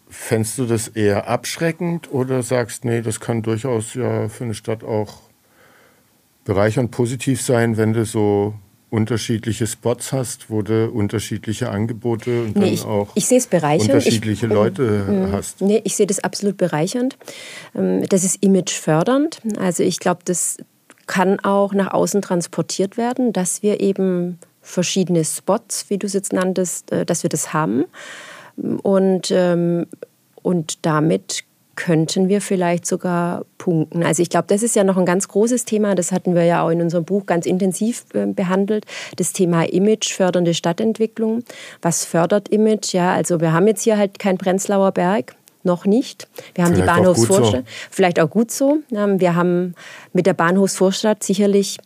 fändest 0.08 0.58
du 0.58 0.66
das 0.66 0.88
eher 0.88 1.28
abschreckend 1.28 2.12
oder 2.12 2.42
sagst, 2.42 2.84
nee, 2.84 3.02
das 3.02 3.20
kann 3.20 3.42
durchaus 3.42 3.94
ja 3.94 4.28
für 4.28 4.44
eine 4.44 4.54
Stadt 4.54 4.84
auch 4.84 5.20
bereichernd 6.44 6.90
positiv 6.90 7.40
sein, 7.42 7.76
wenn 7.76 7.92
du 7.92 8.04
so 8.04 8.54
unterschiedliche 8.90 9.66
Spots 9.66 10.12
hast, 10.12 10.50
wo 10.50 10.62
du 10.62 10.88
unterschiedliche 10.88 11.68
Angebote 11.68 12.44
und 12.44 12.56
nee, 12.56 12.60
dann 12.60 12.72
ich, 12.74 12.84
auch 12.84 13.08
ich 13.14 13.28
unterschiedliche 13.30 14.46
ich, 14.46 14.52
Leute 14.52 15.28
äh, 15.30 15.32
hast. 15.32 15.60
Nee, 15.60 15.80
ich 15.84 15.96
sehe 15.96 16.06
das 16.06 16.20
absolut 16.20 16.56
bereichernd. 16.56 17.16
Ähm, 17.74 18.06
das 18.08 18.22
ist 18.22 18.42
imagefördernd. 18.42 19.40
Also 19.58 19.82
ich 19.82 19.98
glaube, 19.98 20.20
das 20.24 20.58
kann 21.06 21.40
auch 21.40 21.74
nach 21.74 21.92
außen 21.92 22.22
transportiert 22.22 22.96
werden, 22.96 23.32
dass 23.32 23.62
wir 23.62 23.80
eben 23.80 24.38
verschiedene 24.64 25.24
Spots, 25.24 25.86
wie 25.88 25.98
du 25.98 26.06
es 26.06 26.14
jetzt 26.14 26.32
nanntest, 26.32 26.90
äh, 26.90 27.06
dass 27.06 27.22
wir 27.22 27.30
das 27.30 27.52
haben. 27.52 27.84
Und, 28.56 29.30
ähm, 29.30 29.86
und 30.42 30.84
damit 30.84 31.44
könnten 31.76 32.28
wir 32.28 32.40
vielleicht 32.40 32.86
sogar 32.86 33.44
punkten. 33.58 34.04
Also 34.04 34.22
ich 34.22 34.30
glaube, 34.30 34.46
das 34.48 34.62
ist 34.62 34.76
ja 34.76 34.84
noch 34.84 34.96
ein 34.96 35.04
ganz 35.04 35.28
großes 35.28 35.64
Thema. 35.64 35.94
Das 35.94 36.12
hatten 36.12 36.34
wir 36.34 36.44
ja 36.44 36.64
auch 36.64 36.70
in 36.70 36.80
unserem 36.80 37.04
Buch 37.04 37.26
ganz 37.26 37.46
intensiv 37.46 38.04
äh, 38.14 38.26
behandelt. 38.26 38.86
Das 39.16 39.32
Thema 39.32 39.64
Image, 39.64 40.12
fördernde 40.12 40.54
Stadtentwicklung. 40.54 41.42
Was 41.82 42.04
fördert 42.04 42.48
Image? 42.48 42.92
Ja, 42.92 43.12
also 43.12 43.40
wir 43.40 43.52
haben 43.52 43.66
jetzt 43.66 43.82
hier 43.82 43.98
halt 43.98 44.18
kein 44.18 44.38
Prenzlauer 44.38 44.92
Berg. 44.92 45.34
Noch 45.66 45.86
nicht. 45.86 46.28
Wir 46.54 46.64
haben 46.64 46.74
vielleicht 46.74 46.90
die 46.90 46.94
Bahnhofsvorstadt, 46.94 47.64
so. 47.64 47.88
vielleicht 47.90 48.20
auch 48.20 48.28
gut 48.28 48.50
so. 48.50 48.80
Wir 48.90 49.34
haben 49.34 49.74
mit 50.12 50.26
der 50.26 50.34
Bahnhofsvorstadt 50.34 51.24
sicherlich 51.24 51.78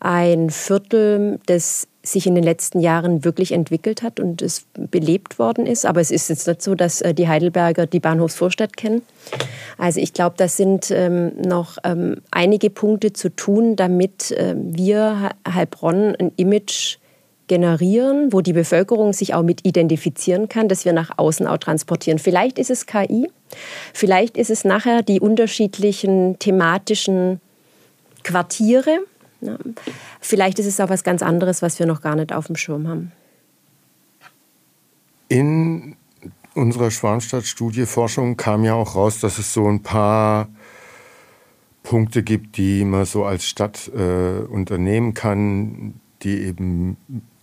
ein 0.00 0.50
Viertel 0.50 1.38
des 1.48 1.86
sich 2.12 2.26
in 2.26 2.34
den 2.34 2.44
letzten 2.44 2.80
Jahren 2.80 3.24
wirklich 3.24 3.52
entwickelt 3.52 4.02
hat 4.02 4.20
und 4.20 4.42
es 4.42 4.66
belebt 4.74 5.38
worden 5.38 5.66
ist. 5.66 5.86
Aber 5.86 6.00
es 6.00 6.10
ist 6.10 6.28
jetzt 6.28 6.46
nicht 6.46 6.62
so, 6.62 6.74
dass 6.74 7.00
äh, 7.00 7.14
die 7.14 7.28
Heidelberger 7.28 7.86
die 7.86 8.00
Bahnhofsvorstadt 8.00 8.76
kennen. 8.76 9.02
Also 9.78 10.00
ich 10.00 10.12
glaube, 10.12 10.34
das 10.36 10.56
sind 10.56 10.90
ähm, 10.90 11.32
noch 11.40 11.78
ähm, 11.84 12.16
einige 12.30 12.70
Punkte 12.70 13.12
zu 13.12 13.28
tun, 13.34 13.76
damit 13.76 14.30
äh, 14.32 14.54
wir 14.56 15.30
Heilbronn 15.48 16.14
ein 16.16 16.32
Image 16.36 16.98
generieren, 17.50 18.32
wo 18.32 18.42
die 18.42 18.52
Bevölkerung 18.52 19.12
sich 19.12 19.34
auch 19.34 19.42
mit 19.42 19.66
identifizieren 19.66 20.48
kann, 20.48 20.68
dass 20.68 20.84
wir 20.84 20.92
nach 20.92 21.18
außen 21.18 21.48
auch 21.48 21.58
transportieren. 21.58 22.20
Vielleicht 22.20 22.60
ist 22.60 22.70
es 22.70 22.86
KI, 22.86 23.28
vielleicht 23.92 24.36
ist 24.36 24.50
es 24.50 24.64
nachher 24.64 25.02
die 25.02 25.18
unterschiedlichen 25.18 26.38
thematischen 26.38 27.40
Quartiere, 28.22 29.00
ja. 29.40 29.58
Vielleicht 30.20 30.58
ist 30.58 30.66
es 30.66 30.80
auch 30.80 30.88
was 30.88 31.04
ganz 31.04 31.22
anderes, 31.22 31.62
was 31.62 31.78
wir 31.78 31.86
noch 31.86 32.00
gar 32.00 32.16
nicht 32.16 32.32
auf 32.32 32.46
dem 32.46 32.56
Schirm 32.56 32.88
haben. 32.88 33.12
In 35.28 35.96
unserer 36.54 36.90
Schwarmstadt-Studie 36.90 37.86
Forschung 37.86 38.36
kam 38.36 38.64
ja 38.64 38.74
auch 38.74 38.96
raus, 38.96 39.20
dass 39.20 39.38
es 39.38 39.52
so 39.52 39.68
ein 39.68 39.82
paar 39.82 40.48
Punkte 41.82 42.22
gibt, 42.22 42.56
die 42.56 42.84
man 42.84 43.04
so 43.04 43.24
als 43.24 43.44
Stadt 43.44 43.90
äh, 43.94 44.40
unternehmen 44.40 45.14
kann, 45.14 46.00
die 46.22 46.42
eben 46.42 46.96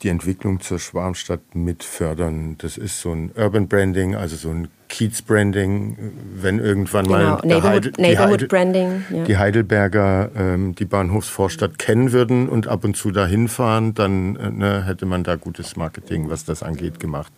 die 0.04 0.10
Entwicklung 0.10 0.60
zur 0.60 0.80
Schwarmstadt 0.80 1.56
mit 1.56 1.84
fördern. 1.84 2.56
Das 2.60 2.78
ist 2.78 3.02
so 3.02 3.12
ein 3.12 3.32
Urban 3.36 3.68
Branding, 3.68 4.16
also 4.16 4.36
so 4.36 4.50
ein 4.50 4.68
Kiez-Branding, 4.90 5.98
wenn 6.36 6.60
irgendwann 6.60 7.06
genau. 7.06 7.18
mal 7.18 7.42
Neighborhood, 7.44 7.98
Neighborhood 7.98 8.42
die, 8.42 8.46
Branding, 8.46 9.04
ja. 9.10 9.24
die 9.26 9.38
Heidelberger 9.38 10.32
ähm, 10.38 10.76
die 10.76 10.86
Bahnhofsvorstadt 10.86 11.78
kennen 11.78 12.12
würden 12.12 12.48
und 12.48 12.68
ab 12.68 12.84
und 12.86 12.96
zu 12.96 13.12
dahin 13.12 13.48
fahren, 13.48 13.96
dann 13.96 14.36
äh, 14.38 14.50
ne, 14.52 14.86
hätte 14.86 15.06
man 15.06 15.24
da 15.24 15.36
gutes 15.36 15.76
Marketing, 15.76 16.30
was 16.30 16.46
das 16.46 16.64
angeht, 16.64 17.00
gemacht. 17.00 17.34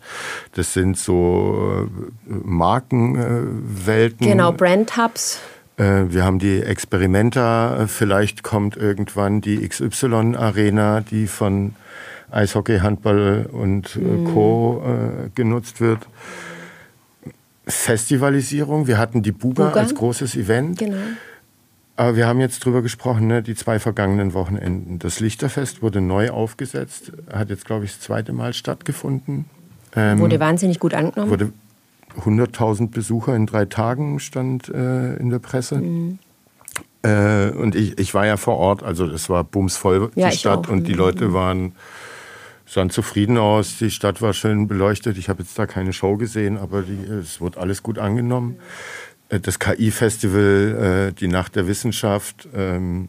Das 0.52 0.74
sind 0.74 0.96
so 0.96 1.88
äh, 1.88 2.32
Markenwelten. 2.44 4.26
Äh, 4.26 4.30
genau, 4.30 4.52
Brand-Hubs. 4.52 5.40
Wir 5.76 6.24
haben 6.24 6.38
die 6.38 6.60
Experimenta, 6.60 7.86
vielleicht 7.86 8.42
kommt 8.42 8.76
irgendwann 8.76 9.40
die 9.40 9.66
XY-Arena, 9.66 11.00
die 11.00 11.26
von 11.26 11.74
Eishockey, 12.30 12.78
Handball 12.78 13.48
und 13.50 13.96
mhm. 13.96 14.32
Co. 14.32 14.82
Äh, 14.84 15.30
genutzt 15.34 15.80
wird. 15.80 16.06
Festivalisierung. 17.66 18.86
Wir 18.86 18.98
hatten 18.98 19.22
die 19.22 19.32
Buga, 19.32 19.68
Buga. 19.68 19.80
als 19.80 19.94
großes 19.94 20.36
Event. 20.36 20.78
Genau. 20.78 20.96
Aber 21.96 22.16
wir 22.16 22.26
haben 22.26 22.40
jetzt 22.40 22.64
drüber 22.64 22.80
gesprochen, 22.80 23.26
ne, 23.26 23.42
die 23.42 23.54
zwei 23.54 23.78
vergangenen 23.78 24.32
Wochenenden. 24.32 24.98
Das 24.98 25.20
Lichterfest 25.20 25.82
wurde 25.82 26.00
neu 26.00 26.30
aufgesetzt, 26.30 27.12
hat 27.30 27.50
jetzt, 27.50 27.66
glaube 27.66 27.84
ich, 27.84 27.92
das 27.92 28.00
zweite 28.00 28.32
Mal 28.32 28.54
stattgefunden. 28.54 29.44
Ähm, 29.94 30.18
wurde 30.18 30.40
wahnsinnig 30.40 30.80
gut 30.80 30.94
angenommen. 30.94 31.30
Wurde 31.30 31.52
100.000 32.18 32.90
Besucher 32.90 33.36
in 33.36 33.46
drei 33.46 33.66
Tagen 33.66 34.18
stand 34.18 34.68
äh, 34.68 35.16
in 35.16 35.30
der 35.30 35.40
Presse. 35.40 35.76
Mhm. 35.76 36.18
Äh, 37.02 37.50
und 37.50 37.74
ich, 37.74 37.98
ich 37.98 38.14
war 38.14 38.26
ja 38.26 38.36
vor 38.36 38.56
Ort, 38.56 38.82
also 38.82 39.06
es 39.06 39.28
war 39.28 39.44
bumsvoll, 39.44 40.10
ja, 40.14 40.30
die 40.30 40.36
Stadt. 40.36 40.68
Und 40.68 40.86
die 40.86 40.92
Leute 40.92 41.28
mhm. 41.28 41.32
waren 41.32 41.72
sahen 42.70 42.90
zufrieden 42.90 43.36
aus. 43.36 43.78
Die 43.78 43.90
Stadt 43.90 44.22
war 44.22 44.32
schön 44.32 44.68
beleuchtet. 44.68 45.18
Ich 45.18 45.28
habe 45.28 45.42
jetzt 45.42 45.58
da 45.58 45.66
keine 45.66 45.92
Show 45.92 46.16
gesehen, 46.16 46.56
aber 46.56 46.82
die, 46.82 47.02
es 47.12 47.40
wurde 47.40 47.58
alles 47.58 47.82
gut 47.82 47.98
angenommen. 47.98 48.58
Äh, 49.28 49.40
das 49.40 49.58
KI-Festival, 49.58 51.08
äh, 51.10 51.12
die 51.12 51.28
Nacht 51.28 51.56
der 51.56 51.66
Wissenschaft, 51.66 52.48
ähm, 52.54 53.08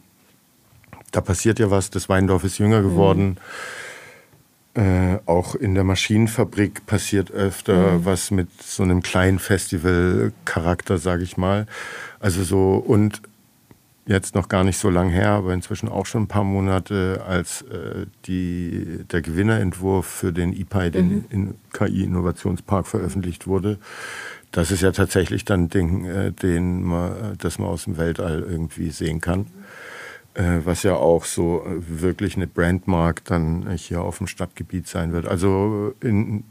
da 1.12 1.20
passiert 1.20 1.58
ja 1.58 1.70
was. 1.70 1.90
Das 1.90 2.08
Weindorf 2.08 2.42
ist 2.44 2.58
jünger 2.58 2.82
geworden. 2.82 3.36
Mhm. 4.74 5.20
Auch 5.26 5.54
in 5.54 5.74
der 5.74 5.84
Maschinenfabrik 5.84 6.86
passiert 6.86 7.30
öfter 7.30 7.98
mhm. 7.98 8.04
was 8.06 8.30
mit 8.30 8.48
so 8.62 8.82
einem 8.82 9.02
kleinen 9.02 9.38
Festival-Charakter, 9.38 10.96
sage 10.96 11.24
ich 11.24 11.36
mal. 11.36 11.66
Also 12.20 12.42
so 12.42 12.76
und 12.76 13.20
jetzt 14.06 14.34
noch 14.34 14.48
gar 14.48 14.64
nicht 14.64 14.78
so 14.78 14.90
lang 14.90 15.10
her, 15.10 15.30
aber 15.30 15.54
inzwischen 15.54 15.88
auch 15.88 16.06
schon 16.06 16.24
ein 16.24 16.28
paar 16.28 16.44
Monate, 16.44 17.22
als 17.26 17.62
äh, 17.62 18.06
die, 18.26 19.04
der 19.10 19.22
Gewinnerentwurf 19.22 20.06
für 20.06 20.32
den 20.32 20.52
IPI, 20.52 20.90
den 20.90 21.26
mhm. 21.30 21.54
KI-Innovationspark, 21.72 22.86
veröffentlicht 22.86 23.46
wurde. 23.46 23.78
Das 24.50 24.70
ist 24.70 24.82
ja 24.82 24.92
tatsächlich 24.92 25.44
dann 25.44 25.64
ein 25.64 25.68
Ding, 25.68 26.04
äh, 26.04 26.32
den 26.32 26.82
man, 26.82 27.36
das 27.38 27.58
man 27.58 27.68
aus 27.68 27.84
dem 27.84 27.96
Weltall 27.96 28.44
irgendwie 28.48 28.90
sehen 28.90 29.20
kann. 29.20 29.46
Äh, 30.34 30.60
was 30.64 30.82
ja 30.82 30.94
auch 30.94 31.26
so 31.26 31.64
äh, 31.64 32.00
wirklich 32.00 32.36
eine 32.36 32.46
Brandmark 32.46 33.24
dann 33.24 33.68
hier 33.76 34.00
auf 34.00 34.18
dem 34.18 34.26
Stadtgebiet 34.26 34.88
sein 34.88 35.12
wird. 35.12 35.26
Also 35.26 35.94
in, 36.00 36.44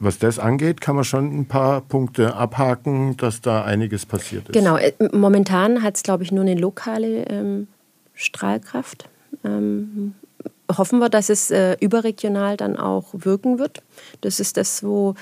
was 0.00 0.18
das 0.18 0.38
angeht, 0.38 0.80
kann 0.80 0.96
man 0.96 1.04
schon 1.04 1.40
ein 1.40 1.46
paar 1.46 1.82
Punkte 1.82 2.34
abhaken, 2.34 3.16
dass 3.18 3.42
da 3.42 3.62
einiges 3.64 4.06
passiert 4.06 4.48
ist. 4.48 4.54
Genau, 4.54 4.76
äh, 4.76 4.92
momentan 5.12 5.82
hat 5.82 5.96
es, 5.96 6.02
glaube 6.02 6.24
ich, 6.24 6.32
nur 6.32 6.42
eine 6.42 6.54
lokale 6.54 7.24
ähm, 7.26 7.68
Strahlkraft. 8.14 9.08
Ähm, 9.44 10.14
hoffen 10.76 10.98
wir, 10.98 11.10
dass 11.10 11.28
es 11.28 11.50
äh, 11.50 11.76
überregional 11.80 12.56
dann 12.56 12.76
auch 12.76 13.08
wirken 13.12 13.58
wird. 13.58 13.82
Das 14.22 14.40
ist 14.40 14.56
das, 14.56 14.82
wo 14.82 15.14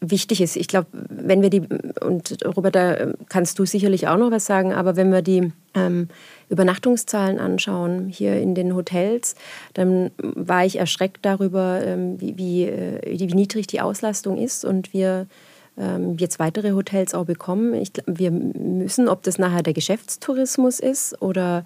wichtig 0.00 0.40
ist. 0.40 0.56
Ich 0.56 0.68
glaube, 0.68 0.86
wenn 0.92 1.42
wir 1.42 1.50
die, 1.50 1.62
und 2.00 2.38
Robert, 2.44 2.76
da 2.76 3.12
kannst 3.28 3.58
du 3.58 3.66
sicherlich 3.66 4.06
auch 4.06 4.16
noch 4.16 4.30
was 4.30 4.46
sagen, 4.46 4.72
aber 4.72 4.94
wenn 4.94 5.10
wir 5.10 5.22
die 5.22 5.52
ähm, 5.86 6.08
Übernachtungszahlen 6.48 7.38
anschauen 7.38 8.08
hier 8.08 8.40
in 8.40 8.54
den 8.54 8.74
Hotels, 8.74 9.34
dann 9.74 10.10
war 10.18 10.64
ich 10.64 10.78
erschreckt 10.78 11.18
darüber, 11.22 11.80
ähm, 11.84 12.20
wie, 12.20 12.36
wie, 12.38 12.64
äh, 12.64 13.18
wie, 13.18 13.34
niedrig 13.34 13.66
die 13.66 13.80
Auslastung 13.80 14.38
ist 14.38 14.64
und 14.64 14.92
wir 14.92 15.26
ähm, 15.78 16.16
jetzt 16.18 16.38
weitere 16.38 16.72
Hotels 16.72 17.14
auch 17.14 17.24
bekommen. 17.24 17.74
Ich, 17.74 17.92
wir 18.06 18.30
müssen, 18.30 19.08
ob 19.08 19.22
das 19.22 19.38
nachher 19.38 19.62
der 19.62 19.74
Geschäftstourismus 19.74 20.80
ist 20.80 21.20
oder 21.22 21.64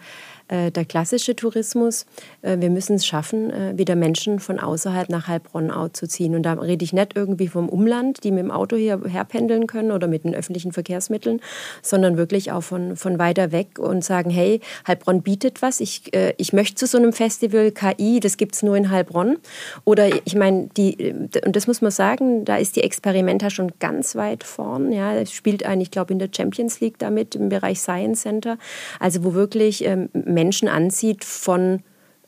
äh, 0.52 0.70
der 0.70 0.84
klassische 0.84 1.34
Tourismus. 1.34 2.04
Äh, 2.42 2.58
wir 2.60 2.68
müssen 2.68 2.96
es 2.96 3.06
schaffen, 3.06 3.50
äh, 3.50 3.78
wieder 3.78 3.96
Menschen 3.96 4.38
von 4.38 4.60
außerhalb 4.60 5.08
nach 5.08 5.26
Heilbronn 5.26 5.72
zu 5.94 6.06
ziehen. 6.06 6.34
Und 6.34 6.42
da 6.42 6.52
rede 6.52 6.84
ich 6.84 6.92
nicht 6.92 7.12
irgendwie 7.16 7.48
vom 7.48 7.70
Umland, 7.70 8.22
die 8.22 8.30
mit 8.30 8.40
dem 8.40 8.50
Auto 8.50 8.76
hierher 8.76 9.24
pendeln 9.24 9.66
können 9.66 9.92
oder 9.92 10.08
mit 10.08 10.24
den 10.24 10.34
öffentlichen 10.34 10.72
Verkehrsmitteln, 10.72 11.40
sondern 11.80 12.18
wirklich 12.18 12.52
auch 12.52 12.60
von, 12.60 12.96
von 12.96 13.18
weiter 13.18 13.50
weg 13.50 13.78
und 13.78 14.04
sagen, 14.04 14.28
hey, 14.28 14.60
Heilbronn 14.86 15.22
bietet 15.22 15.62
was. 15.62 15.80
Ich, 15.80 16.12
ich 16.36 16.52
möchte 16.52 16.74
zu 16.74 16.86
so 16.86 16.98
einem 16.98 17.12
Festival 17.12 17.70
KI, 17.70 18.20
das 18.20 18.36
gibt 18.36 18.54
es 18.54 18.62
nur 18.62 18.76
in 18.76 18.90
Heilbronn. 18.90 19.38
Oder 19.84 20.08
ich 20.26 20.34
meine, 20.34 20.68
die, 20.76 21.14
und 21.46 21.56
das 21.56 21.66
muss 21.66 21.80
man 21.80 21.90
sagen, 21.90 22.44
da 22.44 22.56
ist 22.56 22.76
die 22.76 22.82
Experimenta 22.82 23.48
schon 23.48 23.72
ganz 23.78 24.16
weit 24.16 24.44
vorn. 24.44 24.92
Ja, 24.92 25.14
es 25.14 25.32
spielt 25.32 25.64
eigentlich, 25.64 25.88
ich 25.88 25.92
glaube, 25.92 26.12
in 26.12 26.18
der 26.18 26.28
Champions 26.34 26.80
League 26.80 26.98
damit 26.98 27.34
im 27.34 27.48
Bereich 27.48 27.80
Science 27.80 28.22
Center. 28.22 28.58
Also 29.00 29.24
wo 29.24 29.34
wirklich 29.34 29.84
ähm, 29.84 30.08
Menschen 30.12 30.41
anzieht 30.68 31.24
von 31.24 31.82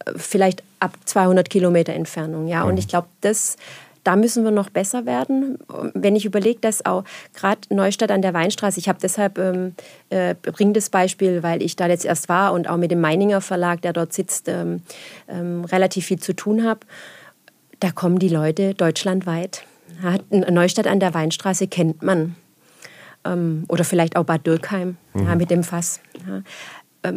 äh, 0.05 0.12
vielleicht 0.17 0.62
ab 0.81 0.97
200 1.05 1.49
Kilometer 1.49 1.93
Entfernung. 1.93 2.47
Ja? 2.47 2.65
Und 2.65 2.73
mhm. 2.73 2.79
ich 2.79 2.89
glaube, 2.89 3.09
das 3.21 3.57
da 4.05 4.17
müssen 4.17 4.45
wir 4.45 4.51
noch 4.51 4.69
besser 4.69 5.07
werden. 5.07 5.59
Wenn 5.95 6.15
ich 6.15 6.27
überlege, 6.27 6.61
dass 6.61 6.85
auch 6.85 7.05
gerade 7.33 7.61
Neustadt 7.71 8.11
an 8.11 8.23
der 8.23 8.35
Weinstraße, 8.35 8.79
ich 8.79 8.89
habe 8.89 8.99
deshalb 9.03 9.39
ähm, 9.39 9.75
äh, 10.11 10.35
bringe 10.35 10.75
das 10.75 10.91
Beispiel, 10.91 11.43
weil 11.43 11.62
ich 11.62 11.75
da 11.75 11.89
jetzt 11.89 12.05
erst 12.05 12.29
war 12.29 12.53
und 12.53 12.69
auch 12.69 12.77
mit 12.77 12.91
dem 12.91 13.01
Meininger 13.01 13.41
Verlag, 13.41 13.81
der 13.81 13.95
dort 13.95 14.12
sitzt, 14.12 14.49
ähm, 14.49 14.83
ähm, 15.27 15.65
relativ 15.65 16.07
viel 16.07 16.19
zu 16.19 16.35
tun 16.35 16.65
habe. 16.65 16.81
Da 17.81 17.91
kommen 17.91 18.19
die 18.19 18.29
Leute 18.29 18.75
deutschlandweit. 18.75 19.65
Neustadt 20.31 20.87
an 20.87 21.01
der 21.01 21.15
Weinstraße 21.15 21.67
kennt 21.67 22.03
man. 22.03 22.37
Ähm, 23.25 23.65
oder 23.69 23.85
vielleicht 23.85 24.17
auch 24.17 24.25
Bad 24.25 24.47
Dürkheim 24.47 24.97
mhm. 25.15 25.27
ja, 25.27 25.35
mit 25.35 25.51
dem 25.51 25.65
Fass. 25.65 26.01
Ja. 26.27 27.12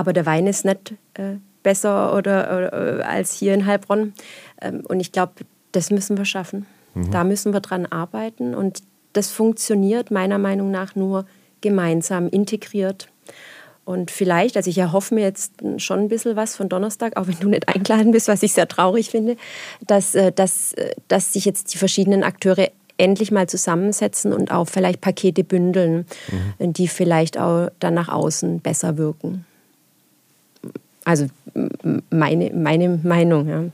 Aber 0.00 0.14
der 0.14 0.24
Wein 0.24 0.46
ist 0.46 0.64
nicht 0.64 0.94
äh, 1.12 1.36
besser 1.62 2.16
oder, 2.16 2.44
oder, 2.56 3.00
äh, 3.00 3.02
als 3.02 3.34
hier 3.34 3.52
in 3.52 3.66
Heilbronn. 3.66 4.14
Ähm, 4.62 4.82
und 4.88 4.98
ich 4.98 5.12
glaube, 5.12 5.32
das 5.72 5.90
müssen 5.90 6.16
wir 6.16 6.24
schaffen. 6.24 6.64
Mhm. 6.94 7.10
Da 7.10 7.22
müssen 7.22 7.52
wir 7.52 7.60
dran 7.60 7.84
arbeiten. 7.84 8.54
Und 8.54 8.78
das 9.12 9.30
funktioniert 9.30 10.10
meiner 10.10 10.38
Meinung 10.38 10.70
nach 10.70 10.94
nur 10.94 11.26
gemeinsam, 11.60 12.30
integriert. 12.30 13.08
Und 13.84 14.10
vielleicht, 14.10 14.56
also 14.56 14.70
ich 14.70 14.78
erhoffe 14.78 15.14
mir 15.14 15.20
jetzt 15.20 15.52
schon 15.76 15.98
ein 15.98 16.08
bisschen 16.08 16.34
was 16.34 16.56
von 16.56 16.70
Donnerstag, 16.70 17.18
auch 17.18 17.26
wenn 17.26 17.38
du 17.38 17.50
nicht 17.50 17.68
eingeladen 17.68 18.12
bist, 18.12 18.26
was 18.28 18.42
ich 18.42 18.54
sehr 18.54 18.68
traurig 18.68 19.10
finde, 19.10 19.36
dass, 19.86 20.14
äh, 20.14 20.32
dass, 20.32 20.72
äh, 20.72 20.94
dass 21.08 21.34
sich 21.34 21.44
jetzt 21.44 21.74
die 21.74 21.78
verschiedenen 21.78 22.24
Akteure 22.24 22.70
endlich 22.96 23.32
mal 23.32 23.50
zusammensetzen 23.50 24.32
und 24.32 24.50
auch 24.50 24.66
vielleicht 24.66 25.02
Pakete 25.02 25.44
bündeln, 25.44 26.06
mhm. 26.58 26.72
die 26.72 26.88
vielleicht 26.88 27.38
auch 27.38 27.68
dann 27.80 27.92
nach 27.92 28.08
außen 28.08 28.60
besser 28.60 28.96
wirken. 28.96 29.44
Also 31.04 31.26
meine, 32.10 32.50
meine 32.54 33.00
Meinung, 33.02 33.48
ja. 33.48 33.64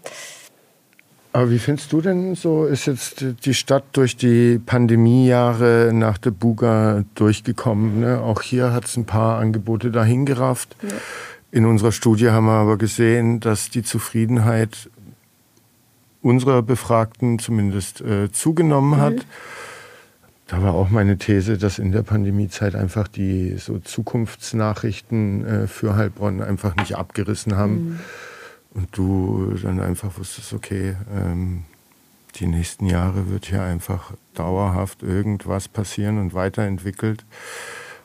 Aber 1.32 1.50
wie 1.50 1.58
findest 1.58 1.92
du 1.92 2.00
denn 2.00 2.34
so, 2.34 2.64
ist 2.64 2.86
jetzt 2.86 3.22
die 3.44 3.52
Stadt 3.52 3.84
durch 3.92 4.16
die 4.16 4.58
Pandemiejahre 4.58 5.90
nach 5.92 6.16
der 6.16 6.30
Buga 6.30 7.04
durchgekommen? 7.14 8.00
Ne? 8.00 8.22
Auch 8.22 8.40
hier 8.40 8.72
hat 8.72 8.86
es 8.86 8.96
ein 8.96 9.04
paar 9.04 9.38
Angebote 9.38 9.90
dahingerafft. 9.90 10.76
Ja. 10.82 10.88
In 11.52 11.66
unserer 11.66 11.92
Studie 11.92 12.30
haben 12.30 12.46
wir 12.46 12.52
aber 12.52 12.78
gesehen, 12.78 13.40
dass 13.40 13.68
die 13.68 13.82
Zufriedenheit 13.82 14.88
unserer 16.22 16.62
Befragten 16.62 17.38
zumindest 17.38 18.00
äh, 18.00 18.32
zugenommen 18.32 18.98
hat. 18.98 19.26
Mhm. 20.46 20.50
Da 20.50 20.62
war 20.62 20.74
auch 20.74 20.90
meine 20.90 21.18
These, 21.18 21.58
dass 21.58 21.78
in 21.78 21.92
der 21.92 22.02
Pandemiezeit 22.02 22.74
einfach 22.74 23.08
die 23.08 23.56
so 23.58 23.78
Zukunftsnachrichten 23.78 25.44
äh, 25.44 25.66
für 25.66 25.96
Heilbronn 25.96 26.40
einfach 26.42 26.76
nicht 26.76 26.96
abgerissen 26.96 27.56
haben. 27.56 27.72
Mhm 27.72 28.00
und 28.76 28.96
du 28.96 29.54
dann 29.62 29.80
einfach 29.80 30.18
wusstest, 30.18 30.52
okay, 30.52 30.96
ähm, 31.14 31.64
die 32.36 32.46
nächsten 32.46 32.86
Jahre 32.86 33.30
wird 33.30 33.46
hier 33.46 33.62
einfach 33.62 34.12
dauerhaft 34.34 35.02
irgendwas 35.02 35.68
passieren 35.68 36.18
und 36.18 36.34
weiterentwickelt. 36.34 37.24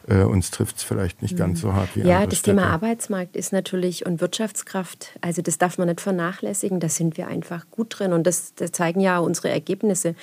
Äh, 0.07 0.23
uns 0.23 0.49
trifft 0.49 0.77
es 0.77 0.83
vielleicht 0.83 1.21
nicht 1.21 1.37
ganz 1.37 1.59
so 1.59 1.73
hart 1.73 1.95
wie 1.95 2.01
Ja, 2.01 2.25
das 2.25 2.39
Städte. 2.39 2.57
Thema 2.57 2.69
Arbeitsmarkt 2.69 3.35
ist 3.35 3.51
natürlich 3.51 4.05
und 4.05 4.21
Wirtschaftskraft, 4.21 5.19
also 5.19 5.41
das 5.41 5.57
darf 5.57 5.77
man 5.77 5.89
nicht 5.89 5.99
vernachlässigen, 5.99 6.79
da 6.79 6.87
sind 6.87 7.17
wir 7.17 7.27
einfach 7.27 7.65
gut 7.69 7.99
drin 7.99 8.13
und 8.13 8.25
das, 8.25 8.55
das 8.55 8.71
zeigen 8.71 9.01
ja 9.01 9.19
unsere 9.19 9.49
Ergebnisse. 9.49 10.15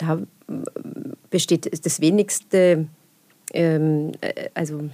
Da 0.00 0.14
äh, 0.14 0.52
besteht 1.28 1.84
das 1.84 2.00
wenigste, 2.00 2.86
ähm, 3.52 4.12
äh, 4.20 4.48
also 4.54 4.88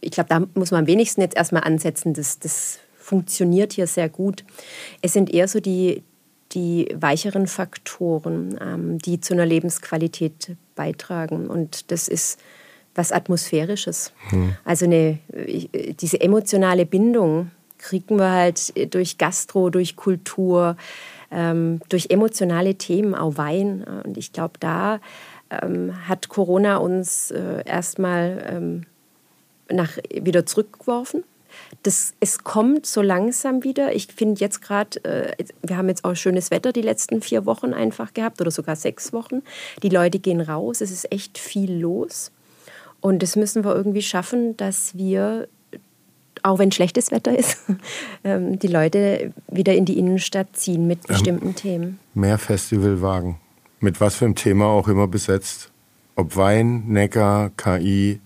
ich 0.00 0.10
glaube, 0.10 0.28
da 0.28 0.42
muss 0.54 0.70
man 0.70 0.80
am 0.80 0.86
wenigsten 0.86 1.22
jetzt 1.22 1.36
erstmal 1.36 1.64
ansetzen, 1.64 2.12
das, 2.12 2.38
das 2.38 2.78
funktioniert 2.98 3.72
hier 3.72 3.86
sehr 3.86 4.08
gut. 4.08 4.44
Es 5.00 5.14
sind 5.14 5.32
eher 5.32 5.48
so 5.48 5.60
die, 5.60 6.02
die 6.52 6.94
weicheren 6.94 7.46
Faktoren, 7.46 8.58
ähm, 8.60 8.98
die 8.98 9.20
zu 9.20 9.34
einer 9.34 9.46
Lebensqualität 9.46 10.56
beitragen. 10.74 11.48
Und 11.48 11.90
das 11.90 12.08
ist 12.08 12.38
was 12.94 13.10
Atmosphärisches. 13.10 14.12
Hm. 14.28 14.54
Also 14.64 14.84
eine, 14.84 15.18
diese 15.98 16.20
emotionale 16.20 16.84
Bindung 16.84 17.50
kriegen 17.78 18.18
wir 18.18 18.30
halt 18.30 18.94
durch 18.94 19.16
Gastro, 19.16 19.70
durch 19.70 19.96
Kultur, 19.96 20.76
ähm, 21.32 21.80
durch 21.88 22.06
emotionale 22.10 22.76
Themen, 22.76 23.14
auch 23.14 23.36
Wein. 23.36 23.84
Und 24.04 24.16
ich 24.16 24.32
glaube, 24.32 24.54
da 24.60 25.00
ähm, 25.50 26.08
hat 26.08 26.28
Corona 26.28 26.76
uns 26.76 27.30
äh, 27.30 27.62
erstmal 27.64 28.44
ähm, 28.48 28.86
wieder 30.22 30.46
zurückgeworfen 30.46 31.24
das, 31.82 32.14
es 32.20 32.44
kommt 32.44 32.86
so 32.86 33.02
langsam 33.02 33.64
wieder. 33.64 33.94
Ich 33.94 34.08
finde 34.08 34.40
jetzt 34.40 34.62
gerade, 34.62 35.04
äh, 35.04 35.44
wir 35.62 35.76
haben 35.76 35.88
jetzt 35.88 36.04
auch 36.04 36.14
schönes 36.14 36.50
Wetter 36.50 36.72
die 36.72 36.82
letzten 36.82 37.22
vier 37.22 37.46
Wochen 37.46 37.72
einfach 37.74 38.14
gehabt 38.14 38.40
oder 38.40 38.50
sogar 38.50 38.76
sechs 38.76 39.12
Wochen. 39.12 39.42
Die 39.82 39.88
Leute 39.88 40.18
gehen 40.18 40.40
raus, 40.40 40.80
es 40.80 40.90
ist 40.90 41.10
echt 41.12 41.38
viel 41.38 41.72
los. 41.72 42.30
Und 43.00 43.22
das 43.22 43.36
müssen 43.36 43.64
wir 43.64 43.74
irgendwie 43.74 44.02
schaffen, 44.02 44.56
dass 44.56 44.96
wir, 44.96 45.48
auch 46.42 46.58
wenn 46.58 46.72
schlechtes 46.72 47.10
Wetter 47.10 47.36
ist, 47.36 47.58
ähm, 48.24 48.58
die 48.58 48.68
Leute 48.68 49.32
wieder 49.48 49.74
in 49.74 49.84
die 49.84 49.98
Innenstadt 49.98 50.48
ziehen 50.56 50.86
mit 50.86 51.06
bestimmten 51.06 51.48
ähm, 51.48 51.56
Themen. 51.56 51.98
Mehr 52.14 52.38
Festivalwagen. 52.38 53.36
Mit 53.80 54.00
was 54.00 54.16
für 54.16 54.24
einem 54.24 54.34
Thema 54.34 54.66
auch 54.66 54.88
immer 54.88 55.08
besetzt. 55.08 55.70
Ob 56.14 56.36
Wein, 56.36 56.84
Neckar, 56.88 57.50
KI, 57.56 58.20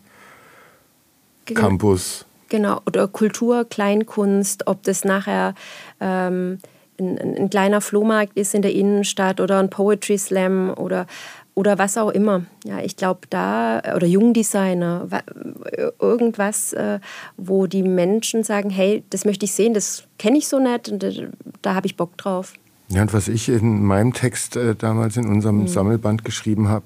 genau. 1.45 1.61
Campus. 1.61 2.27
Genau, 2.49 2.81
oder 2.87 3.09
Kultur, 3.09 3.65
Kleinkunst, 3.65 4.67
ob 4.67 4.83
das 4.83 5.05
nachher 5.05 5.55
ähm, 6.01 6.59
ein, 6.99 7.19
ein, 7.19 7.51
kleiner 7.51 7.81
Flohmarkt 7.81 8.37
ist 8.37 8.55
in 8.55 8.63
der 8.63 8.73
Innenstadt 8.73 9.41
oder 9.41 9.59
ein 9.59 9.71
Poetry 9.71 10.19
Slam 10.19 10.73
oder, 10.77 11.07
oder 11.57 11.79
was 11.79 11.97
auch 11.97 12.11
immer. 12.11 12.45
Ja, 12.65 12.81
ich 12.81 12.97
glaube, 12.97 13.21
da, 13.31 13.81
oder 13.97 14.07
Jungdesigner, 14.07 15.09
irgendwas, 15.99 16.75
äh, 16.75 17.01
wo 17.39 17.67
die 17.67 17.83
Menschen 17.83 18.45
sagen, 18.45 18.71
hey, 18.71 19.03
das 19.11 19.25
möchte 19.25 19.47
ich 19.47 19.53
sehen, 19.53 19.73
das 19.73 20.05
kenne 20.19 20.37
ich 20.37 20.47
so 20.47 20.61
nicht 20.61 20.91
und 20.91 21.03
äh, 21.03 21.29
da 21.63 21.75
habe 21.75 21.87
ich 21.87 21.97
Bock 21.97 22.17
drauf. 22.19 22.53
Ja, 22.89 23.03
und 23.03 23.15
was 23.15 23.27
ich 23.27 23.49
in 23.49 23.83
meinem 23.85 24.13
Text 24.13 24.57
äh, 24.57 24.77
damals 24.77 25.17
in 25.17 25.27
unserem 25.27 25.63
mhm. 25.63 25.69
Sammelband 25.69 26.25
geschrieben 26.25 26.69
habe, 26.69 26.85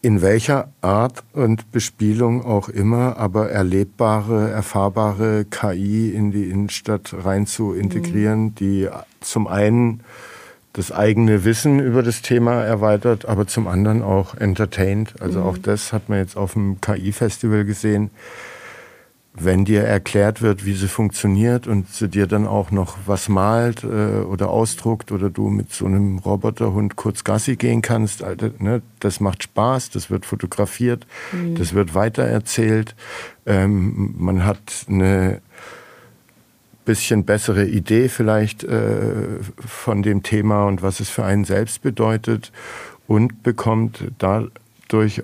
in 0.00 0.22
welcher 0.22 0.68
Art 0.80 1.22
und 1.34 1.70
Bespielung 1.70 2.44
auch 2.44 2.70
immer, 2.70 3.18
aber 3.18 3.50
erlebbare, 3.50 4.50
erfahrbare 4.50 5.44
KI 5.44 6.10
in 6.10 6.30
die 6.30 6.48
Innenstadt 6.48 7.14
rein 7.24 7.46
zu 7.46 7.74
integrieren, 7.74 8.44
mhm. 8.44 8.54
die 8.54 8.88
zum 9.20 9.46
einen 9.46 10.00
das 10.74 10.92
eigene 10.92 11.44
Wissen 11.44 11.80
über 11.80 12.02
das 12.02 12.20
Thema 12.20 12.62
erweitert, 12.62 13.26
aber 13.26 13.46
zum 13.46 13.66
anderen 13.66 14.02
auch 14.02 14.34
entertaint. 14.34 15.14
Also 15.20 15.40
mhm. 15.40 15.46
auch 15.46 15.58
das 15.58 15.92
hat 15.92 16.08
man 16.08 16.18
jetzt 16.18 16.36
auf 16.36 16.52
dem 16.52 16.80
KI-Festival 16.80 17.64
gesehen 17.64 18.10
wenn 19.36 19.64
dir 19.64 19.82
erklärt 19.82 20.42
wird, 20.42 20.64
wie 20.64 20.74
sie 20.74 20.86
funktioniert 20.86 21.66
und 21.66 21.92
sie 21.92 22.08
dir 22.08 22.28
dann 22.28 22.46
auch 22.46 22.70
noch 22.70 22.96
was 23.06 23.28
malt 23.28 23.82
äh, 23.82 24.22
oder 24.22 24.48
ausdruckt 24.48 25.10
oder 25.10 25.28
du 25.28 25.48
mit 25.48 25.72
so 25.72 25.86
einem 25.86 26.18
Roboterhund 26.18 26.94
kurz 26.94 27.24
Gassi 27.24 27.56
gehen 27.56 27.82
kannst, 27.82 28.22
Alter, 28.22 28.52
ne, 28.60 28.80
das 29.00 29.18
macht 29.18 29.42
Spaß, 29.42 29.90
das 29.90 30.08
wird 30.08 30.24
fotografiert, 30.24 31.04
mhm. 31.32 31.56
das 31.56 31.74
wird 31.74 31.96
weitererzählt. 31.96 32.94
Ähm, 33.44 34.14
man 34.16 34.44
hat 34.44 34.86
eine 34.88 35.40
bisschen 36.84 37.24
bessere 37.24 37.64
Idee 37.66 38.08
vielleicht 38.08 38.64
äh, 38.64 39.38
von 39.58 40.02
dem 40.02 40.22
Thema 40.22 40.66
und 40.66 40.82
was 40.82 41.00
es 41.00 41.08
für 41.08 41.24
einen 41.24 41.44
selbst 41.44 41.82
bedeutet 41.82 42.52
und 43.06 43.42
bekommt 43.42 44.04
dadurch 44.18 45.22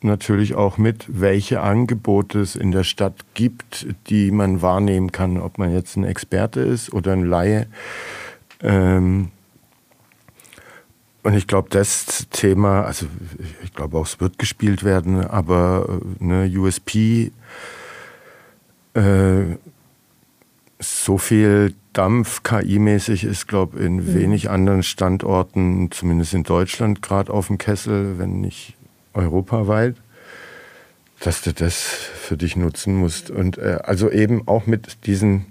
natürlich 0.00 0.54
auch 0.54 0.76
mit, 0.78 1.06
welche 1.08 1.60
Angebote 1.62 2.40
es 2.40 2.56
in 2.56 2.70
der 2.70 2.84
Stadt 2.84 3.24
gibt, 3.34 3.86
die 4.08 4.30
man 4.30 4.62
wahrnehmen 4.62 5.12
kann, 5.12 5.38
ob 5.38 5.58
man 5.58 5.72
jetzt 5.72 5.96
ein 5.96 6.04
Experte 6.04 6.60
ist 6.60 6.92
oder 6.92 7.12
ein 7.12 7.24
Laie. 7.24 7.66
Ähm 8.62 9.30
und 11.22 11.32
ich 11.34 11.46
glaube, 11.46 11.70
das 11.70 12.26
Thema, 12.30 12.82
also 12.82 13.06
ich 13.62 13.72
glaube 13.72 13.96
auch, 13.96 14.04
es 14.04 14.20
wird 14.20 14.38
gespielt 14.38 14.84
werden, 14.84 15.24
aber 15.24 16.00
eine 16.20 16.52
USP, 16.54 17.32
äh, 18.92 19.56
so 20.84 21.18
viel 21.18 21.74
Dampf 21.92 22.42
KI-mäßig 22.42 23.24
ist, 23.24 23.46
glaube 23.46 23.78
ich, 23.78 23.86
in 23.86 23.96
mhm. 23.96 24.14
wenig 24.14 24.50
anderen 24.50 24.82
Standorten, 24.82 25.90
zumindest 25.90 26.34
in 26.34 26.42
Deutschland, 26.42 27.02
gerade 27.02 27.32
auf 27.32 27.46
dem 27.46 27.58
Kessel, 27.58 28.18
wenn 28.18 28.40
nicht 28.40 28.74
europaweit, 29.14 29.96
dass 31.20 31.42
du 31.42 31.52
das 31.52 31.80
für 31.80 32.36
dich 32.36 32.56
nutzen 32.56 32.96
musst. 32.96 33.30
Und 33.30 33.58
äh, 33.58 33.78
also 33.82 34.10
eben 34.10 34.46
auch 34.46 34.66
mit 34.66 35.06
diesen 35.06 35.46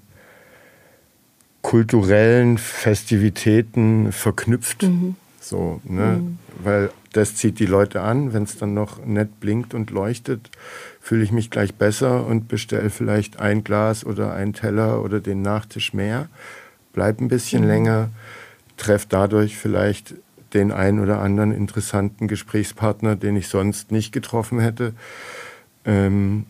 kulturellen 1.61 2.57
Festivitäten 2.57 4.11
verknüpft. 4.11 4.84
Mhm. 4.84 5.15
So, 5.39 5.81
ne? 5.84 6.19
Mhm. 6.21 6.38
Weil 6.61 6.91
das 7.13 7.36
zieht 7.36 7.59
die 7.59 7.65
Leute 7.65 8.01
an. 8.01 8.34
Wenn 8.34 8.43
es 8.43 8.57
dann 8.57 8.73
noch 8.73 9.03
nett 9.03 9.39
blinkt 9.39 9.73
und 9.73 9.89
leuchtet, 9.89 10.51
fühle 11.03 11.25
ich 11.25 11.33
mich 11.33 11.49
gleich 11.49 11.75
besser 11.75 12.25
und 12.25 12.47
bestelle 12.47 12.89
vielleicht 12.89 13.41
ein 13.41 13.65
Glas 13.65 14.05
oder 14.05 14.33
einen 14.33 14.53
Teller 14.53 15.03
oder 15.03 15.19
den 15.19 15.41
Nachtisch 15.41 15.93
mehr. 15.93 16.29
Bleib 16.93 17.19
ein 17.19 17.27
bisschen 17.27 17.63
mhm. 17.63 17.67
länger, 17.67 18.09
treff 18.77 19.05
dadurch 19.05 19.57
vielleicht 19.57 20.15
den 20.53 20.71
einen 20.71 21.01
oder 21.01 21.19
anderen 21.19 21.51
interessanten 21.51 22.29
Gesprächspartner, 22.29 23.17
den 23.17 23.35
ich 23.35 23.49
sonst 23.49 23.91
nicht 23.91 24.13
getroffen 24.13 24.61
hätte. 24.61 24.93
Ähm, 25.83 26.45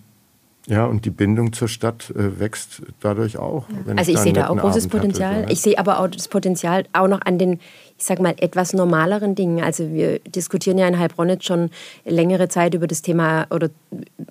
ja, 0.68 0.86
und 0.86 1.03
die 1.03 1.09
Bindung 1.09 1.51
zur 1.51 1.68
Stadt 1.68 2.09
äh, 2.11 2.39
wächst 2.39 2.82
dadurch 3.01 3.38
auch. 3.38 3.66
also 3.86 4.11
ich, 4.11 4.18
ich 4.18 4.24
sehe 4.24 4.34
da 4.34 4.47
auch 4.47 4.57
großes 4.57 4.86
Abend 4.86 4.91
Potenzial. 4.93 5.36
Hatte, 5.36 5.47
so, 5.47 5.53
ich 5.53 5.61
sehe 5.61 5.78
aber 5.78 5.99
auch 5.99 6.07
das 6.07 6.28
Potenzial 6.30 6.86
auch 6.93 7.07
noch 7.07 7.22
an 7.22 7.38
den, 7.38 7.59
ich 7.97 8.05
sag 8.05 8.20
mal, 8.22 8.34
etwas 8.38 8.74
normaleren 8.74 9.36
Dingen. 9.36 9.61
Also 9.61 9.91
wir 9.91 10.20
diskutieren 10.20 10.78
ja 10.78 10.88
in 10.88 10.97
Heilbronn 10.97 11.30
jetzt 11.30 11.45
schon 11.45 11.70
längere 12.05 12.47
Zeit 12.47 12.74
über 12.76 12.88
das 12.88 13.01
Thema 13.01 13.45
oder 13.49 13.70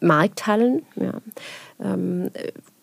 Markthallen. 0.01 0.83
Ja. 0.97 1.15
Ähm, 1.85 2.31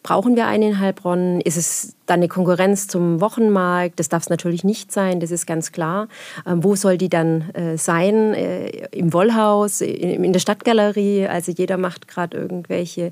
Brauchen 0.09 0.35
wir 0.35 0.47
einen 0.47 0.71
in 0.71 0.79
Heilbronn? 0.79 1.39
Ist 1.39 1.55
es 1.55 1.95
dann 2.07 2.21
eine 2.21 2.27
Konkurrenz 2.27 2.87
zum 2.87 3.21
Wochenmarkt? 3.21 3.99
Das 3.99 4.09
darf 4.09 4.23
es 4.23 4.29
natürlich 4.29 4.63
nicht 4.63 4.91
sein, 4.91 5.19
das 5.19 5.29
ist 5.29 5.45
ganz 5.45 5.71
klar. 5.71 6.07
Ähm, 6.47 6.63
wo 6.63 6.75
soll 6.75 6.97
die 6.97 7.09
dann 7.09 7.51
äh, 7.51 7.77
sein? 7.77 8.33
Äh, 8.33 8.87
Im 8.87 9.13
Wollhaus, 9.13 9.81
in, 9.81 10.23
in, 10.23 10.33
der 10.33 10.39
Stadtgalerie? 10.39 11.27
Also 11.27 11.51
jeder 11.51 11.77
macht 11.77 12.07
gerade 12.07 12.35
irgendwelche 12.35 13.11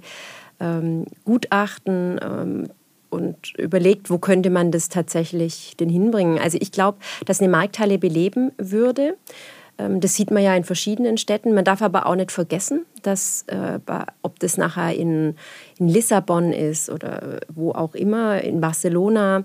ähm, 0.60 1.06
Gutachten 1.24 2.20
ähm, 2.20 2.70
und 3.12 3.54
überlegt, 3.60 4.10
wo 4.10 4.18
könnte 4.18 4.50
man 4.50 4.72
das 4.72 4.90
tatsächlich 4.90 5.78
denn 5.80 5.90
hinbringen. 5.90 6.40
Also 6.40 6.58
ich 6.60 6.72
glaube, 6.72 6.98
dass 7.28 7.40
eine 7.40 7.50
Markthalle 7.50 8.00
beleben 8.00 8.54
würde 8.58 9.18
das 9.78 10.16
sieht 10.16 10.32
man 10.32 10.44
ja 10.44 10.56
in 10.56 10.64
verschiedenen 10.64 11.18
Städten. 11.18 11.54
Man 11.54 11.64
darf 11.64 11.82
aber 11.82 12.08
auch 12.08 12.16
nicht 12.16 12.32
vergessen, 12.32 12.86
dass, 13.04 13.44
äh, 13.48 13.80
ob 14.22 14.40
das 14.40 14.58
nachher 14.58 14.96
in, 14.96 15.36
in 15.78 15.88
Lissabon 15.88 16.52
ist 16.52 16.90
oder 16.90 17.40
wo 17.54 17.72
auch 17.72 17.94
immer, 17.94 18.42
in 18.42 18.60
Barcelona, 18.60 19.44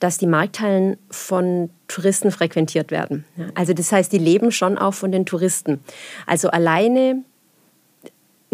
dass 0.00 0.18
die 0.18 0.26
Markthallen 0.26 0.96
von 1.10 1.70
Touristen 1.88 2.30
frequentiert 2.30 2.90
werden. 2.90 3.24
Also 3.54 3.72
das 3.72 3.92
heißt, 3.92 4.12
die 4.12 4.18
leben 4.18 4.50
schon 4.50 4.76
auch 4.76 4.94
von 4.94 5.10
den 5.10 5.24
Touristen. 5.24 5.80
Also 6.26 6.50
alleine 6.50 7.22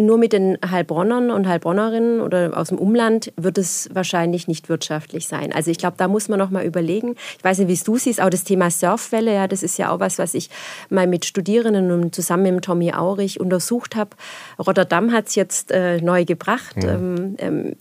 nur 0.07 0.19
mit 0.19 0.33
den 0.33 0.59
Heilbronnern 0.69 1.31
und 1.31 1.47
Heilbronnerinnen 1.47 2.21
oder 2.21 2.57
aus 2.57 2.69
dem 2.69 2.79
Umland 2.79 3.33
wird 3.37 3.59
es 3.59 3.89
wahrscheinlich 3.93 4.49
nicht 4.49 4.69
wirtschaftlich 4.69 5.29
sein. 5.29 5.53
Also 5.53 5.71
ich 5.71 5.79
glaube, 5.79 5.97
da 5.97 6.09
muss 6.09 6.29
man 6.29 6.39
noch 6.39 6.51
mal 6.51 6.65
überlegen. 6.65 7.15
Ich 7.39 7.45
weiß 7.45 7.59
nicht, 7.59 7.69
wie 7.69 7.73
es 7.73 7.85
du 7.85 7.97
siehst, 7.97 8.21
auch 8.21 8.31
das 8.31 8.45
Thema 8.45 8.71
Surfwelle, 8.71 9.35
ja, 9.35 9.49
das 9.49 9.63
ist 9.63 9.79
ja 9.79 9.91
auch 9.91 10.01
was, 10.01 10.19
was 10.19 10.35
ich 10.35 10.51
mal 10.91 11.07
mit 11.07 11.25
Studierenden 11.25 11.91
und 11.91 12.15
zusammen 12.15 12.55
mit 12.55 12.65
Tommy 12.65 12.93
Aurich 12.93 13.41
untersucht 13.41 13.97
habe. 13.97 14.11
Rotterdam 14.59 15.13
hat 15.13 15.29
es 15.29 15.35
jetzt 15.35 15.71
äh, 15.71 16.01
neu 16.01 16.25
gebracht. 16.25 16.83
Ja. 16.83 16.95
Ähm, 16.95 17.37
ähm, 17.39 17.77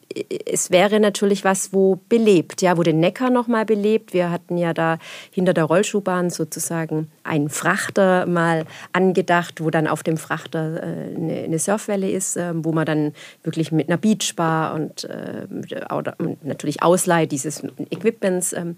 es 0.46 0.72
wäre 0.72 1.00
natürlich 1.00 1.44
was, 1.44 1.74
wo 1.74 2.00
belebt, 2.10 2.62
ja, 2.62 2.78
wo 2.78 2.84
den 2.84 3.00
Neckar 3.00 3.30
noch 3.30 3.48
mal 3.48 3.66
belebt. 3.66 4.14
Wir 4.14 4.30
hatten 4.30 4.58
ja 4.58 4.74
da 4.74 4.98
hinter 5.32 5.54
der 5.54 5.66
Rollschuhbahn 5.66 6.30
sozusagen 6.30 7.10
einen 7.24 7.50
Frachter 7.50 8.26
mal 8.26 8.66
angedacht, 8.94 9.62
wo 9.64 9.70
dann 9.70 9.88
auf 9.88 10.04
dem 10.04 10.18
Frachter 10.18 10.82
äh, 10.82 11.16
eine, 11.16 11.44
eine 11.44 11.60
Surfwelle 11.60 12.10
ist, 12.10 12.38
äh, 12.38 12.52
wo 12.56 12.72
man 12.72 12.86
dann 12.86 13.14
wirklich 13.44 13.72
mit 13.72 13.88
einer 13.88 13.98
Beachbar 13.98 14.74
und, 14.74 15.04
äh, 15.06 15.48
und 15.90 16.46
natürlich 16.46 16.84
Ausleihe 16.84 17.28
dieses 17.28 17.64
Equipments 17.90 18.54
ähm, 18.54 18.76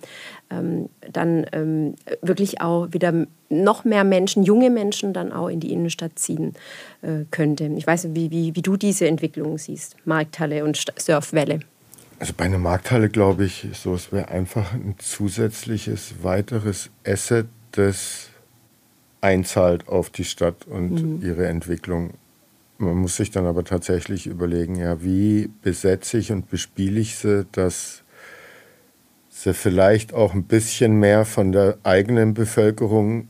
ähm, 0.50 0.90
dann 1.12 1.46
ähm, 1.52 1.96
wirklich 2.22 2.62
auch 2.62 2.88
wieder 2.92 3.14
noch 3.50 3.86
mehr 3.86 4.04
Menschen, 4.04 4.44
junge 4.44 4.70
Menschen 4.70 5.14
dann 5.14 5.32
auch 5.32 5.48
in 5.48 5.60
die 5.60 5.72
Innenstadt 5.72 6.18
ziehen 6.18 6.54
äh, 7.02 7.26
könnte. 7.32 7.66
Ich 7.78 7.86
weiß 7.86 8.06
nicht, 8.06 8.16
wie, 8.16 8.32
wie, 8.32 8.56
wie 8.56 8.62
du 8.62 8.78
diese 8.78 9.08
Entwicklung 9.08 9.58
siehst, 9.58 9.96
Markthalle 10.06 10.64
und 10.64 10.84
Surfwelle. 10.98 11.60
Also 12.20 12.34
bei 12.36 12.46
einer 12.46 12.58
Markthalle 12.58 13.10
glaube 13.10 13.46
ich, 13.46 13.68
so 13.74 13.94
es 13.94 14.12
wäre 14.12 14.30
einfach 14.30 14.74
ein 14.74 14.96
zusätzliches 14.98 16.16
weiteres 16.24 16.90
Asset, 17.06 17.48
das 17.72 18.30
einzahlt 19.24 19.88
auf 19.88 20.10
die 20.10 20.26
Stadt 20.26 20.68
und 20.68 20.92
mhm. 20.92 21.26
ihre 21.26 21.48
Entwicklung. 21.48 22.12
Man 22.78 22.98
muss 22.98 23.16
sich 23.16 23.32
dann 23.32 23.46
aber 23.46 23.64
tatsächlich 23.64 24.28
überlegen, 24.28 24.76
ja, 24.76 25.02
wie 25.02 25.50
besetze 25.62 26.18
ich 26.18 26.32
und 26.32 26.50
bespiele 26.50 27.00
ich 27.00 27.16
sie, 27.16 27.46
dass 27.54 28.04
sie 29.30 29.54
vielleicht 29.54 30.14
auch 30.14 30.34
ein 30.34 30.44
bisschen 30.44 31.00
mehr 31.00 31.26
von 31.26 31.52
der 31.52 31.78
eigenen 31.84 32.34
Bevölkerung 32.34 33.28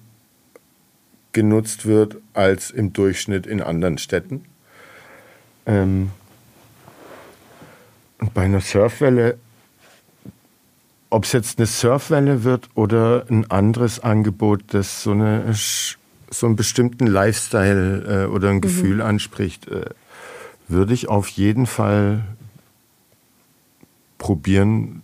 genutzt 1.32 1.86
wird 1.86 2.18
als 2.34 2.72
im 2.72 2.94
Durchschnitt 2.94 3.46
in 3.46 3.62
anderen 3.62 3.98
Städten. 3.98 4.46
Ähm 5.66 6.12
und 8.20 8.34
bei 8.34 8.44
einer 8.44 8.62
Surfwelle, 8.62 9.38
ob 11.14 11.26
es 11.26 11.32
jetzt 11.32 11.60
eine 11.60 11.68
Surfwelle 11.68 12.44
wird 12.44 12.70
oder 12.74 13.26
ein 13.30 13.50
anderes 13.52 14.00
Angebot, 14.00 14.64
das 14.74 15.04
so, 15.04 15.12
eine, 15.12 15.54
so 15.54 16.48
einen 16.48 16.56
bestimmten 16.56 17.06
Lifestyle 17.06 18.26
äh, 18.26 18.32
oder 18.32 18.50
ein 18.50 18.56
mhm. 18.56 18.62
Gefühl 18.62 19.00
anspricht, 19.00 19.68
äh, 19.68 19.86
würde 20.68 20.96
ich 20.96 21.10
auf 21.10 21.28
jeden 21.28 21.68
Fall 21.68 22.24
probieren, 24.18 25.04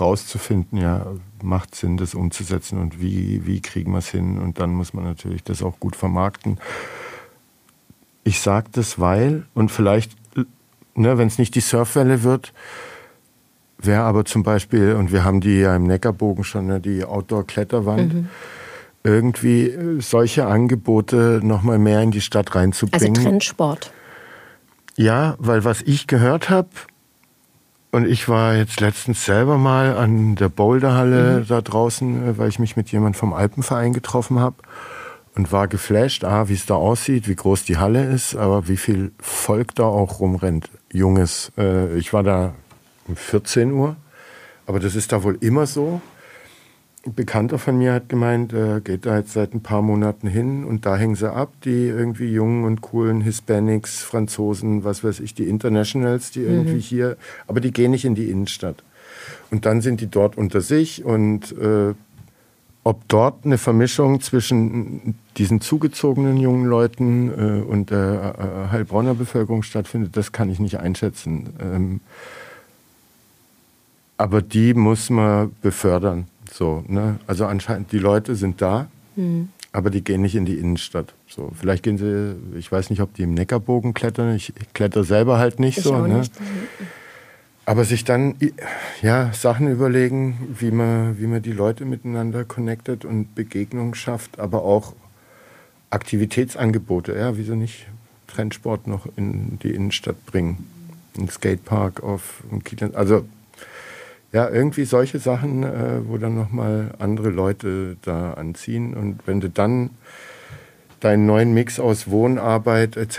rauszufinden, 0.00 0.80
ja, 0.80 1.06
macht 1.40 1.76
Sinn, 1.76 1.96
das 1.96 2.16
umzusetzen 2.16 2.78
und 2.78 3.00
wie, 3.00 3.46
wie 3.46 3.60
kriegen 3.60 3.92
wir 3.92 3.98
es 3.98 4.08
hin? 4.08 4.38
Und 4.38 4.58
dann 4.58 4.70
muss 4.70 4.92
man 4.92 5.04
natürlich 5.04 5.44
das 5.44 5.62
auch 5.62 5.78
gut 5.78 5.94
vermarkten. 5.94 6.58
Ich 8.24 8.40
sage 8.40 8.70
das, 8.72 8.98
weil, 8.98 9.44
und 9.54 9.70
vielleicht, 9.70 10.16
ne, 10.96 11.16
wenn 11.16 11.28
es 11.28 11.38
nicht 11.38 11.54
die 11.54 11.60
Surfwelle 11.60 12.24
wird, 12.24 12.52
wäre 13.82 14.02
aber 14.02 14.24
zum 14.24 14.42
Beispiel, 14.42 14.94
und 14.94 15.12
wir 15.12 15.24
haben 15.24 15.40
die 15.40 15.60
ja 15.60 15.74
im 15.74 15.84
Neckarbogen 15.84 16.44
schon, 16.44 16.66
ne, 16.66 16.80
die 16.80 17.04
Outdoor-Kletterwand, 17.04 18.14
mhm. 18.14 18.28
irgendwie 19.04 20.00
solche 20.00 20.46
Angebote 20.46 21.40
nochmal 21.42 21.78
mehr 21.78 22.02
in 22.02 22.10
die 22.10 22.20
Stadt 22.20 22.54
reinzubringen. 22.54 23.16
Also 23.16 23.22
Trendsport. 23.22 23.92
Ja, 24.96 25.36
weil 25.38 25.64
was 25.64 25.82
ich 25.82 26.06
gehört 26.06 26.50
habe, 26.50 26.68
und 27.92 28.06
ich 28.06 28.28
war 28.28 28.54
jetzt 28.54 28.80
letztens 28.80 29.24
selber 29.24 29.58
mal 29.58 29.96
an 29.96 30.36
der 30.36 30.48
Boulderhalle 30.48 31.40
mhm. 31.40 31.46
da 31.48 31.60
draußen, 31.60 32.28
äh, 32.28 32.38
weil 32.38 32.48
ich 32.48 32.58
mich 32.58 32.76
mit 32.76 32.92
jemand 32.92 33.16
vom 33.16 33.32
Alpenverein 33.32 33.92
getroffen 33.92 34.38
habe 34.38 34.56
und 35.34 35.52
war 35.52 35.68
geflasht, 35.68 36.24
ah, 36.24 36.48
wie 36.48 36.54
es 36.54 36.66
da 36.66 36.74
aussieht, 36.74 37.28
wie 37.28 37.34
groß 37.34 37.64
die 37.64 37.78
Halle 37.78 38.04
ist, 38.04 38.36
aber 38.36 38.68
wie 38.68 38.76
viel 38.76 39.12
Volk 39.18 39.74
da 39.74 39.84
auch 39.84 40.20
rumrennt. 40.20 40.70
Junges. 40.92 41.52
Äh, 41.58 41.96
ich 41.96 42.12
war 42.12 42.22
da 42.22 42.54
um 43.10 43.16
14 43.16 43.72
Uhr, 43.72 43.96
aber 44.66 44.80
das 44.80 44.94
ist 44.94 45.12
da 45.12 45.22
wohl 45.22 45.36
immer 45.40 45.66
so. 45.66 46.00
Ein 47.04 47.14
Bekannter 47.14 47.58
von 47.58 47.78
mir 47.78 47.94
hat 47.94 48.08
gemeint, 48.08 48.52
er 48.52 48.80
geht 48.80 49.06
da 49.06 49.18
jetzt 49.18 49.32
seit 49.32 49.54
ein 49.54 49.62
paar 49.62 49.80
Monaten 49.80 50.28
hin 50.28 50.64
und 50.64 50.84
da 50.84 50.96
hängen 50.96 51.14
sie 51.14 51.32
ab, 51.32 51.50
die 51.64 51.86
irgendwie 51.86 52.30
jungen 52.30 52.64
und 52.64 52.82
coolen 52.82 53.22
Hispanics, 53.22 54.02
Franzosen, 54.02 54.84
was 54.84 55.02
weiß 55.02 55.20
ich, 55.20 55.34
die 55.34 55.48
Internationals, 55.48 56.30
die 56.30 56.40
irgendwie 56.40 56.74
mhm. 56.74 56.80
hier, 56.80 57.16
aber 57.46 57.60
die 57.60 57.72
gehen 57.72 57.90
nicht 57.90 58.04
in 58.04 58.14
die 58.14 58.30
Innenstadt. 58.30 58.82
Und 59.50 59.66
dann 59.66 59.80
sind 59.80 60.00
die 60.00 60.08
dort 60.08 60.36
unter 60.36 60.60
sich 60.60 61.04
und 61.04 61.52
äh, 61.52 61.94
ob 62.82 63.06
dort 63.08 63.44
eine 63.44 63.58
Vermischung 63.58 64.20
zwischen 64.20 65.14
diesen 65.36 65.60
zugezogenen 65.60 66.38
jungen 66.38 66.66
Leuten 66.66 67.30
äh, 67.30 67.62
und 67.62 67.90
der 67.90 68.34
äh, 68.38 68.72
Heilbronner 68.72 69.14
Bevölkerung 69.14 69.62
stattfindet, 69.62 70.16
das 70.16 70.32
kann 70.32 70.50
ich 70.50 70.60
nicht 70.60 70.80
einschätzen. 70.80 71.50
Ähm, 71.60 72.00
aber 74.20 74.42
die 74.42 74.74
muss 74.74 75.08
man 75.08 75.50
befördern. 75.62 76.26
So, 76.52 76.84
ne? 76.88 77.18
Also 77.26 77.46
anscheinend, 77.46 77.90
die 77.90 77.98
Leute 77.98 78.34
sind 78.34 78.60
da, 78.60 78.88
mhm. 79.16 79.48
aber 79.72 79.88
die 79.88 80.04
gehen 80.04 80.20
nicht 80.20 80.34
in 80.34 80.44
die 80.44 80.58
Innenstadt. 80.58 81.14
So, 81.26 81.52
vielleicht 81.58 81.82
gehen 81.84 81.96
sie, 81.96 82.36
ich 82.58 82.70
weiß 82.70 82.90
nicht, 82.90 83.00
ob 83.00 83.14
die 83.14 83.22
im 83.22 83.32
Neckarbogen 83.32 83.94
klettern. 83.94 84.34
Ich, 84.34 84.52
kletter 84.74 85.04
selber 85.04 85.38
halt 85.38 85.58
nicht 85.58 85.78
ich 85.78 85.84
so. 85.84 86.06
Ne? 86.06 86.18
Nicht. 86.18 86.34
Aber 87.64 87.86
sich 87.86 88.04
dann 88.04 88.34
ja, 89.00 89.32
Sachen 89.32 89.68
überlegen, 89.68 90.54
wie 90.58 90.70
man, 90.70 91.18
wie 91.18 91.26
man 91.26 91.40
die 91.40 91.52
Leute 91.52 91.86
miteinander 91.86 92.44
connectet 92.44 93.06
und 93.06 93.34
Begegnungen 93.34 93.94
schafft, 93.94 94.38
aber 94.38 94.64
auch 94.64 94.92
Aktivitätsangebote. 95.88 97.16
Ja, 97.16 97.38
wieso 97.38 97.54
nicht 97.54 97.86
Trendsport 98.26 98.86
noch 98.86 99.06
in 99.16 99.58
die 99.60 99.70
Innenstadt 99.70 100.26
bringen? 100.26 100.68
Ein 101.16 101.30
Skatepark 101.30 102.02
auf 102.02 102.42
Kieland. 102.64 102.96
Also 102.96 103.24
ja, 104.32 104.48
irgendwie 104.48 104.84
solche 104.84 105.18
Sachen, 105.18 105.64
äh, 105.64 106.06
wo 106.06 106.16
dann 106.16 106.34
nochmal 106.34 106.92
andere 106.98 107.30
Leute 107.30 107.96
da 108.02 108.34
anziehen. 108.34 108.94
Und 108.94 109.26
wenn 109.26 109.40
du 109.40 109.50
dann 109.50 109.90
deinen 111.00 111.26
neuen 111.26 111.52
Mix 111.54 111.80
aus 111.80 112.10
Wohnarbeit 112.10 112.96
etc., 112.96 113.18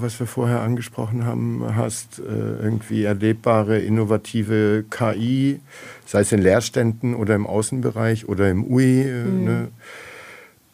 was 0.00 0.18
wir 0.18 0.26
vorher 0.26 0.60
angesprochen 0.60 1.24
haben, 1.24 1.64
hast, 1.76 2.18
äh, 2.18 2.22
irgendwie 2.22 3.04
erlebbare, 3.04 3.78
innovative 3.78 4.84
KI, 4.90 5.60
sei 6.04 6.20
es 6.20 6.32
in 6.32 6.42
Lehrständen 6.42 7.14
oder 7.14 7.36
im 7.36 7.46
Außenbereich 7.46 8.28
oder 8.28 8.50
im 8.50 8.64
UI, 8.64 9.02
äh, 9.02 9.24
mhm. 9.24 9.44
ne? 9.44 9.68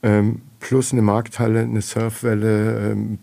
ähm, 0.03 0.41
plus 0.59 0.93
eine 0.93 1.03
Markthalle, 1.03 1.61
eine 1.61 1.83
Surfwelle, 1.83 2.93
ähm, 2.93 3.19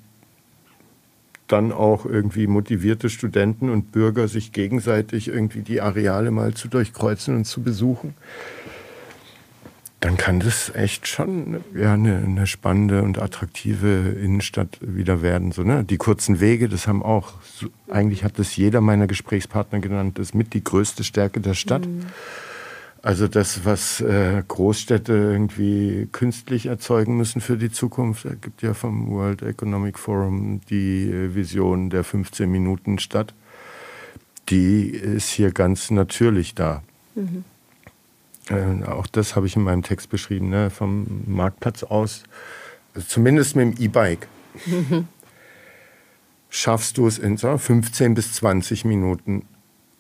dann 1.53 1.71
auch 1.71 2.05
irgendwie 2.05 2.47
motivierte 2.47 3.09
Studenten 3.09 3.69
und 3.69 3.91
Bürger 3.91 4.27
sich 4.27 4.51
gegenseitig 4.51 5.27
irgendwie 5.27 5.61
die 5.61 5.81
Areale 5.81 6.31
mal 6.31 6.55
zu 6.55 6.67
durchkreuzen 6.67 7.35
und 7.35 7.45
zu 7.45 7.61
besuchen, 7.61 8.15
dann 9.99 10.17
kann 10.17 10.39
das 10.39 10.71
echt 10.73 11.07
schon 11.07 11.63
ja, 11.75 11.93
eine, 11.93 12.17
eine 12.17 12.47
spannende 12.47 13.03
und 13.03 13.21
attraktive 13.21 14.15
Innenstadt 14.19 14.79
wieder 14.81 15.21
werden. 15.21 15.51
So, 15.51 15.61
ne? 15.61 15.83
Die 15.83 15.97
kurzen 15.97 16.39
Wege, 16.39 16.67
das 16.67 16.87
haben 16.87 17.03
auch, 17.03 17.33
eigentlich 17.87 18.23
hat 18.23 18.39
das 18.39 18.55
jeder 18.55 18.81
meiner 18.81 19.05
Gesprächspartner 19.05 19.79
genannt, 19.79 20.17
das 20.17 20.29
ist 20.29 20.35
mit 20.35 20.55
die 20.55 20.63
größte 20.63 21.03
Stärke 21.03 21.39
der 21.39 21.53
Stadt. 21.53 21.85
Mhm 21.85 22.07
also 23.03 23.27
das, 23.27 23.65
was 23.65 23.99
äh, 23.99 24.41
Großstädte 24.47 25.11
irgendwie 25.11 26.07
künstlich 26.13 26.67
erzeugen 26.67 27.17
müssen 27.17 27.41
für 27.41 27.57
die 27.57 27.69
Zukunft, 27.69 28.23
es 28.23 28.39
gibt 28.39 28.61
ja 28.61 28.73
vom 28.73 29.09
World 29.09 29.41
Economic 29.41 29.99
Forum 29.99 30.61
die 30.69 31.11
äh, 31.11 31.35
Vision 31.35 31.89
der 31.89 32.05
15 32.05 32.49
Minuten 32.49 32.99
Stadt. 32.99 33.33
Die 34.47 34.87
ist 34.87 35.29
hier 35.29 35.51
ganz 35.51 35.91
natürlich 35.91 36.55
da. 36.55 36.81
Mhm. 37.15 37.43
Äh, 38.49 38.85
auch 38.85 39.07
das 39.07 39.35
habe 39.35 39.47
ich 39.47 39.57
in 39.57 39.63
meinem 39.63 39.83
Text 39.83 40.09
beschrieben, 40.09 40.49
ne? 40.49 40.69
vom 40.69 41.23
Marktplatz 41.27 41.83
aus, 41.83 42.23
also 42.95 43.05
zumindest 43.05 43.57
mit 43.57 43.77
dem 43.77 43.83
E-Bike. 43.83 44.29
Mhm. 44.65 45.09
Schaffst 46.49 46.97
du 46.97 47.07
es 47.07 47.19
in 47.19 47.35
so 47.35 47.57
15 47.57 48.13
bis 48.13 48.31
20 48.31 48.85
Minuten 48.85 49.45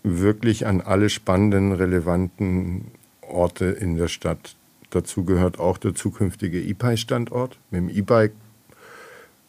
wirklich 0.03 0.67
an 0.67 0.81
alle 0.81 1.09
spannenden, 1.09 1.71
relevanten 1.71 2.91
Orte 3.21 3.65
in 3.65 3.97
der 3.97 4.07
Stadt 4.07 4.55
dazu 4.95 5.23
gehört 5.23 5.59
auch 5.59 5.77
der 5.77 5.95
zukünftige 5.95 6.61
E-Bike-Standort. 6.61 7.57
Mit 7.71 7.81
dem 7.81 7.89
E-Bike 7.89 8.33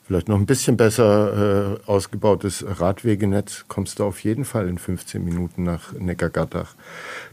vielleicht 0.03 0.29
noch 0.29 0.37
ein 0.37 0.47
bisschen 0.47 0.77
besser 0.77 1.79
äh, 1.87 1.91
ausgebautes 1.91 2.65
Radwegenetz 2.67 3.65
kommst 3.69 3.99
du 3.99 4.05
auf 4.05 4.21
jeden 4.21 4.45
Fall 4.45 4.69
in 4.69 4.79
15 4.79 5.25
Minuten 5.25 5.63
nach 5.63 5.93
Neckargattach. 5.93 6.75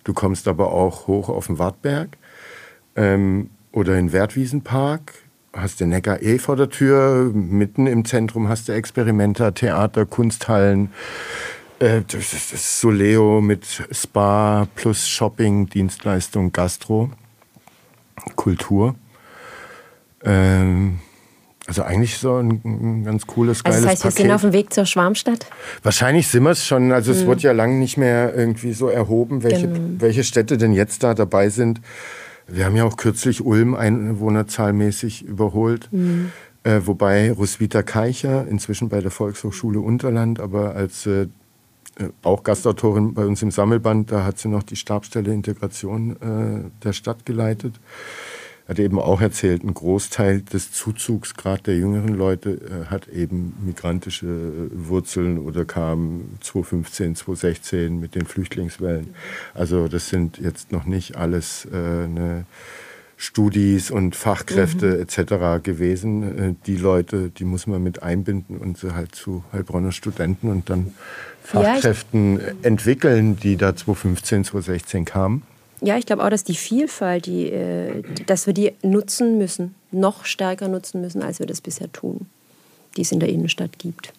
Du 0.04 0.14
kommst 0.14 0.48
aber 0.48 0.72
auch 0.72 1.08
hoch 1.08 1.30
auf 1.30 1.48
den 1.48 1.60
Wartberg 1.60 2.18
ähm, 2.96 3.50
oder 3.72 3.98
in 3.98 4.14
Wertwiesenpark. 4.14 5.14
Hast 5.54 5.82
du 5.82 5.86
Neckar 5.86 6.22
eh 6.22 6.40
vor 6.40 6.56
der 6.56 6.70
Tür, 6.70 7.30
mitten 7.34 7.86
im 7.86 8.06
Zentrum 8.06 8.48
hast 8.48 8.70
du 8.70 8.72
Experimenter, 8.72 9.54
Theater, 9.54 10.06
Kunsthallen. 10.06 10.92
Äh, 11.82 12.02
das 12.08 12.34
ist 12.34 12.80
Soleo 12.80 13.42
mit 13.42 13.66
Spa 13.92 14.68
plus 14.76 15.08
Shopping, 15.10 15.68
Dienstleistung, 15.68 16.52
Gastro, 16.52 17.10
Kultur. 18.36 18.96
Ähm, 20.24 21.00
also 21.66 21.82
eigentlich 21.82 22.18
so 22.18 22.36
ein, 22.38 22.62
ein 22.64 23.04
ganz 23.04 23.26
cooles, 23.26 23.64
geiles 23.64 23.78
Also 23.78 23.88
das 23.88 23.94
heißt, 23.94 24.04
wir 24.04 24.12
Paket. 24.12 24.24
sind 24.26 24.32
auf 24.32 24.42
dem 24.42 24.54
Weg 24.54 24.74
zur 24.74 24.86
Schwarmstadt? 24.86 25.48
Wahrscheinlich 25.82 26.28
sind 26.28 26.44
wir 26.44 26.52
es 26.52 26.66
schon. 26.66 26.92
Also 26.92 27.12
es 27.12 27.26
wird 27.26 27.42
ja 27.42 27.52
lange 27.52 27.76
nicht 27.76 27.98
mehr 27.98 28.36
irgendwie 28.36 28.74
so 28.74 28.88
erhoben, 28.88 29.42
welche, 29.42 29.68
Genau. 29.68 30.02
welche 30.02 30.24
Städte 30.24 30.58
denn 30.60 30.74
jetzt 30.74 31.02
da 31.02 31.16
dabei 31.16 31.50
sind. 31.50 31.82
Wir 32.48 32.66
haben 32.66 32.76
ja 32.76 32.84
auch 32.84 32.98
kürzlich 32.98 33.44
Ulm 33.44 33.74
einwohnerzahlmäßig 33.74 35.24
überholt. 35.24 35.90
Äh, 36.64 36.82
wobei 36.86 37.32
Roswitha 37.32 37.82
Keicher, 37.82 38.46
inzwischen 38.48 38.90
bei 38.90 39.00
der 39.02 39.10
Volkshochschule 39.10 39.80
Unterland, 39.80 40.40
aber 40.40 40.76
als 40.76 41.08
äh, 41.08 41.28
auch 42.24 42.44
Gastautorin 42.44 43.14
bei 43.14 43.26
uns 43.26 43.42
im 43.42 43.52
Sammelband, 43.52 44.12
da 44.12 44.24
hat 44.24 44.40
sie 44.40 44.48
noch 44.48 44.64
die 44.64 44.76
Stabsstelle 44.76 45.34
Integration 45.34 46.16
äh, 46.22 46.84
der 46.84 46.94
Stadt 46.94 47.26
geleitet. 47.26 47.80
Hat 48.68 48.80
eben 48.80 49.00
auch 49.00 49.20
erzählt, 49.20 49.64
ein 49.64 49.74
Großteil 49.74 50.42
des 50.42 50.72
Zuzugs, 50.72 51.34
gerade 51.34 51.64
der 51.64 51.78
jüngeren 51.78 52.16
Leute, 52.16 52.52
äh, 52.52 52.86
hat 52.86 53.08
eben 53.10 53.54
migrantische 53.66 54.28
äh, 54.28 54.70
Wurzeln 54.72 55.40
oder 55.40 55.66
kam 55.66 56.22
2015, 56.40 57.16
2016 57.16 58.00
mit 58.00 58.16
den 58.16 58.26
Flüchtlingswellen. 58.26 59.14
Also 59.54 59.88
das 59.88 60.10
sind 60.10 60.38
jetzt 60.38 60.72
noch 60.72 60.86
nicht 60.86 61.18
alles 61.18 61.66
äh, 61.66 62.08
ne 62.08 62.46
Studis 63.18 63.92
und 63.92 64.16
Fachkräfte 64.16 64.98
etc. 64.98 65.62
gewesen. 65.62 66.40
Äh, 66.40 66.56
die 66.66 66.76
Leute, 66.76 67.30
die 67.30 67.46
muss 67.46 67.68
man 67.68 67.84
mit 67.84 68.02
einbinden 68.02 68.58
und 68.58 68.80
sie 68.80 68.96
halt 68.96 69.14
zu 69.14 69.44
Heilbronner 69.54 69.92
Studenten 69.92 70.50
und 70.50 70.72
dann 70.72 70.94
Ja, 71.54 71.62
Fachkräften 71.62 72.40
entwickeln, 72.64 73.38
die 73.38 73.58
da 73.58 73.76
2015, 73.76 74.46
2016 74.46 75.06
kamen. 75.06 75.44
Ja, 75.82 75.98
ich 75.98 76.06
glaube 76.06 76.24
auch, 76.24 76.30
dass 76.30 76.44
die 76.44 76.56
Vielfalt, 76.56 77.26
die, 77.26 77.48
äh, 77.52 78.04
die- 78.04 78.26
dass 78.26 78.46
wir 78.46 78.54
die 78.54 78.74
nutzen 78.84 79.38
müssen, 79.38 79.74
noch 79.92 80.26
stärker 80.26 80.68
nutzen 80.68 81.02
müssen, 81.02 81.24
als 81.24 81.40
wir 81.40 81.46
das 81.48 81.60
bisher 81.62 81.92
tun, 81.92 82.28
die 82.96 83.02
es 83.02 83.12
in 83.12 83.20
der 83.20 83.30
Innenstadt 83.30 83.80
gibt. 83.80 84.14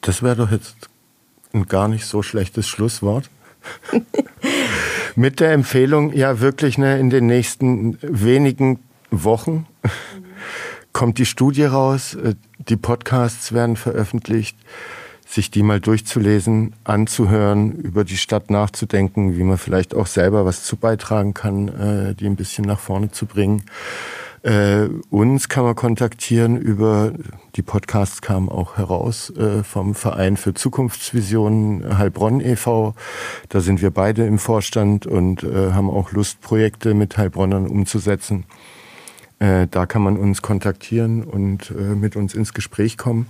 Das 0.00 0.22
wäre 0.22 0.36
doch 0.36 0.50
jetzt 0.50 0.74
ein 1.52 1.66
gar 1.66 1.88
nicht 1.88 2.06
so 2.06 2.22
schlechtes 2.22 2.66
Schlusswort. 2.66 3.28
Mit 5.14 5.40
der 5.40 5.52
Empfehlung, 5.52 6.12
ja 6.14 6.40
wirklich 6.40 6.78
ne, 6.78 6.98
in 6.98 7.10
den 7.10 7.26
nächsten 7.26 7.98
wenigen 8.02 8.80
Wochen 9.10 9.66
kommt 10.92 11.18
die 11.18 11.26
Studie 11.26 11.64
raus, 11.64 12.14
äh, 12.14 12.34
die 12.68 12.76
Podcasts 12.76 13.52
werden 13.52 13.76
veröffentlicht, 13.76 14.56
sich 15.32 15.50
die 15.50 15.62
mal 15.62 15.80
durchzulesen, 15.80 16.74
anzuhören, 16.84 17.72
über 17.72 18.04
die 18.04 18.18
Stadt 18.18 18.50
nachzudenken, 18.50 19.36
wie 19.36 19.42
man 19.42 19.56
vielleicht 19.56 19.94
auch 19.94 20.06
selber 20.06 20.44
was 20.44 20.62
zu 20.62 20.76
beitragen 20.76 21.32
kann, 21.32 21.68
äh, 21.68 22.14
die 22.14 22.26
ein 22.26 22.36
bisschen 22.36 22.66
nach 22.66 22.78
vorne 22.78 23.10
zu 23.10 23.24
bringen. 23.24 23.62
Äh, 24.42 24.88
uns 25.08 25.48
kann 25.48 25.64
man 25.64 25.74
kontaktieren 25.74 26.58
über, 26.58 27.12
die 27.56 27.62
Podcasts 27.62 28.20
kamen 28.20 28.50
auch 28.50 28.76
heraus 28.76 29.30
äh, 29.30 29.62
vom 29.62 29.94
Verein 29.94 30.36
für 30.36 30.52
Zukunftsvisionen 30.52 31.96
Heilbronn 31.96 32.40
e.V. 32.40 32.94
Da 33.48 33.60
sind 33.60 33.80
wir 33.80 33.90
beide 33.90 34.26
im 34.26 34.38
Vorstand 34.38 35.06
und 35.06 35.44
äh, 35.44 35.72
haben 35.72 35.88
auch 35.88 36.12
Lust, 36.12 36.42
Projekte 36.42 36.92
mit 36.92 37.16
Heilbronnern 37.16 37.66
umzusetzen. 37.68 38.44
Äh, 39.38 39.66
da 39.70 39.86
kann 39.86 40.02
man 40.02 40.18
uns 40.18 40.42
kontaktieren 40.42 41.22
und 41.22 41.70
äh, 41.70 41.94
mit 41.94 42.16
uns 42.16 42.34
ins 42.34 42.52
Gespräch 42.52 42.98
kommen. 42.98 43.28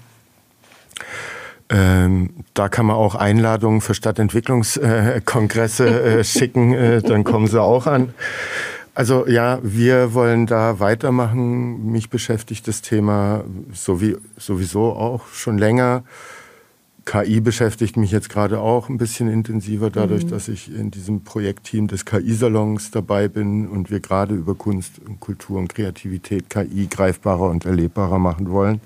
Ähm, 1.72 2.30
da 2.52 2.68
kann 2.68 2.84
man 2.84 2.96
auch 2.96 3.14
Einladungen 3.14 3.80
für 3.80 3.94
Stadtentwicklungskongresse 3.94 6.18
äh, 6.18 6.24
schicken, 6.24 6.74
äh, 6.74 7.00
dann 7.00 7.24
kommen 7.24 7.46
sie 7.46 7.60
auch 7.60 7.86
an. 7.86 8.12
Also 8.94 9.26
ja, 9.26 9.58
wir 9.62 10.12
wollen 10.12 10.46
da 10.46 10.80
weitermachen. 10.80 11.90
Mich 11.90 12.10
beschäftigt 12.10 12.68
das 12.68 12.82
Thema 12.82 13.44
sowie, 13.72 14.18
sowieso 14.36 14.92
auch 14.92 15.28
schon 15.28 15.56
länger. 15.56 16.04
KI 17.06 17.40
beschäftigt 17.40 17.96
mich 17.96 18.12
jetzt 18.12 18.28
gerade 18.28 18.60
auch 18.60 18.90
ein 18.90 18.98
bisschen 18.98 19.28
intensiver, 19.28 19.90
dadurch, 19.90 20.26
dass 20.26 20.48
ich 20.48 20.72
in 20.72 20.90
diesem 20.90 21.24
Projektteam 21.24 21.88
des 21.88 22.04
KI-Salons 22.04 22.92
dabei 22.92 23.28
bin 23.28 23.66
und 23.66 23.90
wir 23.90 23.98
gerade 23.98 24.34
über 24.34 24.54
Kunst 24.54 25.00
und 25.04 25.18
Kultur 25.18 25.58
und 25.58 25.74
Kreativität 25.74 26.48
KI 26.48 26.86
greifbarer 26.88 27.50
und 27.50 27.64
erlebbarer 27.64 28.18
machen 28.18 28.50
wollen. 28.50 28.80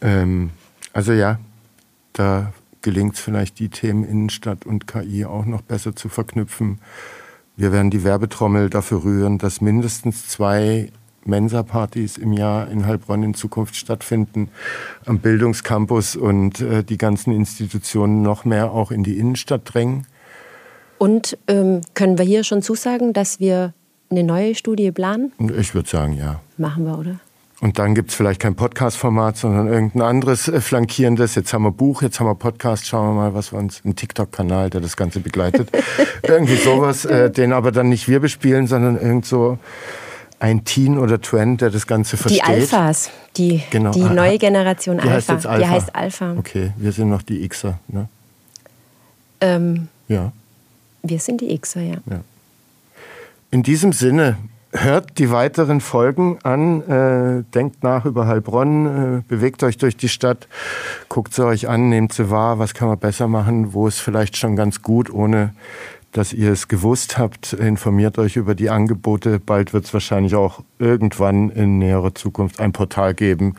Ähm, 0.00 0.50
also 0.92 1.12
ja, 1.12 1.40
da 2.18 2.52
gelingt 2.82 3.14
es 3.14 3.20
vielleicht, 3.20 3.58
die 3.58 3.68
Themen 3.68 4.04
Innenstadt 4.04 4.66
und 4.66 4.86
KI 4.86 5.24
auch 5.24 5.44
noch 5.44 5.62
besser 5.62 5.94
zu 5.94 6.08
verknüpfen. 6.08 6.78
Wir 7.56 7.72
werden 7.72 7.90
die 7.90 8.04
Werbetrommel 8.04 8.70
dafür 8.70 9.04
rühren, 9.04 9.38
dass 9.38 9.60
mindestens 9.60 10.28
zwei 10.28 10.90
Mensa-Partys 11.24 12.16
im 12.16 12.32
Jahr 12.32 12.68
in 12.70 12.86
Heilbronn 12.86 13.22
in 13.22 13.34
Zukunft 13.34 13.76
stattfinden, 13.76 14.48
am 15.04 15.18
Bildungscampus 15.18 16.16
und 16.16 16.60
äh, 16.60 16.82
die 16.82 16.96
ganzen 16.96 17.32
Institutionen 17.32 18.22
noch 18.22 18.44
mehr 18.44 18.72
auch 18.72 18.90
in 18.90 19.04
die 19.04 19.18
Innenstadt 19.18 19.62
drängen. 19.64 20.06
Und 20.98 21.38
ähm, 21.46 21.82
können 21.94 22.18
wir 22.18 22.24
hier 22.24 22.44
schon 22.44 22.62
zusagen, 22.62 23.12
dass 23.12 23.38
wir 23.40 23.74
eine 24.10 24.24
neue 24.24 24.54
Studie 24.54 24.90
planen? 24.90 25.32
Ich 25.58 25.74
würde 25.74 25.88
sagen, 25.88 26.14
ja. 26.14 26.40
Machen 26.56 26.84
wir, 26.84 26.98
oder? 26.98 27.20
Und 27.60 27.80
dann 27.80 27.96
gibt 27.96 28.10
es 28.10 28.14
vielleicht 28.16 28.40
kein 28.40 28.54
Podcast-Format, 28.54 29.36
sondern 29.36 29.66
irgendein 29.66 30.02
anderes 30.02 30.46
äh, 30.46 30.60
flankierendes. 30.60 31.34
Jetzt 31.34 31.52
haben 31.52 31.64
wir 31.64 31.72
Buch, 31.72 32.02
jetzt 32.02 32.20
haben 32.20 32.26
wir 32.28 32.36
Podcast, 32.36 32.86
schauen 32.86 33.08
wir 33.08 33.14
mal, 33.20 33.34
was 33.34 33.52
wir 33.52 33.58
uns, 33.58 33.82
ein 33.84 33.96
TikTok-Kanal, 33.96 34.70
der 34.70 34.80
das 34.80 34.96
Ganze 34.96 35.18
begleitet. 35.18 35.68
Irgendwie 36.22 36.54
sowas, 36.56 37.04
äh, 37.04 37.30
den 37.32 37.52
aber 37.52 37.72
dann 37.72 37.88
nicht 37.88 38.06
wir 38.08 38.20
bespielen, 38.20 38.68
sondern 38.68 38.96
irgend 38.96 39.26
so 39.26 39.58
ein 40.38 40.64
Teen 40.64 40.98
oder 40.98 41.20
Trend, 41.20 41.60
der 41.60 41.70
das 41.70 41.88
Ganze 41.88 42.16
versteht. 42.16 42.46
Die 42.46 42.48
Alphas, 42.48 43.10
die, 43.36 43.60
Genau. 43.70 43.90
die 43.90 44.02
neue 44.04 44.38
Generation 44.38 44.98
Die 44.98 45.02
Alpha. 45.02 45.14
heißt 45.14 45.28
jetzt 45.30 45.46
Alpha. 45.48 45.66
Die 45.66 45.68
heißt 45.68 45.96
Alpha. 45.96 46.34
Okay, 46.38 46.72
wir 46.76 46.92
sind 46.92 47.10
noch 47.10 47.22
die 47.22 47.46
Xer, 47.48 47.80
ne? 47.88 48.08
Ähm, 49.40 49.88
Ja. 50.06 50.30
wir 51.02 51.18
sind 51.18 51.40
die 51.40 51.58
Xer, 51.58 51.82
ja. 51.82 51.96
In 53.50 53.64
diesem 53.64 53.92
Sinne, 53.92 54.36
hört 54.72 55.18
die 55.18 55.30
weiteren 55.30 55.80
Folgen 55.80 56.38
an, 56.42 56.82
äh, 56.82 57.44
denkt 57.54 57.82
nach 57.82 58.04
über 58.04 58.26
Heilbronn, 58.26 58.86
äh, 58.86 59.22
bewegt 59.26 59.62
euch 59.62 59.78
durch 59.78 59.96
die 59.96 60.08
Stadt, 60.08 60.48
guckt 61.08 61.34
sie 61.34 61.44
euch 61.46 61.68
an, 61.68 61.88
nehmt 61.88 62.12
sie 62.12 62.30
wahr, 62.30 62.58
was 62.58 62.74
kann 62.74 62.88
man 62.88 62.98
besser 62.98 63.28
machen, 63.28 63.72
wo 63.72 63.86
ist 63.86 64.00
vielleicht 64.00 64.36
schon 64.36 64.56
ganz 64.56 64.82
gut, 64.82 65.10
ohne 65.10 65.52
dass 66.12 66.32
ihr 66.32 66.52
es 66.52 66.68
gewusst 66.68 67.18
habt. 67.18 67.52
Informiert 67.52 68.18
euch 68.18 68.36
über 68.36 68.54
die 68.54 68.70
Angebote. 68.70 69.38
Bald 69.38 69.72
wird 69.72 69.84
es 69.84 69.92
wahrscheinlich 69.92 70.34
auch 70.34 70.62
irgendwann 70.78 71.50
in 71.50 71.78
näherer 71.78 72.14
Zukunft 72.14 72.60
ein 72.60 72.72
Portal 72.72 73.14
geben, 73.14 73.54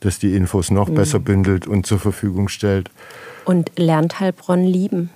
das 0.00 0.18
die 0.18 0.34
Infos 0.34 0.70
noch 0.70 0.90
besser 0.90 1.20
bündelt 1.20 1.66
und 1.66 1.86
zur 1.86 2.00
Verfügung 2.00 2.48
stellt. 2.48 2.90
Und 3.44 3.72
lernt 3.76 4.20
Heilbronn 4.20 4.64
lieben. 4.64 5.10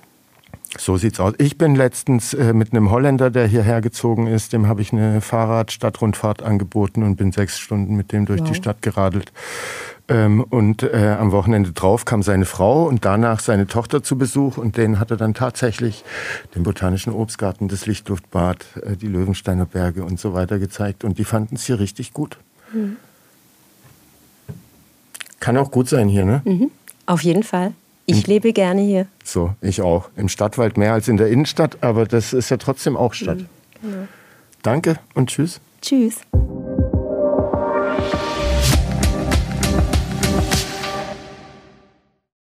So 0.77 0.97
sieht's 0.97 1.19
aus. 1.19 1.33
Ich 1.37 1.57
bin 1.57 1.75
letztens 1.75 2.33
äh, 2.33 2.53
mit 2.53 2.71
einem 2.71 2.91
Holländer, 2.91 3.29
der 3.29 3.47
hierher 3.47 3.81
gezogen 3.81 4.27
ist, 4.27 4.53
dem 4.53 4.67
habe 4.67 4.81
ich 4.81 4.93
eine 4.93 5.21
Fahrrad-Stadtrundfahrt 5.21 6.43
angeboten 6.43 7.03
und 7.03 7.15
bin 7.15 7.31
sechs 7.31 7.57
Stunden 7.59 7.95
mit 7.95 8.11
dem 8.11 8.25
durch 8.25 8.41
Wow. 8.41 8.49
die 8.49 8.55
Stadt 8.55 8.81
geradelt. 8.81 9.31
Ähm, 10.09 10.41
und 10.41 10.83
äh, 10.83 11.17
am 11.19 11.31
Wochenende 11.33 11.73
drauf 11.73 12.05
kam 12.05 12.23
seine 12.23 12.45
Frau 12.45 12.85
und 12.87 13.03
danach 13.03 13.39
seine 13.41 13.67
Tochter 13.67 14.03
zu 14.03 14.17
Besuch 14.17 14.57
und 14.57 14.77
denen 14.77 14.99
hat 14.99 15.11
er 15.11 15.17
dann 15.17 15.33
tatsächlich 15.33 16.05
den 16.55 16.63
Botanischen 16.63 17.11
Obstgarten, 17.11 17.67
das 17.67 17.85
Lichtluftbad, 17.87 18.65
äh, 18.83 18.95
die 18.95 19.07
Löwensteiner 19.07 19.65
Berge 19.65 20.05
und 20.05 20.19
so 20.19 20.33
weiter 20.33 20.59
gezeigt 20.59 21.03
und 21.03 21.17
die 21.17 21.25
fanden 21.25 21.55
es 21.55 21.65
hier 21.65 21.79
richtig 21.79 22.13
gut. 22.13 22.37
Kann 25.39 25.57
auch 25.57 25.71
gut 25.71 25.89
sein 25.89 26.07
hier, 26.07 26.25
ne? 26.25 26.41
Mhm. 26.45 26.71
Auf 27.05 27.21
jeden 27.23 27.43
Fall. 27.43 27.73
Ich 28.09 28.25
lebe 28.25 28.53
gerne 28.53 28.81
hier. 28.81 29.05
So, 29.23 29.53
ich 29.61 29.81
auch. 29.81 30.09
Im 30.15 30.29
Stadtwald 30.29 30.77
mehr 30.77 30.93
als 30.93 31.09
in 31.09 31.17
der 31.17 31.27
Innenstadt, 31.27 31.77
aber 31.81 32.05
das 32.05 32.31
ist 32.31 32.49
ja 32.49 32.55
trotzdem 32.55 32.95
auch 32.95 33.13
Stadt. 33.13 33.39
Danke 34.63 34.97
und 35.13 35.29
tschüss. 35.29 35.59
Tschüss. 35.81 36.21